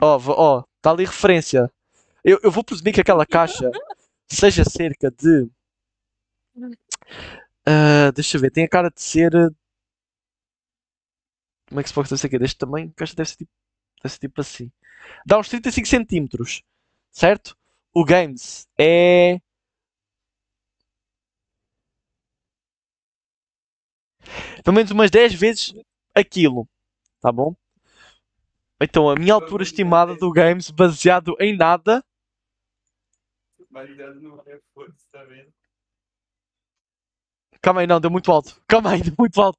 [0.00, 1.70] Ó, v- ó, tá ali referência.
[2.24, 3.70] Eu, eu vou presumir que aquela caixa
[4.28, 5.48] seja cerca de.
[7.66, 9.30] ah, deixa eu ver, tem a cara de ser.
[11.70, 12.92] Uma Xbox deve ser aqui, deste tamanho.
[12.96, 13.50] Caixa deve ser tipo,
[14.02, 14.72] deve ser tipo assim.
[15.26, 16.62] Dá uns 35 centímetros,
[17.10, 17.56] certo?
[17.92, 19.40] O Games é.
[24.62, 25.74] Pelo menos umas 10 vezes
[26.14, 26.68] aquilo,
[27.20, 27.54] tá bom?
[28.80, 32.04] Então a minha altura estimada do Games, baseado em nada,
[33.70, 35.52] Baseado no reforço, tá vendo?
[37.60, 38.60] Calma aí, não, deu muito alto.
[38.66, 39.58] Calma aí, deu muito alto.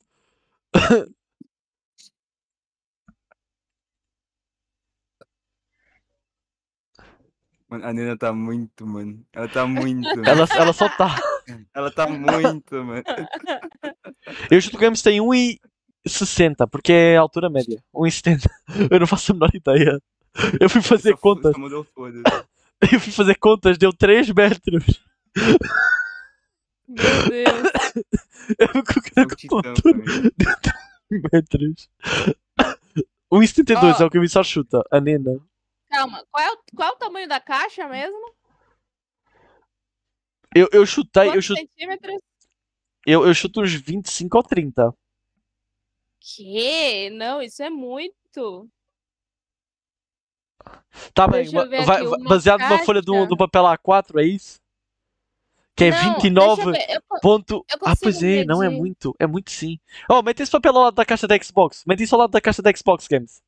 [7.70, 9.24] Mano, a Nena tá muito, mano.
[9.32, 10.08] Ela tá muito.
[10.28, 11.16] Ela, ela só tá.
[11.74, 13.04] Ela tá muito, mano.
[14.50, 17.82] Eu chuto que o Games tem 1,60, porque é a altura média.
[17.94, 18.46] 1,70.
[18.92, 20.00] Eu não faço a menor ideia.
[20.60, 21.52] Eu fui fazer Só fo- contas.
[21.54, 22.22] Só mudou foda.
[22.92, 24.84] Eu fui fazer contas, deu 3 metros.
[26.88, 28.06] Meu Deus.
[28.58, 29.82] Eu fui Sou com titã calculadora.
[29.82, 30.32] também.
[31.34, 31.90] metros.
[33.32, 34.04] 1,72 Ó.
[34.04, 34.82] é o que o só chuta.
[34.92, 35.40] A Nena.
[36.00, 38.34] Calma, qual é, o, qual é o tamanho da caixa mesmo?
[40.56, 42.22] Eu, eu chutei, eu, chut, centímetros?
[43.06, 44.94] eu, eu chuto uns 25 ou 30.
[46.22, 47.10] Que?
[47.10, 48.70] Não, isso é muito.
[51.14, 53.28] Tá bem, vai- aqui, baseado numa folha do, caixa.
[53.28, 54.60] do papel A4, é isso?
[55.76, 57.66] Que é Não, 29 deixa eu eu ponto.
[57.70, 59.80] eu Ah, pois é, não é muito, é muito sim.
[60.10, 61.84] Oh, mete esse papel ao lado da caixa da Xbox.
[61.86, 63.42] Mete isso ao lado da caixa da Xbox Games.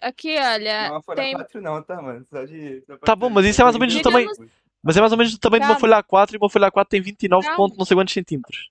[0.00, 1.32] Aqui, olha, Não é uma folha tem.
[1.34, 2.24] 4 não, tá, mano?
[2.26, 2.82] Só de...
[2.86, 4.30] só Tá bom, mas isso é mais ou menos do tamanho-
[4.82, 5.80] Mas é mais ou menos do tamanho de uma Calma.
[5.80, 7.56] folha A4 e uma folha A4 tem 29 Calma.
[7.56, 8.70] ponto não sei quantos centímetros.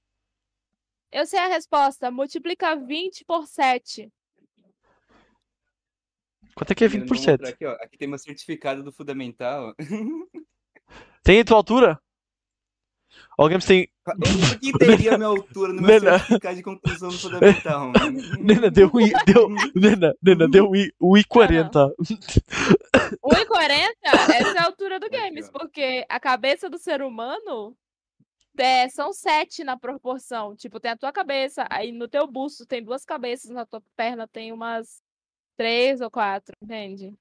[1.12, 2.10] Eu sei a resposta.
[2.12, 4.10] Multiplica 20 por 7.
[6.56, 7.54] Quanto é que é Nena, 20 vou por mostrar 7?
[7.54, 7.72] Aqui, ó.
[7.84, 9.74] Aqui tem meu certificado do fundamental.
[11.24, 12.00] Tem a tua altura?
[13.38, 13.88] Ó, Games tem.
[14.60, 16.18] Que teria a minha altura no meu Nena.
[16.18, 17.92] certificado de conclusão do fundamental?
[18.42, 19.12] Nena, deu um i.
[19.26, 21.94] Deu, nena, nena, deu um i, um i 40.
[22.00, 23.92] 1,40?
[24.04, 27.78] Essa é a altura do games, porque a cabeça do ser humano
[28.58, 30.56] é, são sete na proporção.
[30.56, 34.28] Tipo, tem a tua cabeça, aí no teu busto tem duas cabeças, na tua perna
[34.28, 35.00] tem umas
[35.56, 37.14] três ou quatro, entende?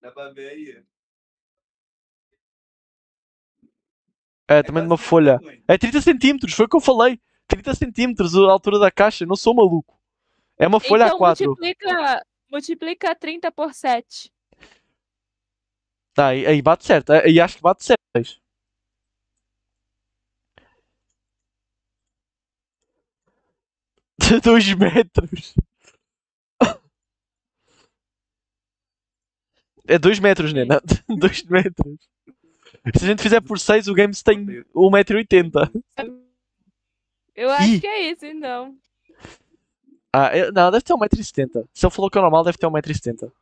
[0.00, 0.84] Dá pra ver aí.
[4.48, 5.38] É, também de uma folha.
[5.68, 7.20] É 30 centímetros, foi o que eu falei.
[7.46, 9.98] 30 centímetros a altura da caixa, não sou maluco.
[10.58, 11.46] É uma folha então A4.
[11.46, 14.32] multiplica, multiplica 30 por 7.
[16.14, 17.12] Tá, aí, aí bate certo.
[17.12, 17.98] Aí acho que bate certo.
[24.42, 25.54] 2 metros.
[29.86, 30.80] É 2 metros, Nena.
[31.08, 32.17] 2 metros.
[32.96, 34.44] Se a gente fizer por 6, o Games tem
[34.74, 35.70] 1,80m.
[37.34, 37.80] Eu acho Ih.
[37.80, 38.76] que é isso, então.
[40.12, 41.68] Ah, eu- não, deve ter 1,70m.
[41.72, 43.32] Se ele falou que é normal, deve ter 1,70m.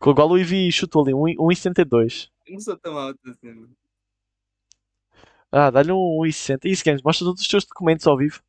[0.00, 2.30] Igual o Ivi chutou ali, 1,72m.
[2.46, 3.76] Eu não sou tão alto assim, mano.
[5.50, 6.70] Ah, dá-lhe um 1,60m.
[6.70, 8.42] Isso, Games, mostra todos os teus documentos ao vivo.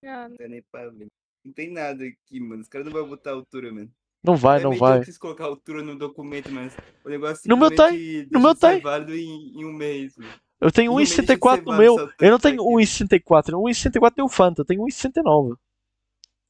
[0.00, 1.08] Não dá nem pra ver.
[1.44, 2.62] Não tem nada aqui, mano.
[2.62, 3.92] Os caras não vão botar altura, mano.
[4.24, 4.92] Não vai, não vai.
[5.00, 6.74] idiotice colocar altura no documento, mas
[7.04, 8.80] o negócio No meu simplesmente no meu tem.
[8.80, 10.32] válido em, em um mês, mano.
[10.60, 11.96] Eu tenho Não deixa de ser 1,64 no meu.
[12.18, 12.84] Eu não tenho aqui.
[12.86, 13.48] 1,64.
[13.52, 14.62] No 1,64 tem o Fanta.
[14.62, 15.56] Eu tenho 1,69.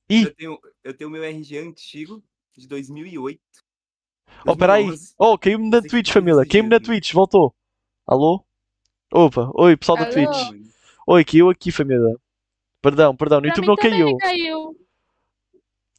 [0.09, 2.22] Ih, Eu tenho, eu tenho meu RG antigo,
[2.56, 3.40] de 2008.
[4.46, 4.84] oh, peraí.
[4.84, 5.14] 2011.
[5.18, 6.46] Oh, caiu-me Twitch, família.
[6.46, 6.80] Caiu-me.
[6.80, 7.12] Twitch.
[7.12, 7.55] Voltou.
[8.06, 8.44] Alô?
[9.12, 9.51] Opa.
[9.55, 10.06] Oi, pessoal da?
[10.06, 10.52] Twitch.
[11.09, 12.14] Oi, caiu aqui, família.
[12.80, 13.38] Perdão, perdão.
[13.40, 14.16] No Pra YouTube não caiu.
[14.18, 14.76] caiu.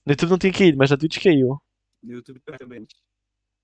[0.06, 1.60] No YouTube não tinha caído, mas na Twitch caiu.
[2.06, 2.88] No YouTube também.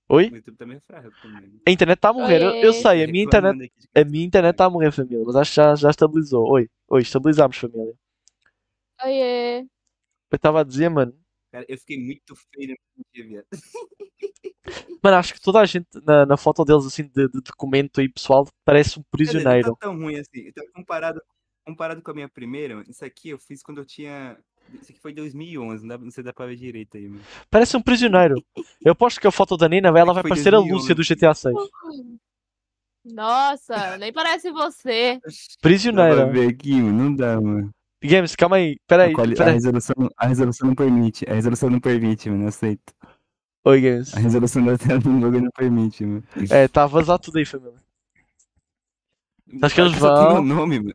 [0.08, 0.30] Oi?
[0.30, 1.60] No YouTube também é fraco também.
[1.66, 2.42] A internet está a morrer.
[2.42, 5.24] Eu, eu sei, a minha internet, a minha internet está a morrer, família.
[5.24, 6.50] Mas acho que já, já estabilizou.
[6.50, 7.94] Oi, oi, estabilizámos, família.
[9.04, 9.60] Oiê.
[9.60, 11.14] Eu estava a dizer, mano.
[11.50, 13.46] Cara, eu fiquei muito feio no dia, viado.
[15.02, 18.08] Mano, acho que toda a gente na, na foto deles, assim, de, de documento aí
[18.08, 19.70] pessoal, parece um Quer dizer, não prisioneiro.
[19.72, 20.46] tá tão ruim assim.
[20.46, 21.20] Então, comparado,
[21.66, 24.38] comparado com a minha primeira, mano, isso aqui eu fiz quando eu tinha.
[24.80, 27.22] Isso aqui foi 2011, não, dá, não sei se dá pra ver direito aí, mano.
[27.50, 28.42] Parece um prisioneiro.
[28.84, 30.72] Eu aposto que a foto da Nina, ela vai parecer a 2011.
[30.72, 31.54] Lúcia do GTA 6.
[33.04, 35.18] Nossa, nem parece você.
[35.60, 36.26] Prisioneira.
[36.26, 37.70] ver aqui, mano, não dá, mano.
[38.02, 38.76] Games, calma aí.
[38.86, 39.54] Pera aí, a, quali- a pera aí.
[39.54, 41.24] resolução, a resolução não permite.
[41.28, 42.44] A resolução não permite, mano.
[42.44, 42.92] Eu aceito.
[43.64, 44.14] Oi, Games.
[44.14, 46.24] A resolução da tela do bagulho não permite, mano.
[46.50, 47.74] É, tá a vazar tudo aí, família.
[49.62, 50.94] Acho que eles tem vão- meu nome, mano.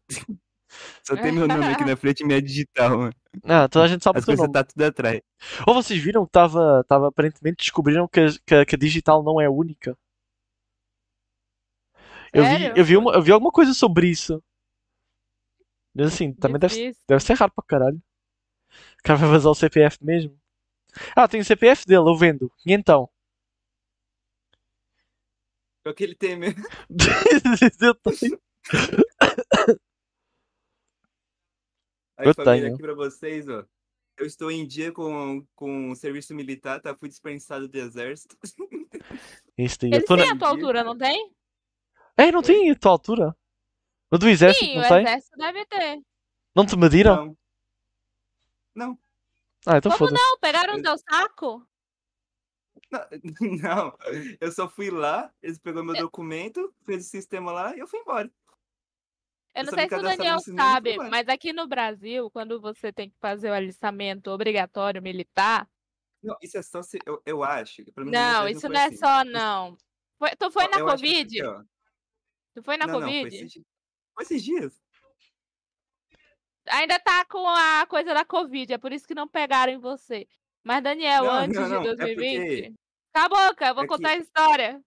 [1.03, 3.13] Só tem meu nome aqui na frente e minha digital, mano.
[3.43, 4.53] Ah, toda a gente sabe o As coisas nome.
[4.53, 5.21] tá tudo atrás.
[5.65, 9.39] Ou vocês viram que estava, estava aparentemente descobriram que, a- que, que a digital não
[9.39, 9.97] é única?
[12.33, 14.43] Eu vi, eu vi, uma, eu vi alguma coisa sobre isso.
[15.95, 17.97] Mas assim, também deve, deve ser raro para caralho.
[18.99, 20.37] O cara vai vazar o CPF mesmo.
[21.15, 22.51] Ah, tem o CPF dele, eu vendo.
[22.65, 23.09] E então?
[25.85, 26.63] É o que ele tem mesmo.
[27.81, 28.39] Eu tenho.
[32.17, 32.73] Aí, Eu família, tenho.
[32.73, 33.63] aqui pra vocês, ó.
[34.17, 36.95] Eu estou em dia com, com o serviço militar, tá?
[36.95, 38.35] Fui dispensado do exército.
[39.57, 39.77] Isso.
[39.83, 40.23] Eu Eles tô na...
[40.23, 41.31] têm a tua altura, não tem?
[42.17, 43.35] É, não tem a tua altura.
[44.09, 45.01] O do exército Sim, não o tem?
[45.03, 46.01] exército deve ter.
[46.55, 47.37] Não te mediram?
[48.75, 48.87] Não.
[48.87, 48.99] Não.
[49.65, 50.39] Ah, então Como não?
[50.39, 51.67] Pegaram o teu saco?
[52.89, 53.01] Não,
[53.61, 53.97] não,
[54.39, 57.99] eu só fui lá, eles pegou meu documento, fez o sistema lá e eu fui
[57.99, 58.31] embora.
[59.57, 63.15] Eu não sei se o Daniel sabe, mas aqui no Brasil, quando você tem que
[63.19, 65.67] fazer o alistamento obrigatório militar.
[66.21, 66.99] Não, isso é só se.
[67.05, 67.83] Eu, eu acho.
[67.97, 68.97] Não, isso foi não é assim.
[68.97, 69.77] só, não.
[70.19, 71.43] Foi- tu foi na eu Covid?
[71.43, 71.63] ó.
[72.55, 73.35] Tu foi na não, não, foi Covid?
[73.45, 73.63] esses,
[74.13, 74.81] foi esses dias.
[76.69, 80.27] Ainda tá com a coisa da Covid, é por isso que não pegaram em você.
[80.63, 82.73] Mas, Daniel, Não, antes não, não, de é porque- 2020.
[83.13, 84.81] Cala a boca, eu vou é contar que- a história.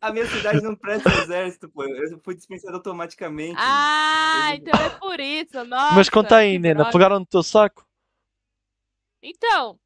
[0.00, 1.84] A minha cidade não presta exército, pô.
[1.84, 3.56] Eu fui dispensado automaticamente.
[3.58, 5.64] Ah, Eu- então é por isso.
[5.64, 6.92] Nossa, Mas conta aí, Nena, droga.
[6.92, 7.86] pegaram no teu saco?
[9.22, 9.78] Então,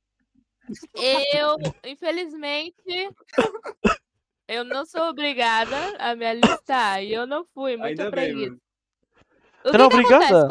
[1.32, 2.74] eu, infelizmente,
[4.48, 7.02] eu não sou obrigada a me alistar.
[7.02, 8.56] E eu não fui, muito Ainda preguiça.
[9.64, 10.48] O Você que não é que obrigada?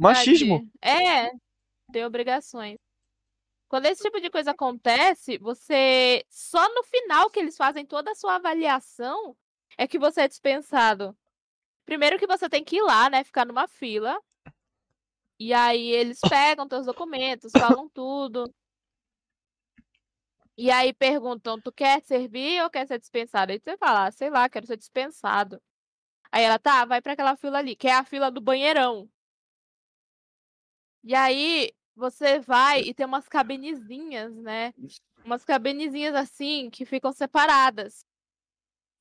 [0.00, 0.70] Machismo.
[0.80, 1.30] É,
[1.92, 2.78] tem obrigações.
[3.68, 8.14] Quando esse tipo de coisa acontece, você só no final que eles fazem toda a
[8.14, 9.36] sua avaliação
[9.76, 11.16] é que você é dispensado.
[11.84, 14.18] Primeiro que você tem que ir lá, né, ficar numa fila.
[15.38, 18.52] E aí eles pegam teus documentos, falam tudo.
[20.56, 23.52] E aí perguntam, tu quer servir ou quer ser dispensado?
[23.52, 25.62] Aí você fala, ah, sei lá, quero ser dispensado.
[26.32, 29.08] Aí ela, tá, vai pra aquela fila ali, que é a fila do banheirão.
[31.04, 34.72] E aí você vai e tem umas cabinezinhas, né?
[35.24, 38.06] Umas cabinezinhas assim que ficam separadas.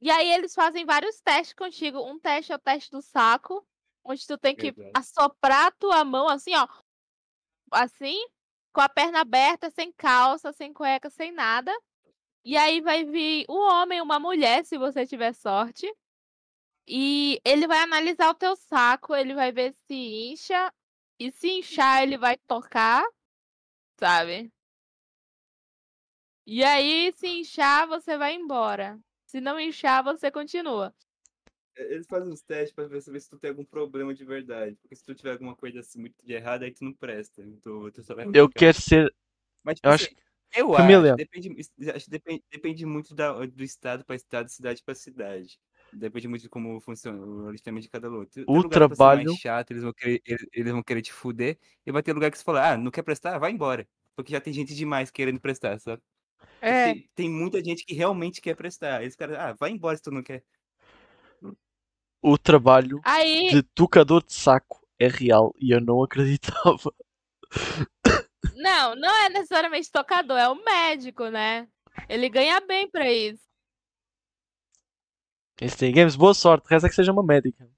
[0.02, 1.99] E aí eles fazem vários testes contigo.
[1.99, 3.65] Um teste é o teste do saco,
[4.03, 4.91] onde tu tem que Verdade.
[4.95, 6.68] assoprar a tua mão assim, ó.
[7.72, 8.18] Assim,
[8.74, 11.72] com a perna aberta, sem calça, sem cueca, sem nada.
[12.44, 15.88] E aí vai vir um homem, uma mulher, se você tiver sorte.
[16.88, 19.94] E ele vai analisar o teu saco, ele vai ver se
[20.32, 20.74] incha.
[21.19, 23.03] E se inchar, ele vai tocar,
[23.99, 24.52] sabe?
[26.45, 28.99] E aí, se inchar, você vai embora.
[29.26, 30.94] Se não inchar, você continua.
[31.76, 34.76] Eles fazem uns testes pra ver, saber se tu tem algum problema de verdade.
[34.81, 37.44] Porque se tu tiver alguma coisa assim muito de errado, aí tu não presta.
[37.61, 39.14] Tu, tu só vai Eu quero ser.
[39.64, 40.15] Mas, tipo Eu assim, acho.
[40.56, 41.10] eu Família.
[41.10, 41.56] acho, depende,
[41.94, 45.60] acho que depende, depende muito da, do estado para estado, cidade para cidade.
[45.93, 48.09] Depende muito de como funciona o alistamento de cada.
[48.27, 51.57] Tem O ser trabalho- mais chato, eles vão, querer, eles, eles vão querer te fuder.
[51.85, 53.38] E vai ter lugar que você fala, ah, não quer prestar?
[53.39, 53.88] Vai embora.
[54.15, 56.01] Porque já tem gente demais querendo prestar, sabe?
[56.61, 56.93] É.
[56.93, 59.03] Tem, tem muita gente que realmente quer prestar.
[59.03, 60.43] Esse cara, ah, vai embora se tu não quer.
[62.22, 66.91] O trabalho Aí, de tocador de saco é real e eu não acreditava.
[68.55, 71.68] Não, não é necessariamente tocador, é o médico, né?
[72.09, 73.47] Ele ganha bem pra isso.
[75.61, 76.67] Instinct Games, boa sorte.
[76.69, 77.69] Reza que seja uma médica.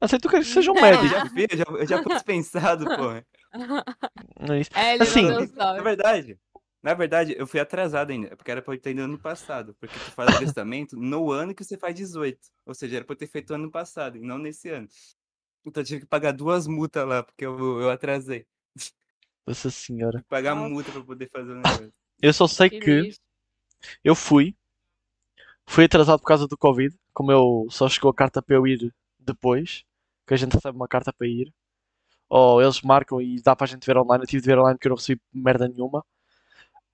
[0.00, 1.06] Aceito que seja um médico.
[1.06, 3.22] já vi, eu já, eu já pus pensado, pô.
[4.50, 4.70] É isso.
[4.74, 5.26] É, Assim,
[5.58, 6.38] Na verdade,
[6.82, 9.94] na verdade, eu fui atrasado ainda, porque era pra eu ter ido ano passado, porque
[9.94, 12.38] tu faz alistamento no ano que você faz 18.
[12.66, 14.88] Ou seja, era pra eu ter feito ano passado, e não nesse ano.
[15.64, 18.46] Então eu tive que pagar duas multas lá, porque eu, eu atrasei.
[19.46, 20.24] Nossa senhora.
[20.28, 20.68] Pagar Nossa.
[20.70, 21.92] multa pra poder fazer o negócio.
[22.20, 23.10] Eu só sei Que que
[24.02, 24.56] eu fui.
[25.66, 26.94] Fui atrasado por causa do Covid.
[27.12, 29.84] Como eu só chegou a carta para eu ir depois.
[30.26, 31.52] Que a gente recebe uma carta para ir.
[32.28, 34.24] Ou eles marcam e dá para a gente ver online.
[34.24, 36.04] Eu tive de ver online porque eu não recebi merda nenhuma.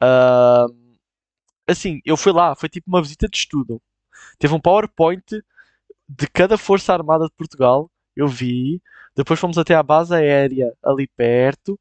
[0.01, 0.97] Ahm,
[1.66, 2.55] assim, eu fui lá.
[2.57, 3.81] Foi tipo uma visita de estudo.
[4.39, 5.24] Teve um PowerPoint
[6.09, 7.90] de cada Força Armada de Portugal.
[8.16, 8.82] Eu vi.
[9.15, 11.78] Depois fomos até à base aérea ali perto.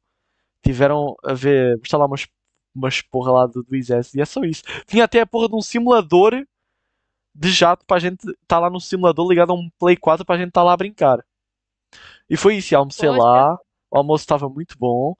[0.62, 2.26] Tiveram a ver, mostrar lá umas,
[2.74, 4.18] umas porra lá do, do exército.
[4.18, 4.62] E é só isso.
[4.86, 6.34] Tinha até a porra de um simulador
[7.38, 10.34] de jato para a gente estar lá no simulador ligado a um Play 4 para
[10.34, 11.24] a gente estar lá a brincar.
[12.28, 12.76] E foi isso.
[12.76, 13.22] Almocei Poxa.
[13.22, 13.54] lá.
[13.90, 15.14] O almoço estava muito bom.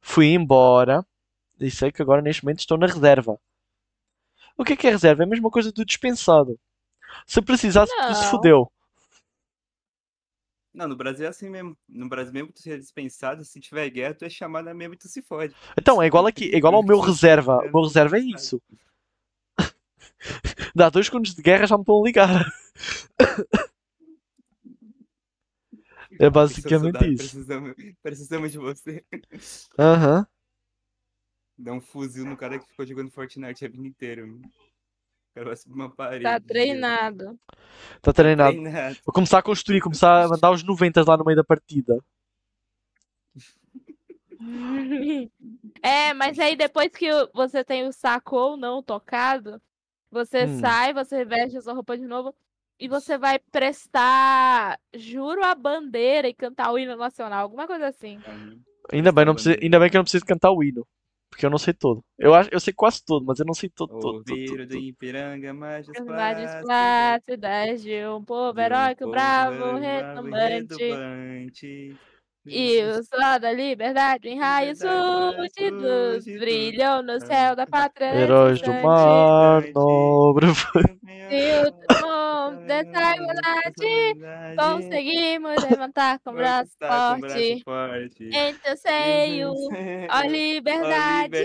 [0.00, 1.04] Fui embora.
[1.60, 3.38] E sei que agora neste momento estou na reserva.
[4.56, 5.24] O que é que é reserva?
[5.24, 6.58] É a mesma coisa do dispensado.
[7.26, 8.30] Se precisasse, tu se Não.
[8.30, 8.72] fodeu.
[10.72, 11.76] Não, no Brasil é assim mesmo.
[11.88, 15.08] No Brasil mesmo, tu seja dispensado, se tiver guerra, tu é chamado mesmo e tu
[15.08, 15.54] se fode.
[15.76, 17.58] Então, é igual aqui, é igual ao meu reserva.
[17.58, 18.62] O meu reserva é isso.
[20.74, 22.52] Dá dois segundos de guerra já me estão a ligar.
[26.18, 27.18] É basicamente Soldado, isso.
[27.18, 29.04] Precisamos, precisamos de você.
[29.78, 30.26] Aham.
[31.56, 34.26] Dá um fuzil no cara que ficou jogando Fortnite a vida inteira.
[34.26, 34.40] mano.
[34.40, 36.24] O cara vai subir uma parede.
[36.24, 37.38] Tá treinado.
[37.96, 38.52] Está treinado.
[38.52, 38.96] Treinado.
[39.04, 41.98] Vou começar a construir, começar a mandar os 90 lá no meio da partida.
[45.82, 49.60] É, mas aí depois que você tem o saco ou não tocado,
[50.10, 50.60] você Hum.
[50.60, 52.34] sai, você veste a sua roupa de novo
[52.78, 58.20] e você vai prestar juro à bandeira e cantar o hino nacional, alguma coisa assim.
[58.92, 59.60] Ainda bem, não bandeira.
[59.62, 60.86] ainda bem que eu não preciso cantar o hino.
[61.30, 62.02] Porque eu não sei todo.
[62.18, 64.66] Eu, acho, eu sei quase todo, mas eu não sei todo, todo, todo, Ouviram todo,
[64.66, 64.82] do todo.
[64.82, 70.98] Ipiranga, mais As imagens plácidas de um povo heróico, um bravo, retumbante.
[72.50, 76.26] E o sol da liberdade em raios súditos.
[76.38, 78.08] brilhou no céu da pátria.
[78.14, 80.46] Heróis do mar, nobre.
[81.30, 84.16] E o tom dessa igualdade
[84.56, 87.66] conseguimos levantar com o braço forte.
[88.32, 89.52] Entre o seio,
[90.08, 91.36] a liberdade,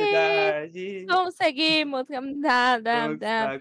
[1.07, 2.81] conseguimos caminhar.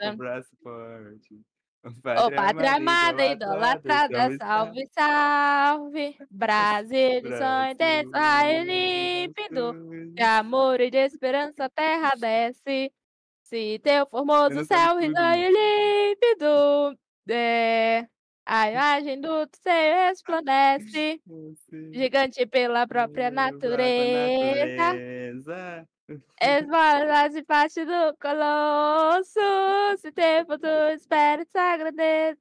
[0.01, 1.52] Com o braço forte.
[1.85, 6.17] Ô pátria amada, idolatrada, salve, salve.
[6.31, 9.73] Brasil sonho, de raio límpido.
[10.15, 12.93] De amor e de esperança a terra desce.
[13.43, 16.99] Se teu Eu formoso céu risonho límpido.
[17.29, 18.07] É,
[18.47, 21.21] a imagem do seio resplandece.
[21.95, 24.99] Gigante pela própria natureza.
[26.41, 29.41] Esmolas e parte do colosso.
[29.99, 32.39] Se teu futuro espera essa grandeza.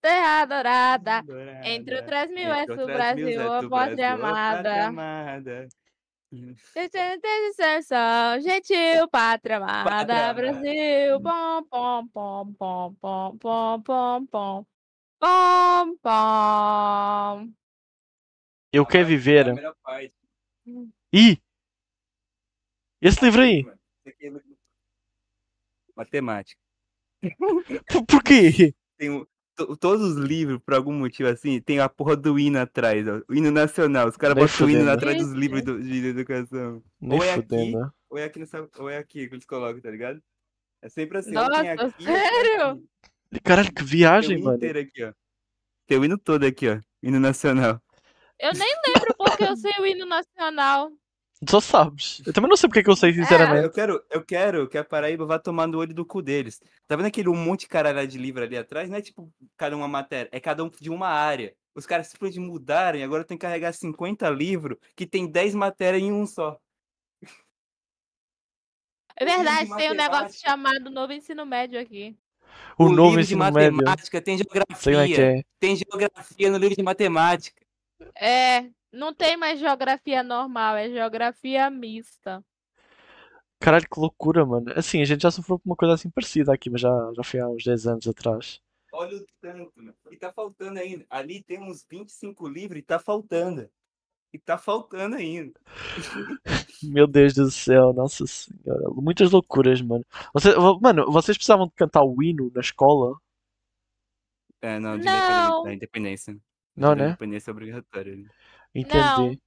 [0.00, 1.24] Terra dourada.
[1.62, 4.94] Entre outras mil és o Brasil, a pátria amada.
[7.82, 11.20] São gentil, pátria amada, Brasil.
[11.22, 14.66] Pom, pom, pom, pom, pom, pom, pom, pom.
[15.20, 17.52] Pom, pom.
[18.72, 19.74] Eu quero É viver.
[19.82, 20.14] parte.
[21.12, 21.38] Ih!
[23.02, 23.60] Esse livro aí!
[23.60, 24.32] Esse aqui é
[25.94, 26.60] Matemática.
[28.08, 28.72] Por, quê?
[28.96, 29.26] Tem um-
[29.56, 33.20] to- todos os livros, por algum motivo assim, tem a porra do hino atrás, ó.
[33.28, 34.08] O hino nacional.
[34.08, 36.82] Os caras botam o hino atrás dos livros do- de educação.
[36.98, 37.92] Nem Ou é aqui, fudendo.
[38.08, 40.22] ou é aqui, nessa, ou é aqui que eles colocam, tá ligado?
[40.80, 41.32] É sempre assim.
[41.32, 42.62] Nossa, aqui, sério?
[42.70, 42.88] aqui.
[43.44, 44.56] Caralho, que Tem o viagem, hino mano.
[44.56, 45.12] inteiro aqui, ó.
[45.86, 46.80] Tem o hino todo aqui, ó.
[47.02, 47.80] Hino nacional.
[48.38, 50.90] Eu nem lembro porque eu sei o hino nacional.
[51.48, 52.20] Só sabes.
[52.26, 53.64] Eu também não sei porque é que eu sei, Ah, sinceramente.
[53.64, 56.60] eu quero, eu quero que a Paraíba vá tomar no olho do cu deles.
[56.86, 58.90] Tá vendo aquele um monte de caralho de livro ali atrás?
[58.90, 61.54] Não é tipo cada uma matéria, é cada um de uma área.
[61.74, 66.02] Os caras simplesmente mudaram e agora tem que carregar 50 livros que tem 10 matérias
[66.02, 66.60] em um só.
[69.16, 72.18] É O verdade, tem um negócio chamado Novo Ensino Médio aqui.
[72.78, 73.74] O, novo livro de médio.
[73.74, 75.38] matemática tem é que geografia.
[75.38, 75.42] é.
[75.58, 77.60] Tem geografia no livro de matemática.
[78.18, 82.42] É, não tem mais geografia normal, é geografia mista.
[83.60, 84.72] Caralho, que loucura, mano.
[84.74, 87.40] Assim, a gente já sofreu com uma coisa assim parecida aqui, mas já, já foi
[87.40, 88.60] há uns 10 anos atrás.
[88.92, 89.94] Olha o tanto, mano.
[90.10, 91.04] E tá faltando ainda.
[91.10, 93.68] Ali tem uns 25 livros e tá faltando.
[94.32, 95.58] E tá faltando ainda.
[96.82, 98.88] Meu Deus do céu, nossa senhora.
[98.94, 100.04] Muitas loucuras, mano.
[100.32, 103.16] Você, mano, vocês precisavam de cantar o hino na escola?
[104.62, 105.64] É, não, de Não.
[105.64, 106.36] da independência.
[106.76, 107.08] Não, Da né?
[107.08, 108.16] independência é obrigatória.
[108.16, 108.28] né?
[108.74, 109.40] Entendi.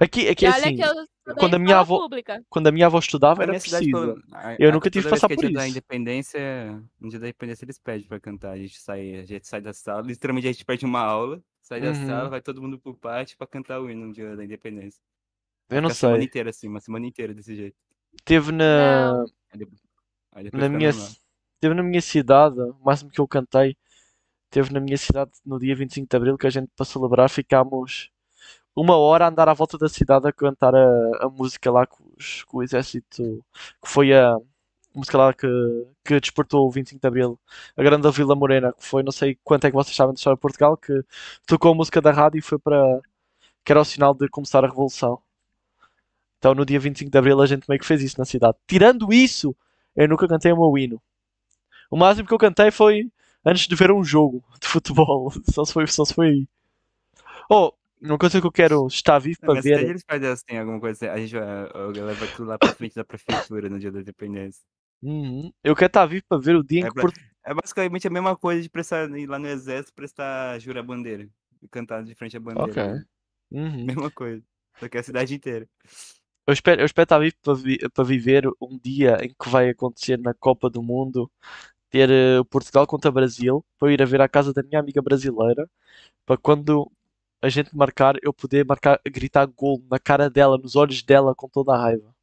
[0.00, 2.44] Aqui, aqui E é olha assim, que eu quando a minha avó- pública.
[2.48, 3.78] quando a minha avó estudava era preciso.
[3.84, 5.70] pelo- a- Eu aqui nunca tive que passar que é por dia da isso.
[5.70, 8.52] independência, no dia da independência eles pedem pra cantar.
[8.52, 11.80] A gente sai, a gente sai da sala, literalmente a gente perde uma aula, sai
[11.80, 12.06] da Uhum.
[12.06, 15.00] sala, vai todo mundo pro pátio pra cantar o hino no dia da independência.
[15.68, 16.26] Eu não Fica a semana sei.
[16.26, 17.76] inteira assim, uma semana inteira desse jeito.
[18.24, 19.22] Teve na.
[19.52, 19.80] Aí depois,
[20.32, 20.90] aí depois na minha,
[21.60, 23.76] teve na minha cidade, o máximo que eu cantei,
[24.50, 28.10] teve na minha cidade no dia 25 de Abril, que a gente, para celebrar, ficámos
[28.80, 32.04] uma hora a andar à volta da cidade a cantar a, a música lá com,
[32.18, 33.44] os- com o exército,
[33.82, 34.36] que foi a
[34.94, 35.46] música lá que,
[36.04, 37.38] que despertou o 25 de Abril,
[37.76, 40.36] a Grande Vila Morena, que foi, não sei quanto é que vocês sabem da história
[40.36, 40.92] de Portugal, que
[41.46, 43.00] tocou a música da rádio e foi para,
[43.64, 45.20] que era o sinal de começar a Revolução.
[46.38, 48.56] Então no dia 25 de Abril a gente meio que fez isso na cidade.
[48.66, 49.54] Tirando isso,
[49.96, 51.00] eu nunca cantei o meu hino.
[51.90, 53.10] O máximo que eu cantei foi
[53.44, 55.32] antes de ver um jogo de futebol.
[55.52, 56.48] Só se foi, só se foi.
[57.50, 59.90] Oh, uma coisa que eu quero estar vivo para minha cidade ver.
[59.90, 61.14] eles fazem assim, alguma coisa assim.
[61.14, 64.00] A gente vai, a galera vai tudo lá pra frente da prefeitura no dia da
[64.00, 64.62] independência.
[65.02, 65.52] Uhum.
[65.62, 68.06] Eu quero estar vivo para ver o dia em É que pra- Porto- É basicamente
[68.06, 71.28] a mesma coisa de prestar, ir lá no exército prestar jura bandeira.
[71.62, 72.70] E cantar de frente à bandeira.
[72.70, 72.82] Ok.
[72.82, 73.04] né?
[73.50, 73.86] Uhum.
[74.06, 74.42] Mesma coisa.
[74.78, 75.66] Só que é a cidade inteira.
[76.46, 79.68] Eu espero, eu espero estar vivo para, vi- para viver um dia em que vai
[79.70, 81.30] acontecer na Copa do Mundo
[81.90, 85.00] ter eh, Portugal contra Brasil para eu ir a ver à casa da minha amiga
[85.02, 85.68] brasileira
[86.26, 86.90] para quando
[87.42, 91.48] a gente marcar eu poder marcar, gritar gol na cara dela, nos olhos dela com
[91.48, 92.14] toda a raiva.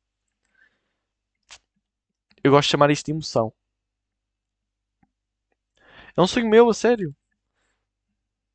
[2.42, 3.52] Eu gosto de chamar isso de emoção.
[6.18, 7.16] É um sonho meu, a sério.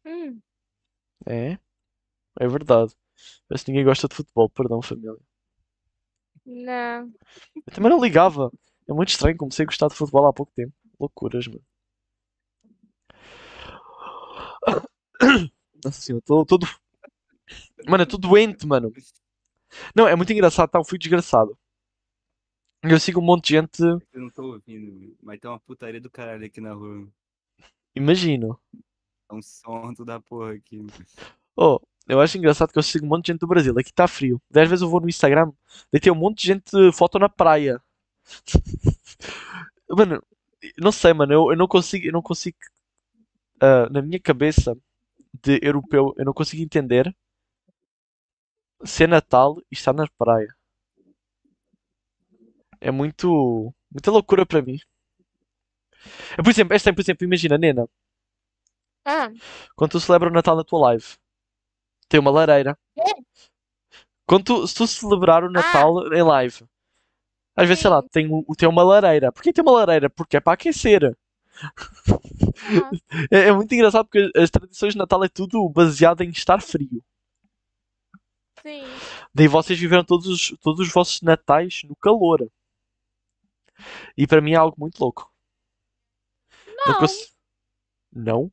[0.04, 0.42] Hum,
[1.26, 1.58] É,
[2.40, 2.94] é verdade.
[3.48, 5.16] Parece que ninguém gosta de futebol, perdão, família.
[6.44, 7.12] não.
[7.66, 8.50] Eu também não ligava.
[8.88, 10.74] É muito estranho, comecei a gostar de futebol há pouco tempo.
[10.98, 11.64] Loucuras, mano.
[15.84, 16.66] Nossa senhora, tô todo.
[17.88, 18.92] Mano, eu tô doente, mano.
[19.94, 20.78] Não, é muito engraçado, tá?
[20.78, 21.56] Eu fui desgraçado.
[22.82, 26.10] Eu sigo um monte de gente, Eu não tô ouvindo, mas tem uma putaria do
[26.10, 27.06] caralho aqui na rua.
[27.94, 28.58] imagino.
[29.30, 30.86] É um som da porra aqui.
[31.56, 31.78] Oh,
[32.08, 33.74] eu acho engraçado que eu sigo um monte de gente do Brasil.
[33.78, 34.40] Aqui tá frio.
[34.50, 35.52] Dez vezes eu vou no Instagram,
[35.92, 37.82] daí tem um monte de gente foto na praia.
[39.88, 40.22] Mano,
[40.78, 42.56] não sei, mano, eu, eu não consigo, eu não consigo,
[43.60, 44.76] ah, na minha cabeça
[45.34, 47.14] de europeu, eu não consigo entender
[48.84, 50.54] ser Natal e estar na praia.
[52.80, 54.78] É muito, muita loucura para mim.
[56.38, 57.86] É, Por exemplo, esta, por exemplo, imagina, Nena,
[59.04, 59.30] Ah,
[59.76, 61.04] quando tu celebra o Natal na tua live,
[62.08, 62.78] tem uma lareira.
[64.26, 66.64] Quando tu, se tu celebrar o Natal em live,
[67.56, 68.28] às vezes, sei lá, tem,
[68.58, 69.32] tem uma lareira.
[69.32, 70.10] Porquê tem uma lareira?
[70.10, 71.16] Porque é para aquecer.
[72.74, 72.90] Ah,
[73.30, 77.02] É, é muito engraçado porque as tradições de Natal é tudo baseado em estar frio.
[78.62, 79.02] sim.
[79.34, 82.50] Daí vocês viveram todos os, todos os vossos natais no calor.
[84.16, 85.32] E para mim é algo muito louco.
[86.84, 87.34] Não Não, cons-
[88.12, 88.52] Não?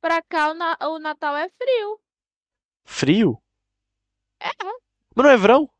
[0.00, 2.00] pra cá o, na- o Natal é frio.
[2.84, 3.40] Frio?
[4.38, 4.50] É,
[5.14, 5.70] Mas não é verão?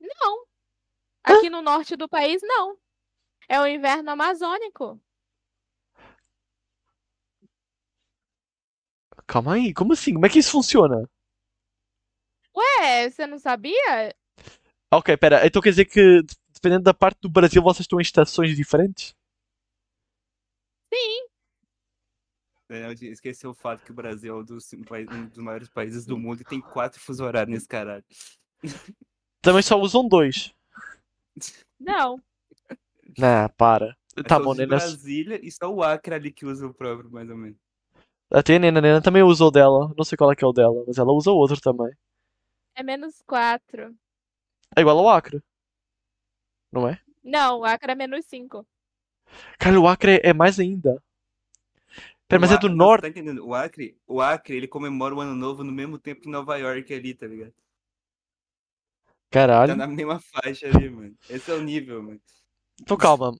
[0.00, 0.46] não.
[1.24, 2.78] Aqui no norte do país, não.
[3.48, 5.00] É o inverno amazônico.
[9.26, 10.14] Calma aí, como assim?
[10.14, 11.08] Como é que isso funciona?
[12.54, 14.14] Ué, você não sabia?
[14.92, 18.02] Ok, pera, então quer dizer que de- dependendo da parte do Brasil vocês estão em
[18.02, 19.14] estações diferentes?
[20.92, 21.26] Sim.
[22.68, 26.18] Daniel esqueceu o fato que o Brasil é um dos, um dos maiores países do
[26.18, 28.04] mundo e tem quatro fuso horários nesse caralho.
[29.40, 30.52] Também só usam dois.
[31.78, 32.20] Não.
[33.16, 33.96] Nah, para.
[34.16, 34.76] É Tá bom, Nena.
[34.76, 37.58] Brasília e só o Acre ali que usa o próprio, mais ou menos.
[38.30, 39.92] Até a Nena, a Nena também usou dela.
[39.96, 41.92] Não sei qual é que é o dela, mas ela usa outro também.
[42.74, 43.94] É menos quatro.
[44.76, 45.42] É igual ao Acre.
[46.72, 47.00] Não é?
[47.22, 48.66] Não, o Acre é menos cinco.
[49.58, 51.02] Cara, o Acre é, mais ainda.
[52.28, 53.02] Pera, mas O é do você norte.
[53.02, 53.46] Tá entendendo?
[53.46, 56.92] O Acre, o Acre, ele comemora o Ano Novo no mesmo tempo que Nova York
[56.92, 57.52] ali, tá ligado?
[57.52, 57.56] Tá
[59.30, 59.76] Caralho.
[59.76, 61.16] na mesma faixa ali, mano.
[61.28, 62.20] Esse é o nível, mano.
[62.80, 63.32] Então calma.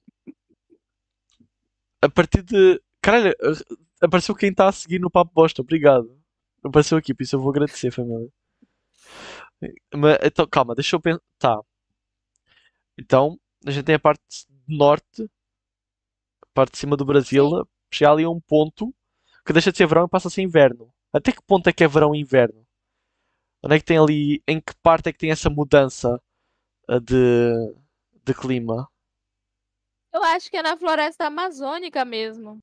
[2.01, 2.81] A partir de.
[3.01, 3.33] Caralho,
[4.01, 5.61] apareceu quem está a seguir no Papo Bosta.
[5.61, 6.19] Obrigado.
[6.63, 8.29] Apareceu aqui, por isso eu vou agradecer, família.
[9.93, 11.21] Mas, então, calma, deixa eu pensar.
[11.39, 11.61] Tá.
[12.97, 14.21] Então, a gente tem a parte
[14.67, 15.23] norte,
[16.43, 18.93] a parte de cima do Brasil, chega ali a um ponto
[19.45, 20.93] que deixa de ser verão e passa a ser inverno.
[21.13, 22.65] Até que ponto é que é verão e inverno?
[23.63, 26.21] Onde é que tem ali, em que parte é que tem essa mudança
[26.89, 27.75] uh, de,
[28.23, 28.89] de clima?
[30.13, 32.59] Eu acho que é na floresta amazônica mesmo.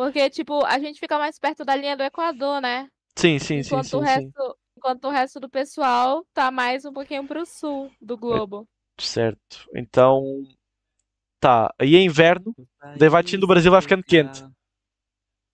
[0.00, 2.88] Porque, tipo, a gente fica mais perto da linha do Equador, né?
[3.14, 4.06] Sim, sim, sim, Enquanto o sim, sim.
[4.06, 8.66] resto, enquanto o resto do pessoal tá mais um pouquinho pro sul do globo.
[8.98, 9.68] Certo.
[9.74, 10.42] Então,
[11.38, 11.70] tá.
[11.78, 12.54] Aí é inverno,
[12.98, 14.42] daí vai do Brasil vai ficando quente.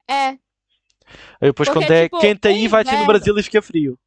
[0.09, 0.39] É,
[1.41, 3.43] Aí depois Porque, quando é tipo, quente o aí vai descendo do inverno- Brasil e
[3.43, 3.99] fica frio.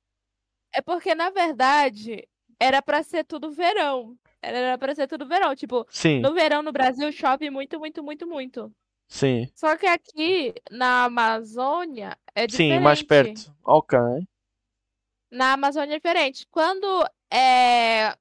[0.74, 2.26] é porque, na verdade,
[2.58, 4.16] era pra ser tudo verão.
[4.42, 5.54] Era pra ser tudo verão.
[5.54, 8.72] Tipo, Sim, no verão no Brasil chove muito, muito, muito, muito.
[9.10, 9.52] Sim.
[9.56, 13.08] Só que aqui na Amazônia é Sim, mais diferente.
[13.08, 13.56] perto.
[13.64, 13.98] Ok.
[15.32, 16.46] Na Amazônia é diferente.
[16.50, 16.88] Quando
[17.32, 18.16] é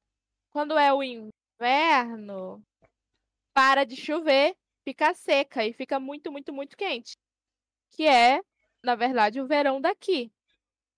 [0.51, 2.63] quando é o inverno,
[3.55, 7.17] para de chover, fica seca e fica muito, muito, muito quente.
[7.93, 8.43] Que é,
[8.85, 10.33] na verdade, o verão daqui.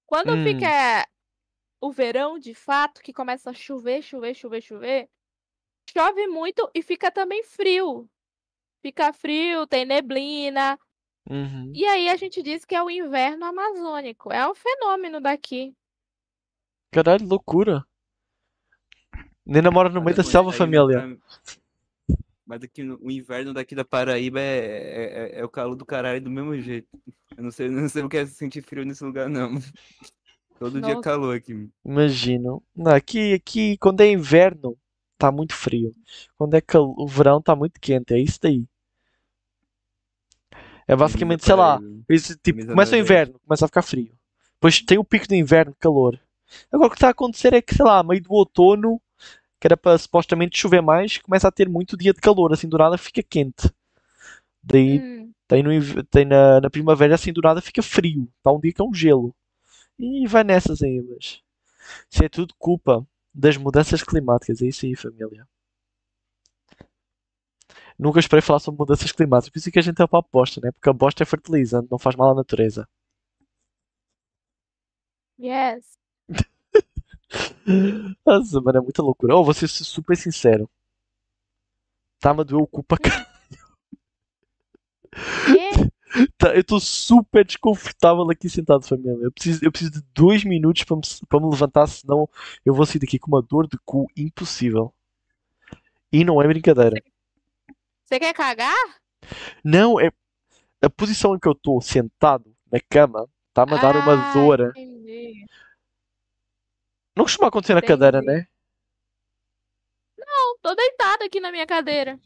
[0.06, 0.44] Quando Hum.
[0.44, 1.08] fica
[1.80, 5.10] o verão de fato, que começa a chover, chover, chover, chover,
[5.92, 8.08] chove muito e fica também frio.
[8.82, 10.78] Fica frio, tem neblina.
[11.28, 11.72] Uhum.
[11.74, 14.32] E aí a gente diz que é o inverno amazônico.
[14.32, 15.74] É um fenômeno daqui.
[16.90, 17.84] Caralho, loucura.
[19.46, 21.18] Nem namora no meio da selva, família.
[22.46, 25.04] Mas aqui no, o inverno daqui da Paraíba é, é,
[25.36, 26.88] é- é o calor do caralho do mesmo jeito.
[27.36, 29.54] Eu não sei, não sei o que é sentir frio nesse lugar, não.
[30.58, 31.08] Todo dia é Nossa.
[31.08, 31.70] calor aqui.
[31.84, 32.62] Imagino.
[32.74, 34.76] Não, aqui, aqui, quando é inverno,
[35.16, 35.94] tá muito frio.
[36.36, 36.92] Quando é cal...
[36.98, 38.12] o verão, tá muito quente.
[38.12, 38.66] É isso daí.
[40.90, 44.12] É basicamente, sei lá, isso, tipo, começa o inverno, começa a ficar frio.
[44.54, 46.20] Depois tem o pico do inverno, calor.
[46.72, 49.00] Agora o que está a acontecer é que, sei lá, meio do outono,
[49.60, 52.76] que era para supostamente chover mais, começa a ter muito dia de calor, assim do
[52.76, 53.70] nada fica quente.
[54.62, 55.32] Daí Hum.
[55.46, 58.28] tem, no, tem na, na primavera, assim do nada fica frio.
[58.38, 59.34] Está um dia que é um gelo.
[59.98, 61.40] E vai nessas aí, mas.
[62.10, 64.60] Isso é tudo culpa das mudanças climáticas.
[64.60, 65.46] É isso aí, família.
[68.00, 69.50] Nunca esperei falar sobre mudanças climáticas.
[69.50, 70.72] Por isso é que a gente é para a bosta, né?
[70.72, 72.88] Porque a bosta é fertilizante, não faz mal à natureza.
[75.38, 75.98] Yes.
[78.26, 79.36] Nossa, mano, é muita loucura.
[79.36, 80.68] Oh, vou ser super sincero.
[82.20, 83.26] Tá-me a doer o cu cá.
[85.48, 85.90] E
[86.36, 89.16] Tá, eu estou super desconfortável aqui sentado, família.
[89.22, 92.28] Eu preciso, eu preciso de dois minutos para me, para me levantar, senão
[92.64, 94.92] eu vou sair daqui com uma dor de cu impossível.
[96.12, 97.02] E não é brincadeira.
[98.10, 98.74] Você quer cagar?
[99.64, 100.10] Não, é
[100.82, 104.70] a posição em que eu estou sentado na cama está-me a dar uma Ah, dor.
[104.76, 105.46] entendi.
[107.16, 108.38] Não costuma acontecer na cadeira, Entendi.
[108.40, 108.46] né?
[110.18, 112.18] Não, tô deitada aqui na minha cadeira.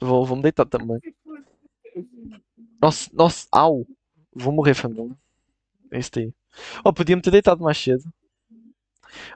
[0.00, 0.98] Vou, vou me deitar também.
[2.80, 3.86] Nossa, nossa, au!
[4.32, 5.16] Vou morrer, família.
[5.90, 6.32] É isso aí.
[6.84, 8.04] Oh, podia-me ter deitado mais cedo.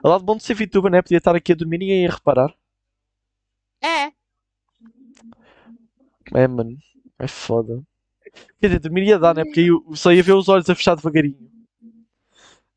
[0.03, 1.01] Ao lado bom de ser VTuber, né?
[1.01, 2.53] Podia estar aqui a dormir e ninguém ia reparar.
[3.81, 4.11] É,
[6.33, 6.77] É, mano.
[7.19, 7.81] É foda.
[8.59, 9.43] Quer dizer, dormir ia dar, né?
[9.43, 11.53] Porque aí eu só ia ver os olhos a fechar devagarinho.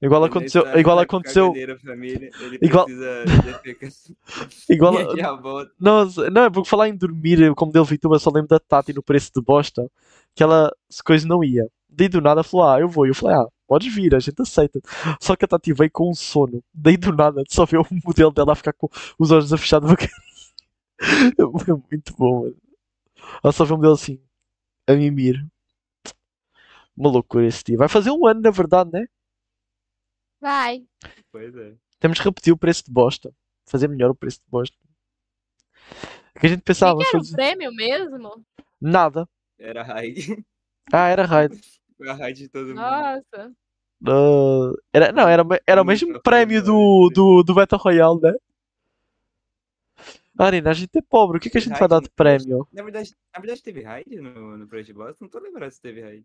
[0.01, 0.63] Igual Ele aconteceu.
[0.63, 1.55] está Igual aconteceu.
[2.61, 2.87] Igual-.
[4.69, 4.95] Igual.
[5.81, 9.03] Não, não, é porque falar em dormir, como dele VTuber, só lembro da Tati no
[9.03, 9.91] preço de bosta.
[10.35, 11.67] Que ela, se coisa não ia.
[11.89, 13.07] Daí do nada falou, ah, eu vou.
[13.07, 14.79] E eu falei, ah, podes vir, a gente aceita.
[15.19, 16.63] Só que a Tati veio com um sono.
[16.75, 19.81] Daí do nada, só vê o modelo dela a ficar com os olhos a fechar
[19.81, 20.13] devagarinho.
[21.39, 22.66] É muito bom, mano.
[23.43, 24.21] Ela só vê o modelo assim,
[24.87, 25.47] a mimir.
[26.97, 27.77] Uma loucura esse dia.
[27.77, 29.07] Vai fazer um ano, na verdade, né?
[30.41, 30.87] vai.
[31.33, 31.75] Pois é.
[31.99, 33.35] Temos de repetir o preço de bosta.
[33.69, 34.77] Fazer melhor o preço de bosta.
[36.37, 38.45] O que a gente pensava, que que era o fazer prêmio mesmo?
[38.81, 39.29] nada.
[39.59, 40.45] Era a raid.
[40.93, 41.61] Ah, era raid.
[41.97, 42.77] Foi a raid de todo mundo.
[42.77, 43.53] Nossa.
[44.07, 48.33] Ah, era, não, era, era o mesmo prémio do, do, do Battle Royale, né?
[50.39, 52.67] Arina, a gente é pobre, o que é que a gente vai dar de prémio?
[52.73, 55.17] Na verdade, na verdade teve raid no, no Project Boss?
[55.21, 56.25] Não tô lembrado se teve raid.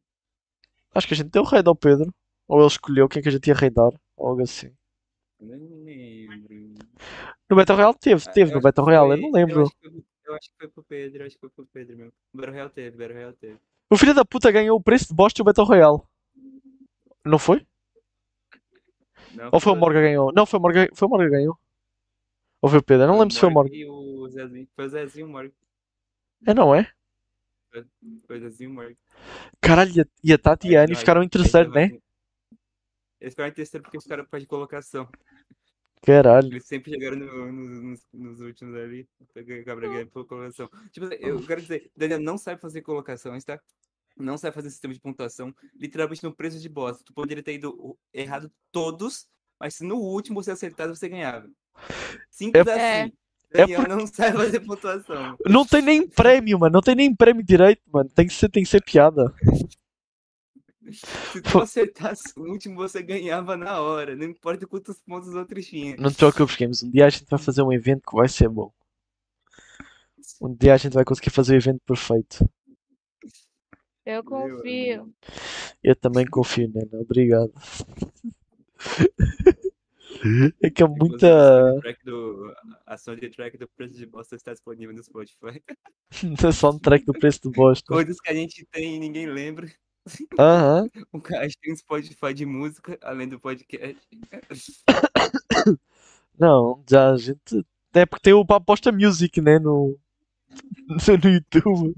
[0.94, 2.14] Acho que a gente deu raid ao Pedro.
[2.48, 3.92] Ou ele escolheu quem é que a gente ia raidar.
[4.18, 4.72] Ou algo assim.
[5.40, 6.74] Nem lembro.
[7.50, 9.60] No Battle Royale teve, Ah, teve eu no Battle Royale, eu foi- não lembro.
[9.62, 11.66] Eu acho, que foi, eu acho que foi pro Pedro, eu acho que foi pro
[11.74, 12.14] Pedro mesmo.
[12.34, 13.58] Battle Royale teve, Battle Royale teve.
[13.90, 16.02] O filho da puta ganhou o preço de bosta do Battle Royale.
[17.26, 17.66] Não foi?
[19.36, 20.32] Não, Ou foi o Morgan que ganhou?
[20.34, 21.58] Não, foi o Morgan, foi o Morgan que ganhou.
[22.62, 23.04] Ou foi o Pedro?
[23.04, 23.72] Eu não lembro se foi o Morgan.
[24.32, 24.68] Zezinho.
[24.76, 25.52] Foi o Zezinho Morgan.
[26.46, 26.92] É, não é?
[28.28, 28.96] Foi o Zezinho Morgan.
[29.62, 31.86] Caralho, e a- e a Tati e a Annie Aí- ficaram em terceiro, né?
[31.86, 32.02] assim-
[33.20, 35.08] Eles ficaram em terceiro porque ficaram para de colocação.
[36.02, 36.48] Caralho.
[36.48, 39.08] Eles sempre chegaram no- no- nos, nos últimos ali.
[40.12, 40.68] Por colocação.
[40.92, 43.62] Tipo, eu quero dizer, Daniel não sabe fazer colocações, tá?
[44.18, 47.02] não sabe fazer sistema de pontuação, literalmente no preço de bosta.
[47.04, 49.28] Tu poderia ter ido errado todos,
[49.60, 51.50] mas se no último você acertasse, você ganhava.
[52.30, 53.04] Simples É.
[53.04, 53.14] assim.
[53.54, 55.38] É Daniel não sabe fazer pontuação.
[55.46, 56.74] Não tem nem prémio, mano.
[56.74, 58.10] Não tem nem prémio direito, mano.
[58.10, 59.34] Tem que ser, tem que ser piada.
[60.92, 64.16] Se tu acertasse o último, você ganhava na hora.
[64.16, 65.98] Não importa quantos pontos os outros tinham.
[65.98, 66.84] Não te preocupes, Games.
[66.84, 68.72] Um dia a gente vai fazer um evento que vai ser bom.
[70.42, 72.50] Um dia a gente vai conseguir fazer o evento perfeito.
[74.06, 75.14] Eu confio.
[75.84, 77.02] Eu também confio nela.
[77.02, 77.54] Obrigado.
[80.62, 81.80] É que é muita.
[81.82, 82.54] Track do-
[82.86, 85.62] A soundtrack do preço de bosta está disponível no Spotify.
[86.24, 87.86] muita soundtrack do preço do bosta.
[87.88, 89.68] Coisas que a gente tem e ninguém lembra.
[90.40, 90.90] Aham.
[91.12, 94.02] O cara tem um Spotify de música, além do podcast.
[96.40, 97.66] Não, já a gente.
[97.94, 99.60] É porque tem o Paposta Music, né?
[99.60, 99.98] No,
[100.90, 101.96] no YouTube.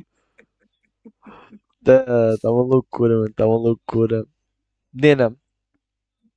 [1.83, 2.03] Tá,
[2.41, 3.33] tá uma loucura, mano.
[3.33, 4.25] Tá uma loucura.
[4.93, 5.35] Nena,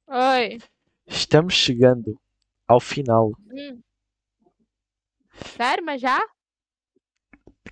[0.08, 0.58] Oi.
[1.06, 2.18] Estamos chegando
[2.66, 3.32] ao final.
[3.52, 3.80] Hum.
[5.56, 6.18] Sério, mas já?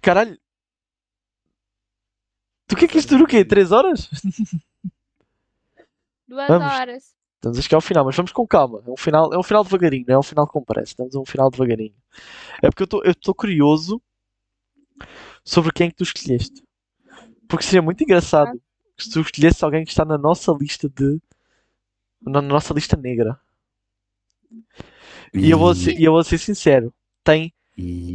[0.00, 0.38] Caralho.
[2.66, 3.44] Tu que é que isto dura o quê?
[3.44, 4.08] 3 horas?
[6.26, 6.72] Duas Vamos.
[6.72, 7.14] horas.
[7.36, 8.82] Estamos a chegar ao final, mas vamos com calma.
[8.86, 10.92] É um final, é um final devagarinho, não é um final com pressa.
[10.92, 11.94] Estamos a um final devagarinho.
[12.62, 14.00] É porque eu estou curioso
[15.44, 16.62] sobre quem é que tu escolheste.
[17.46, 18.58] Porque seria muito engraçado
[18.98, 21.20] se tu escolhesse alguém que está na nossa lista de.
[22.24, 23.38] Na nossa lista negra.
[25.32, 26.92] E eu vou ser, e eu vou ser sincero:
[27.22, 27.52] tem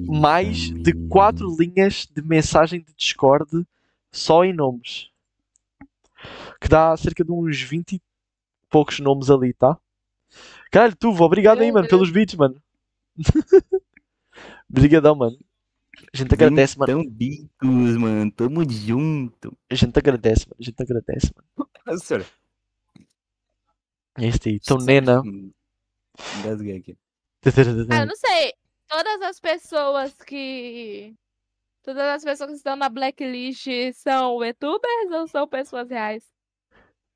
[0.08, 3.66] mais de 4 linhas de mensagem de Discord
[4.12, 5.10] só em nomes.
[6.60, 8.02] Que dá cerca de uns 20 e
[8.70, 9.78] poucos nomes ali, tá?
[10.72, 12.62] Caralho, Tuvo, obrigado aí, mano, pelos beats, mano.
[14.70, 15.38] Obrigadão, mano.
[16.14, 17.02] A gente agradece, mano.
[17.02, 18.32] Então, Bicos, mano.
[18.32, 19.58] Tamo junto.
[19.70, 20.58] A gente agradece, mano.
[20.60, 21.70] A gente agradece, mano.
[21.86, 22.26] Nossa
[24.20, 24.26] senhora.
[24.26, 24.56] É isso aí.
[24.56, 25.22] Então, Nena.
[26.40, 26.98] Engasguei aqui.
[27.92, 28.54] Ah, eu não sei.
[28.88, 31.16] Todas as pessoas que.
[31.84, 33.66] Todas as pessoas que estão na blacklist
[33.96, 36.24] são youtubers ou são pessoas reais?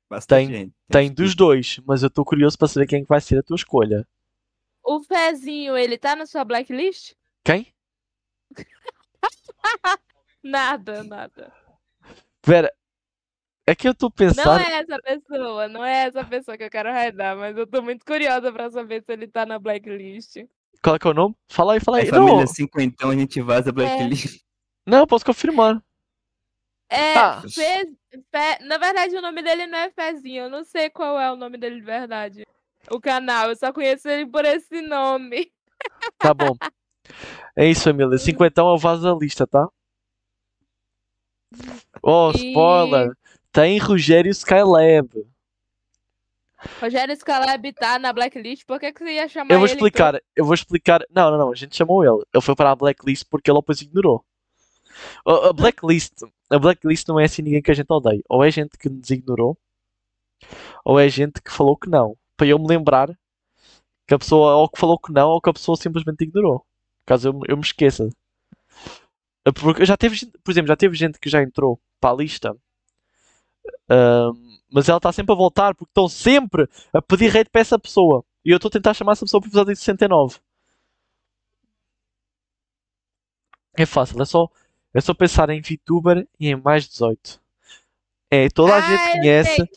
[0.08, 0.74] Bastante Tem- gente.
[0.90, 3.42] Tem dos dois, mas eu tô curioso para saber quem é que vai ser a
[3.42, 4.06] tua escolha.
[4.82, 7.14] O Fezinho, ele tá na sua blacklist?
[7.44, 7.74] Quem?
[10.42, 11.52] Nada, nada.
[12.44, 12.70] Vera,
[13.66, 14.60] é que eu tô Não pensando.
[14.60, 18.04] é essa pessoa, não é essa pessoa que eu quero raidar, mas eu tô muito
[18.04, 20.36] curiosa pra saber se ele tá na blacklist.
[20.82, 21.34] Qual é que é o nome?
[21.48, 22.08] Fala aí, fala A aí.
[22.08, 24.42] família Não, cinquentão, a gente vaza blacklist.
[24.86, 25.82] não, eu posso confirmar.
[26.90, 27.40] É, Ah.
[27.42, 27.96] Fe-
[28.30, 31.36] Fe- na verdade o nome dele não é Fezinho, eu não sei qual é o
[31.36, 32.46] nome dele de verdade.
[32.90, 35.50] O canal, eu só conheço ele por esse nome.
[36.18, 36.54] Tá bom.
[37.56, 38.18] É isso, família.
[38.18, 39.68] Cinquentão é o vaso da lista, tá?
[42.02, 43.12] Oh, E- spoiler.
[43.54, 45.08] Tem Rogério Skylab.
[46.80, 50.20] Rogério Scalab tá na blacklist, por que, que você ia chamar Eu vou ele, explicar,
[50.34, 51.00] eu vou explicar.
[51.08, 52.24] Não, não, não, a gente chamou ele.
[52.34, 54.24] Ele foi para a blacklist porque ele depois ignorou.
[55.24, 56.12] A a blacklist,
[56.50, 58.22] a blacklist não é assim ninguém que a gente odeia.
[58.28, 59.56] Ou é gente que nos ignorou,
[60.84, 62.16] ou é gente que falou que não.
[62.36, 63.08] Para eu me lembrar
[64.08, 66.64] que a pessoa ou que falou que não, ou que a pessoa simplesmente ignorou.
[67.06, 68.08] Caso eu, me- eu me esqueça.
[69.60, 72.56] Porque já teve, gente- por exemplo, já teve gente que já entrou para a lista,
[73.88, 77.78] ahm, mas ela está sempre a voltar porque estão sempre a pedir rate para essa
[77.78, 78.24] pessoa.
[78.44, 80.38] E eu estou a tentar chamar essa pessoa para o episódio 69.
[83.76, 84.48] É fácil, é só,
[84.92, 87.40] é só pensar em VTuber e em mais 18.
[88.30, 89.68] É, toda a Ah, gente conhece,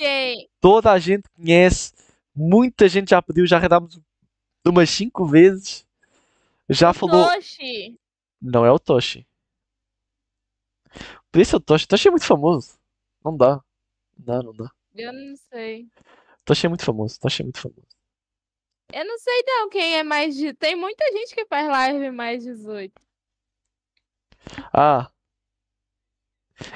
[0.60, 1.94] toda a gente conhece,
[2.36, 4.00] muita gente já pediu, já redámos
[4.66, 5.86] umas 5 vezes.
[6.70, 7.28] Já falou.
[7.28, 7.98] Toshi.
[8.42, 9.26] Não é o Toshi.
[11.32, 11.86] Podia ser o Toshi.
[11.86, 12.78] O Toshi é muito famoso.
[13.24, 13.62] Não dá.
[14.18, 14.70] Não dá, não dá.
[14.96, 15.88] Eu não sei.
[16.44, 17.20] Toshi é muito famoso.
[17.20, 17.88] Toshi é muito famoso.
[18.92, 20.54] Eu não sei não quem é mais de.
[20.54, 22.94] Tem muita gente que faz live mais 18.
[24.74, 25.12] Ah.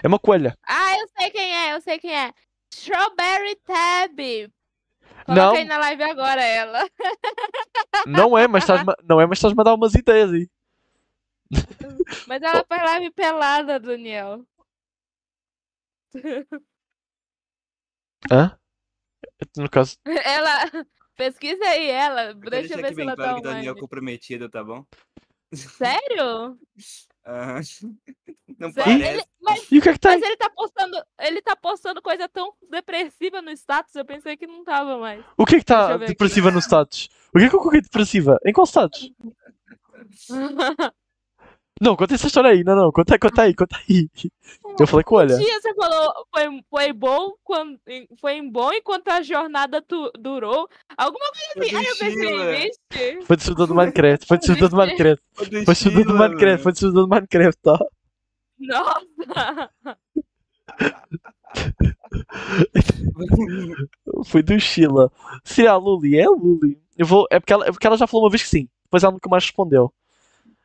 [0.04, 0.58] É uma coelha.
[0.68, 2.34] Ah, eu sei quem é, eu sei quem é.
[2.74, 4.20] Strawberry Tab.
[5.28, 5.36] Não.
[5.36, 6.90] Coloca aí na live agora ela.
[8.08, 10.50] Não é, mas estás não é, mas estás-me a dar umas ideias aí.
[12.28, 14.44] Mas ela faz live pelada, Daniel.
[18.30, 18.58] Hã?
[19.58, 19.96] No caso.
[20.06, 20.86] Ela.
[21.16, 22.34] Pesquisa aí ela.
[22.34, 23.80] Deixa eu ver se bem ela tá claro que o Daniel é online.
[23.80, 24.84] comprometido, tá bom?
[25.54, 26.58] Sério?
[27.28, 27.62] Aham.
[28.58, 29.00] Não Sério?
[29.00, 29.14] parece.
[29.14, 30.12] Ele- mas, E o que é que tem?
[30.14, 31.04] mas ele tá postando.
[31.20, 35.24] Ele tá postando coisa tão depressiva no status, eu pensei que não tava mais.
[35.38, 36.06] O que é que eu ver aqui.
[36.08, 37.10] depressiva no status?
[37.34, 38.40] O que é que eu coloquei depressiva?
[38.46, 39.12] Em qual status?
[41.80, 42.64] Não, conta essa história aí.
[42.64, 44.10] Não, não, conta, conta aí, conta aí.
[44.80, 45.36] Eu falei com olha.
[45.36, 47.78] Um dia você falou foi, foi bom quando
[48.20, 50.70] foi bom enquanto a jornada tu, durou.
[50.98, 51.76] Alguma coisa assim.
[51.76, 52.80] Aí eu pensei, vixe.
[53.26, 54.26] Foi do servidor do Minecraft.
[54.28, 55.24] Foi do servidor do Minecraft.
[55.34, 56.64] Foi do servidor do Minecraft.
[56.64, 57.80] Foi do servidor do Minecraft, tá?
[58.60, 59.70] Nossa!
[64.26, 65.12] Foi do Sheila.
[65.44, 66.80] Se é a Luli, é a Luli.
[66.98, 68.68] Eu vou, é, porque ela, é porque ela já falou uma vez que sim.
[68.84, 69.94] Depois ela nunca mais respondeu.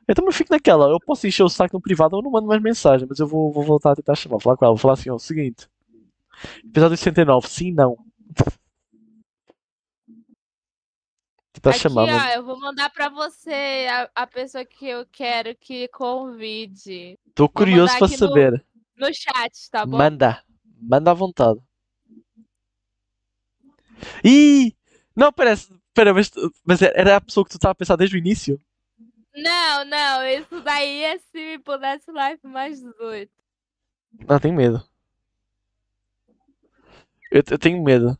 [0.08, 0.88] Eu também fico naquela.
[0.88, 3.52] Eu posso encher o saco no privado ou não mando mais mensagem, mas eu vou,
[3.52, 4.34] vou voltar a tentar chamar.
[4.34, 4.74] Vou falar com ela.
[4.74, 5.68] Vou falar assim: ó, o seguinte.
[6.64, 7.96] Episódio 69, sim, não.
[11.52, 12.34] Tentar Aqui, chamar, ó, mas...
[12.36, 17.18] eu vou mandar pra você a, a pessoa que eu quero que convide.
[17.34, 18.62] Tô curioso pra saber.
[18.94, 19.96] No, no chat, tá bom?
[19.96, 20.42] Manda.
[20.78, 21.58] Manda à vontade.
[24.22, 24.76] Ih!
[25.16, 25.74] Não, parece.
[25.94, 26.30] Pera, mas,
[26.62, 28.60] mas era a pessoa que tu estava a pensar desde o início?
[29.36, 33.30] Não, não, isso daí é se me pudesse live mais 18.
[34.26, 34.82] Ah, tenho medo.
[37.30, 38.18] Eu, eu tenho medo.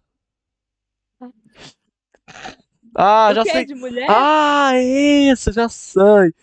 [2.95, 3.65] Ah, já sei.
[3.65, 4.07] De mulher?
[4.11, 6.35] Ah, é essa, já sei.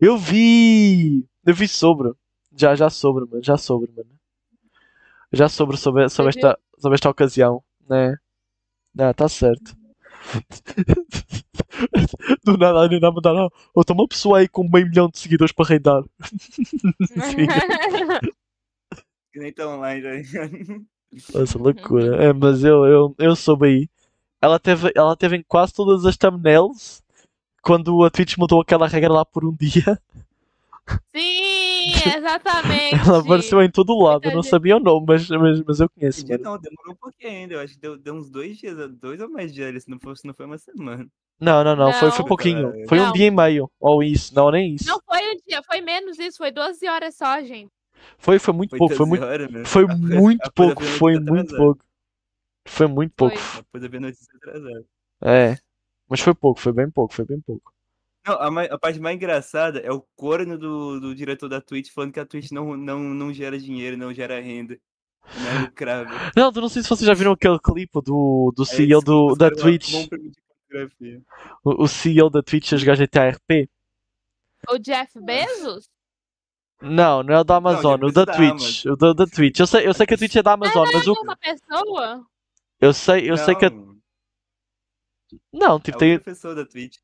[0.00, 1.24] Eu vi.
[1.44, 2.12] Eu vi sobre.
[2.54, 3.42] Já, já sobre, mano.
[3.44, 4.10] Já sobre, mano.
[5.32, 8.16] Já sobre, sobre, sobre, esta, sobre esta ocasião, né?
[8.98, 9.76] Ah, tá certo.
[12.44, 15.52] Do nada, a Nina mandar, oh, tem uma pessoa aí com meio milhão de seguidores
[15.52, 16.02] para reinar.
[19.32, 20.48] que nem tão online já.
[21.34, 22.24] Nossa, loucura.
[22.24, 23.88] É, mas eu, eu, eu soube aí.
[24.40, 27.02] Ela teve, ela teve em quase todas as thumbnails
[27.62, 29.98] quando a Twitch mudou aquela regra lá por um dia.
[31.14, 31.45] Sim,
[32.16, 32.94] exatamente.
[32.94, 36.26] Ela apareceu em todo lado, eu não sabia o nome, mas, mas, mas eu conheço.
[36.26, 39.30] Não, demorou um pouquinho ainda, eu acho que deu, deu uns dois dias, dois ou
[39.30, 41.06] mais dias, se não, foi, se não foi uma semana.
[41.38, 41.92] Não, não, não, não.
[41.92, 42.72] Foi, foi pouquinho.
[42.88, 43.10] Foi não.
[43.10, 44.88] um dia e meio, ou isso, não, nem isso.
[44.88, 47.70] Não foi um dia, foi menos isso, foi 12 horas só, gente.
[48.18, 49.64] Foi, foi muito foi pouco, foi muito, horas, né?
[49.64, 51.84] foi muito pouco, foi muito pouco.
[52.66, 53.36] Foi muito pouco.
[53.56, 54.84] Depois eu vi notícia atrasada.
[55.22, 55.56] É,
[56.08, 57.72] mas foi pouco, foi bem pouco, foi bem pouco.
[58.26, 61.92] Não, a, mais, a, parte mais engraçada é o corno do, do diretor da Twitch
[61.92, 64.76] falando que a Twitch não, não, não gera dinheiro, não gera renda.
[65.38, 66.16] Não é lucrável.
[66.36, 69.50] Não, não sei se vocês já viram aquele clipe do, do CEO é do, da
[69.50, 70.08] Twitch.
[71.64, 73.68] O, o CEO da Twitch a jogar GTA RP.
[74.68, 75.88] O Jeff Bezos?
[76.82, 78.50] Não, não é o da Amazon, não, o da, da Twitch.
[78.50, 78.92] Amazon.
[78.92, 79.60] O da, da Twitch.
[79.60, 81.14] Eu sei, eu sei que a Twitch é da Amazon, mas o.
[81.14, 82.26] É uma pessoa?
[82.80, 83.44] Eu sei, eu não.
[83.44, 83.70] sei que a...
[85.52, 86.18] Não, tipo, é tem.
[86.18, 86.98] pessoa da Twitch.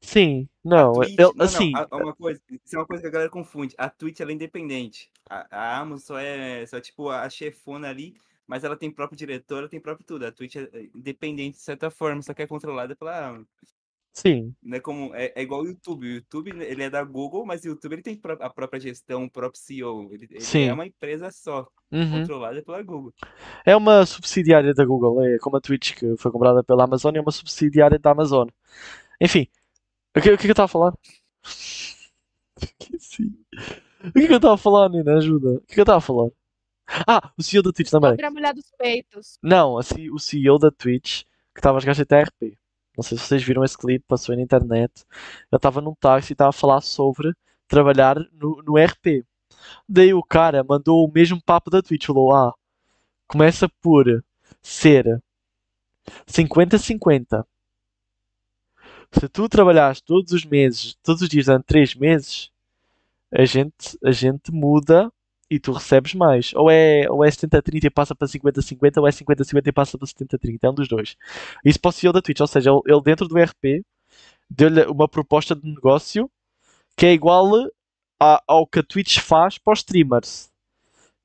[0.00, 1.72] Sim, não, Twitch, eu, não, assim.
[1.72, 3.74] Não, uma coisa, isso é uma coisa que a galera confunde.
[3.76, 5.10] A Twitch ela é independente.
[5.28, 8.14] A, a Amazon só é, só tipo a chefona ali,
[8.46, 10.24] mas ela tem próprio diretor, ela tem próprio tudo.
[10.26, 13.44] A Twitch é independente de certa forma, só que é controlada pela Amazon.
[14.12, 14.54] Sim.
[14.62, 16.06] Não é, como, é, é igual o YouTube.
[16.06, 19.30] O YouTube ele é da Google, mas o YouTube ele tem a própria gestão, o
[19.30, 20.12] próprio CEO.
[20.12, 22.10] Ele, ele é uma empresa só, uhum.
[22.10, 23.14] controlada pela Google.
[23.64, 27.20] É uma subsidiária da Google, é como a Twitch que foi comprada pela Amazon, é
[27.20, 28.48] uma subsidiária da Amazon.
[29.20, 29.46] Enfim,
[30.16, 30.92] o que, o que, eu estava a falar?
[32.98, 33.36] Sim.
[34.02, 35.18] O que, que eu estava a falar, Nina?
[35.18, 35.56] Ajuda.
[35.56, 36.30] O que, que eu estava a falar?
[37.06, 38.10] Ah, o CEO da Twitch também.
[38.12, 39.38] Sobre a mulher dos peitos.
[39.42, 41.24] Não, assim, o CEO da Twitch
[41.54, 42.56] que estava a jogar GTRP.
[42.96, 45.04] Não sei se vocês viram esse clipe, passou na internet.
[45.50, 47.32] Eu estava num táxi e estava a falar sobre
[47.68, 49.24] trabalhar no, no RP.
[49.88, 52.06] Daí o cara mandou o mesmo papo da Twitch.
[52.06, 52.52] Falou: Ah,
[53.26, 54.24] começa por
[54.62, 55.22] ser
[56.26, 57.44] 50-50
[59.12, 62.50] se tu trabalhares todos os meses, todos os dias durante 3 meses,
[63.32, 65.12] a gente, a gente muda
[65.50, 66.52] e tu recebes mais.
[66.54, 70.06] Ou é, ou é 70-30 e passa para 50-50, ou é 50-50 e passa para
[70.06, 70.58] 70-30.
[70.62, 71.16] É um dos dois.
[71.64, 73.84] Isso para o CEO da Twitch, ou seja, ele dentro do RP
[74.48, 76.30] deu-lhe uma proposta de negócio
[76.96, 77.50] que é igual
[78.20, 80.50] a, ao que a Twitch faz para os streamers.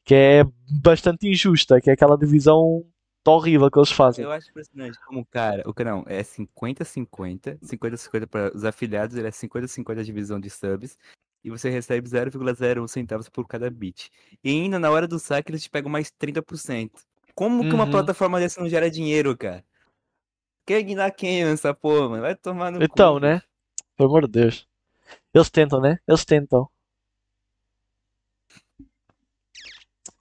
[0.03, 2.83] Que é bastante injusta, que é aquela divisão
[3.31, 4.23] horrível que eles fazem.
[4.23, 9.27] Eu acho impressionante como o cara, o canal é 50-50, 50-50 para os afiliados, ele
[9.27, 10.97] é 50-50 a divisão de subs,
[11.43, 14.11] e você recebe 0,01 centavos por cada bit.
[14.43, 16.91] E ainda na hora do saque eles te pegam mais 30%.
[17.35, 17.69] Como uhum.
[17.69, 17.91] que uma uhum.
[17.91, 19.63] plataforma dessa não gera dinheiro, cara?
[20.65, 22.21] Quer guinar quem nessa porra, mano?
[22.21, 23.19] Vai tomar no Então, cu.
[23.19, 23.41] né?
[23.95, 24.67] Pelo amor de Deus.
[25.33, 25.99] Eles tentam, né?
[26.07, 26.67] Eles tentam.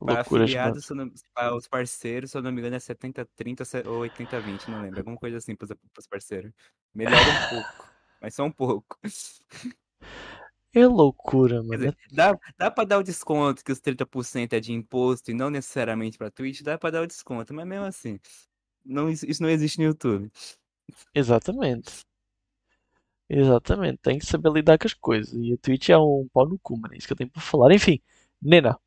[0.04, 0.86] Para afiliados,
[1.32, 5.00] para os parceiros, se eu não me engano, é 70-30 ou 80-20, não lembro.
[5.00, 5.66] Alguma coisa assim para
[5.98, 6.52] os parceiros.
[6.94, 7.90] Melhora um pouco,
[8.20, 8.98] mas só um pouco.
[10.74, 11.78] É loucura, mano.
[11.78, 15.48] Dizer, dá, dá pra dar o desconto que os 30% é de imposto e não
[15.48, 18.18] necessariamente pra Twitch, dá pra dar o desconto, mas mesmo assim,
[18.84, 20.30] não, isso não existe no YouTube.
[21.14, 22.04] Exatamente.
[23.26, 25.32] Exatamente, tem que saber lidar com as coisas.
[25.32, 26.92] E a Twitch é um pau no cu, mano.
[26.92, 27.72] É isso que eu tenho para falar.
[27.72, 28.02] Enfim,
[28.42, 28.78] Nena,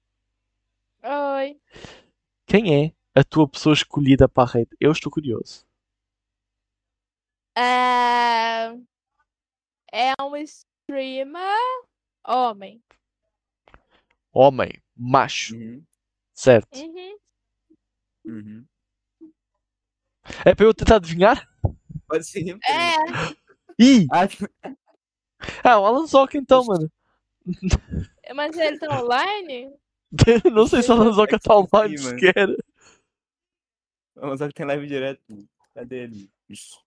[1.03, 1.59] Oi.
[2.45, 4.75] quem é a tua pessoa escolhida para a rede?
[4.79, 5.65] Eu estou curioso.
[7.57, 8.67] É...
[9.91, 11.57] é um streamer
[12.25, 12.81] homem.
[14.31, 15.83] Homem, macho, Uhum,
[16.33, 16.77] certo?
[16.77, 17.17] Uhum.
[18.25, 18.65] uhum.
[20.45, 21.49] É para eu tentar adivinhar?
[22.07, 22.57] Pode ser.
[22.67, 22.95] É,
[23.79, 24.07] Ih!
[24.11, 24.27] Ah,
[25.63, 26.91] Ah, o Alan Zoca então, mano.
[28.35, 29.73] mas ele tá online?
[30.51, 32.55] Não sei se o Alan Zoca está online sequer.
[34.15, 35.21] ver que tem live direto.
[35.73, 36.29] Cadê ele?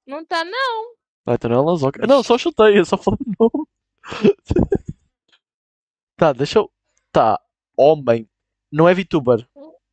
[0.06, 0.94] Não tá, não.
[1.26, 2.06] Ah, então não é o Alan Zoca.
[2.06, 3.66] Não, só chutei, eu só falei o nome.
[6.16, 6.70] Tá, deixa eu.
[7.10, 7.40] Tá,
[7.74, 8.28] homem.
[8.70, 9.48] Não é VTuber.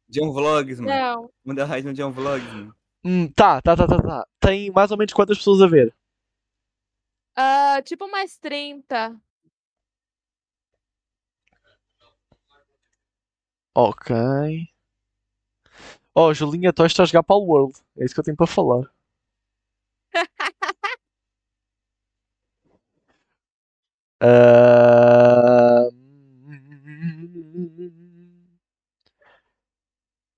[0.09, 0.93] John Vlogs, mano.
[0.93, 1.31] Não.
[1.45, 2.75] Manda raid no John Vlogs, mano.
[3.05, 4.27] Hum, tá, tá, tá, tá, tá.
[4.37, 5.95] Tem mais ou menos quantas pessoas a ver?
[7.33, 9.15] Ah, tipo mais 30.
[13.77, 14.09] Ok.
[16.15, 17.75] Oh, Julinha, tu estás a jogar para o World.
[17.97, 18.83] É isso que eu tenho para falar.
[24.19, 25.87] Ah,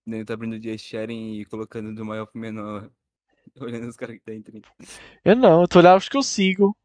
[0.05, 2.91] Ele tá abrindo o dia sharing e colocando do maior pro menor.
[3.61, 4.69] Olhando os caras que tem 30.
[5.23, 6.75] Eu não, eu estou a olhar os que eu sigo.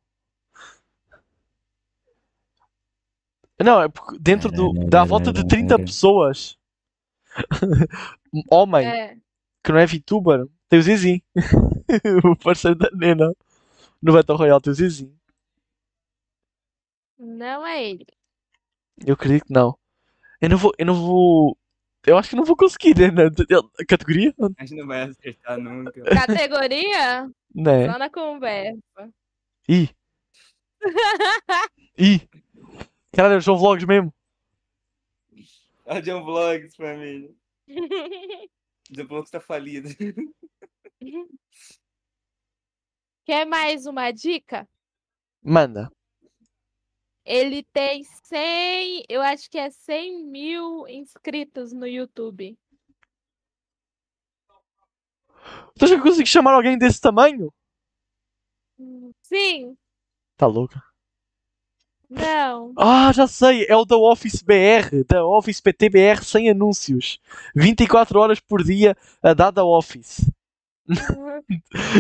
[3.63, 4.73] Não, é porque dentro do.
[4.89, 6.59] dá volta de 30 pessoas.
[8.51, 9.17] Homem, É.
[9.63, 11.25] que não é VTuber, tem o Zizi.
[12.25, 13.33] o parceiro da Nena.
[14.03, 15.13] No Battle Royale tem o Zizi.
[17.19, 18.07] Não é ele.
[19.07, 19.77] Eu acredito que não.
[20.41, 20.73] Eu não vou.
[20.79, 21.57] Eu não vou.
[22.07, 22.95] Eu acho que não vou conseguir.
[23.81, 24.35] A categoria?
[24.59, 26.03] A gente não vai acertar nunca.
[26.03, 27.31] Categoria?
[27.55, 27.91] Né?
[27.91, 29.11] Só na conversa.
[29.69, 29.89] Ih.
[31.99, 32.29] Ih.
[33.15, 34.13] Caralho, é o João Vlogs mesmo.
[35.87, 37.31] Ah, John Vlogs, família.
[38.91, 39.89] John Vlogs tá falido.
[43.25, 44.69] Quer mais uma dica?
[45.43, 45.91] Manda.
[47.25, 52.59] Ele tem 100, eu acho que é 100 mil inscritos no YouTube.
[55.79, 57.53] Tu já consegues chamar alguém desse tamanho?
[59.23, 59.77] Sim,
[60.37, 60.83] Tá louca.
[62.15, 62.73] Não.
[62.77, 63.67] Ah, já sei.
[63.69, 65.05] É o da Office BR.
[65.07, 67.19] Da Office PTBR sem anúncios.
[67.55, 70.31] 24 horas por dia a dar da Office.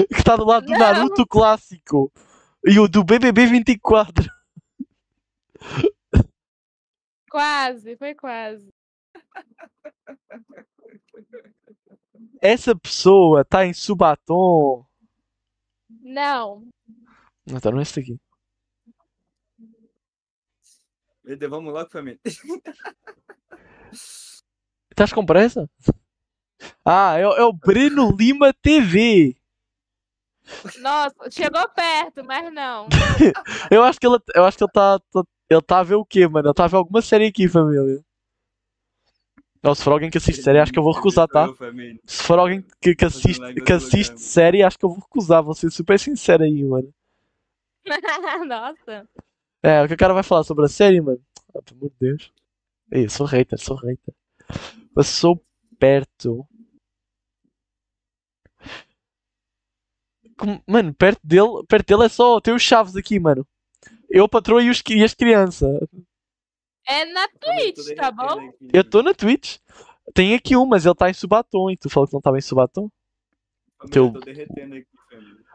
[0.08, 0.78] Que está do lado do Não.
[0.78, 2.10] Naruto clássico.
[2.64, 4.24] E o do BBB 24.
[7.30, 8.68] Quase, foi quase.
[12.40, 14.84] Essa pessoa está em Subatom.
[16.02, 16.66] Não.
[17.46, 18.18] Não, tá, não é esse aqui.
[21.24, 22.18] Deus, Vamos logo, família.
[24.90, 25.68] Estás com pressa?
[26.84, 29.36] Ah, é, o- é o Breno Lima TV.
[30.80, 32.88] Nossa, chegou perto, mas não.
[33.70, 35.00] Eu acho que ele, eu acho que ele está
[35.50, 36.46] ele tá a ver o quê, mano?
[36.46, 38.02] Ele está a ver alguma série aqui, família.
[39.62, 41.46] Ou se for alguém que assiste série, acho que eu vou recusar, tá?
[42.06, 45.42] Se for alguém que, que assiste, que assiste série, acho que eu vou recusar.
[45.42, 46.92] Vou ser super sincero aí, mano.
[48.46, 49.08] Nossa.
[49.64, 51.20] É, o que o cara vai falar sobre a série, mano?
[51.54, 52.32] Ah, pelo amor de Deus.
[52.92, 54.14] Ei, eu sou hater, sou hater.
[54.94, 55.42] Passou
[55.78, 56.46] perto.
[60.36, 63.46] Como- Mano, perto dele, perto dele é só tem os chaves aqui, mano.
[64.10, 65.70] Eu, a patroa e, os, e as crianças.
[66.86, 68.52] É na Twitch, tá bom?
[68.72, 69.58] Eu estou na Twitch.
[70.12, 71.70] Tem aqui um, mas ele está em Subatom.
[71.70, 72.90] E tu falou que não estava em Subatom?
[73.78, 74.86] Família, teu- Tô derretendo aqui.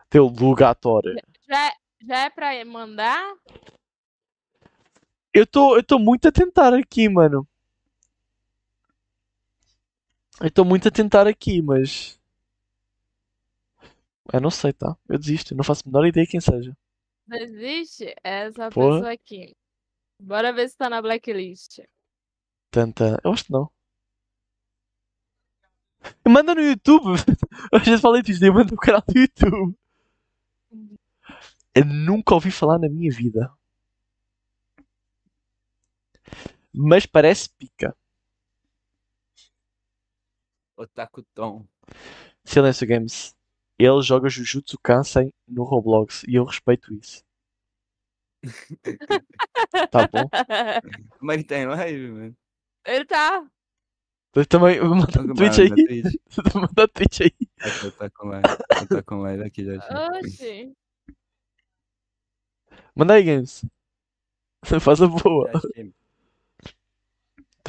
[0.09, 1.15] Teu lugatório.
[1.47, 1.71] Já,
[2.07, 3.35] já é pra mandar?
[5.39, 7.47] Eu tô, eu tô muito a tentar aqui, mano.
[10.41, 12.19] Eu tô muito a tentar aqui, mas.
[14.33, 14.97] Eu não sei, tá?
[15.07, 16.75] Eu desisto, eu não faço a menor ideia quem seja.
[17.25, 18.97] Não existe essa Porra.
[18.97, 19.55] pessoa aqui.
[20.19, 21.79] Bora ver se tá na blacklist.
[22.71, 23.19] Tanta.
[23.23, 23.69] Eu acho que não.
[26.27, 27.13] Manda no YouTube!
[27.71, 29.75] Eu já falei disso, eu mando no canal do YouTube.
[31.73, 33.51] Eu nunca ouvi falar na minha vida.
[36.73, 37.95] Mas parece pica.
[40.77, 41.65] Otaku Tom.
[42.43, 43.35] Silêncio Games.
[43.77, 47.23] Ele joga Jujutsu Kansei no Roblox e eu respeito isso.
[49.91, 50.29] Tá bom?
[51.19, 52.37] Mas ele tá em live, mano.
[52.85, 53.45] Ele tá.
[54.33, 54.79] Eu também.
[54.79, 55.69] Manda Mano, Twitch aí.
[55.69, 56.15] Twitch.
[56.55, 57.31] Manda Twitch aí.
[57.83, 58.47] Eu tá com live.
[58.81, 60.09] Eu tá com live aqui já.
[60.17, 60.73] Oxi.
[62.95, 63.65] Manda aí, Games.
[64.81, 65.51] Faz a boa.
[65.53, 65.98] Já.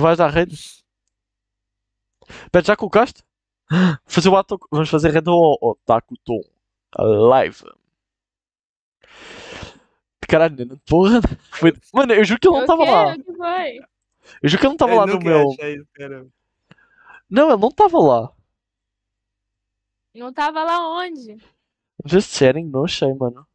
[0.01, 0.57] Tu vais dar rede?
[2.51, 3.23] Pera, já colocaste?
[4.07, 4.59] Fazer o ato.
[4.73, 6.41] Vamos fazer rede ao Otaku Tom.
[6.99, 7.63] Live.
[10.27, 11.21] Caralho, Nena, porra.
[11.53, 11.75] Foi...
[11.93, 13.15] Mano, eu juro que ele não estava lá.
[14.43, 15.51] Eu juro que ele não estava Eu lá no meu.
[15.51, 16.27] isso, cara.
[17.29, 18.33] Não, ele não estava lá.
[20.15, 21.37] Não tava lá onde?
[22.07, 23.47] Just sharing, não achei, mano.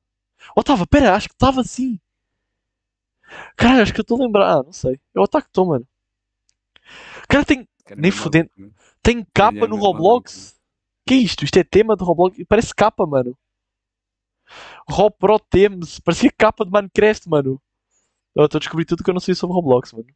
[0.56, 2.00] Oh, tava, pera, acho que tava sim.
[3.56, 4.60] Caralho, acho que eu estou a lembrar.
[4.60, 5.00] Ah, não sei.
[5.16, 5.88] É o Otaku Tom, mano.
[7.28, 8.50] Cara, tem, Cara, Nem meu fudendo.
[8.58, 8.70] né?
[9.02, 10.56] tem capa é no Roblox.
[11.08, 11.46] Que é isto?
[11.46, 12.38] Isto é tema do Roblox?
[12.48, 13.38] Parece capa, mano.
[14.90, 16.00] Robro Temes.
[16.00, 17.62] Parecia capa de Minecraft, mano.
[18.36, 20.08] Eu estou a descobrir tudo que eu não sei sobre Roblox, mano.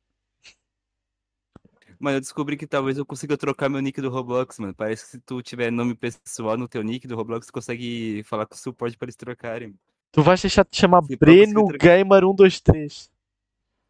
[2.00, 4.74] Mano, eu descobri que talvez eu consiga trocar meu nick do Roblox, mano.
[4.74, 8.46] Parece que se tu tiver nome pessoal no teu nick do Roblox, tu consegue falar
[8.46, 9.76] com o suporte pra eles trocarem.
[10.12, 11.68] Tu vais deixar de te chamar Sim, Breno.
[11.68, 13.12] Gamer 123.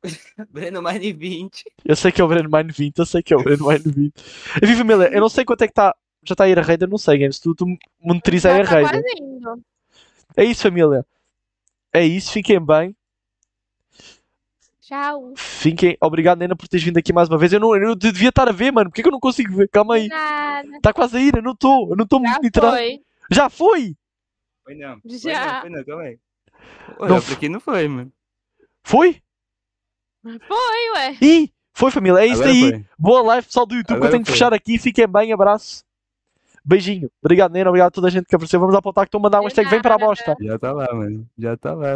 [0.50, 1.64] Breno Mine 20.
[1.86, 3.80] Eu sei que é o Breno Mine 20, eu sei que é o Breno Mine
[3.84, 4.14] 20.
[4.64, 5.96] Enfim, família, eu não sei quanto é que está.
[6.24, 7.40] Já está a ir a raid, eu não sei, Games.
[7.40, 7.66] Tu, tu
[8.56, 8.90] Já a tá raid.
[8.90, 9.62] quase indo.
[10.36, 11.06] É isso, família.
[11.94, 12.96] É isso, fiquem bem.
[14.82, 15.34] Tchau.
[15.38, 15.98] Fiquem.
[16.02, 17.54] Obrigado, Nena, por teres vindo aqui mais uma vez.
[17.54, 18.90] Eu, não, eu devia estar a ver, mano.
[18.90, 19.70] Porquê que eu não consigo ver?
[19.70, 20.10] Calma aí.
[20.76, 21.90] Está quase a ir, eu não estou.
[21.92, 22.76] Eu não estou Já monitorando.
[22.76, 23.02] foi.
[23.32, 23.96] Já foi!
[24.64, 25.00] Foi não.
[25.00, 25.54] Foi Já.
[25.54, 26.20] não, foi não, calma aí.
[26.90, 28.12] Não Olha, f- pra quem não foi, mano.
[28.84, 29.22] Foi?
[30.24, 31.18] Foi, ué.
[31.22, 31.52] Ih!
[31.74, 32.20] Foi, família.
[32.20, 32.62] É isso Agora aí.
[32.72, 32.86] foi.
[32.98, 34.34] Boa live, pessoal do YouTube, que eu Agora tenho que foi.
[34.38, 34.78] fechar aqui.
[34.78, 35.84] Fiquem bem, abraço.
[36.66, 37.10] Beijinho.
[37.24, 37.70] Obrigado, Nena.
[37.70, 38.60] Obrigado a toda a gente que apareceu.
[38.60, 39.70] Vamos apontar que estou a mandar um hashtag.
[39.70, 40.36] Vem para a bosta.
[40.42, 41.26] Já tá lá, mano.
[41.38, 41.88] Já tá lá.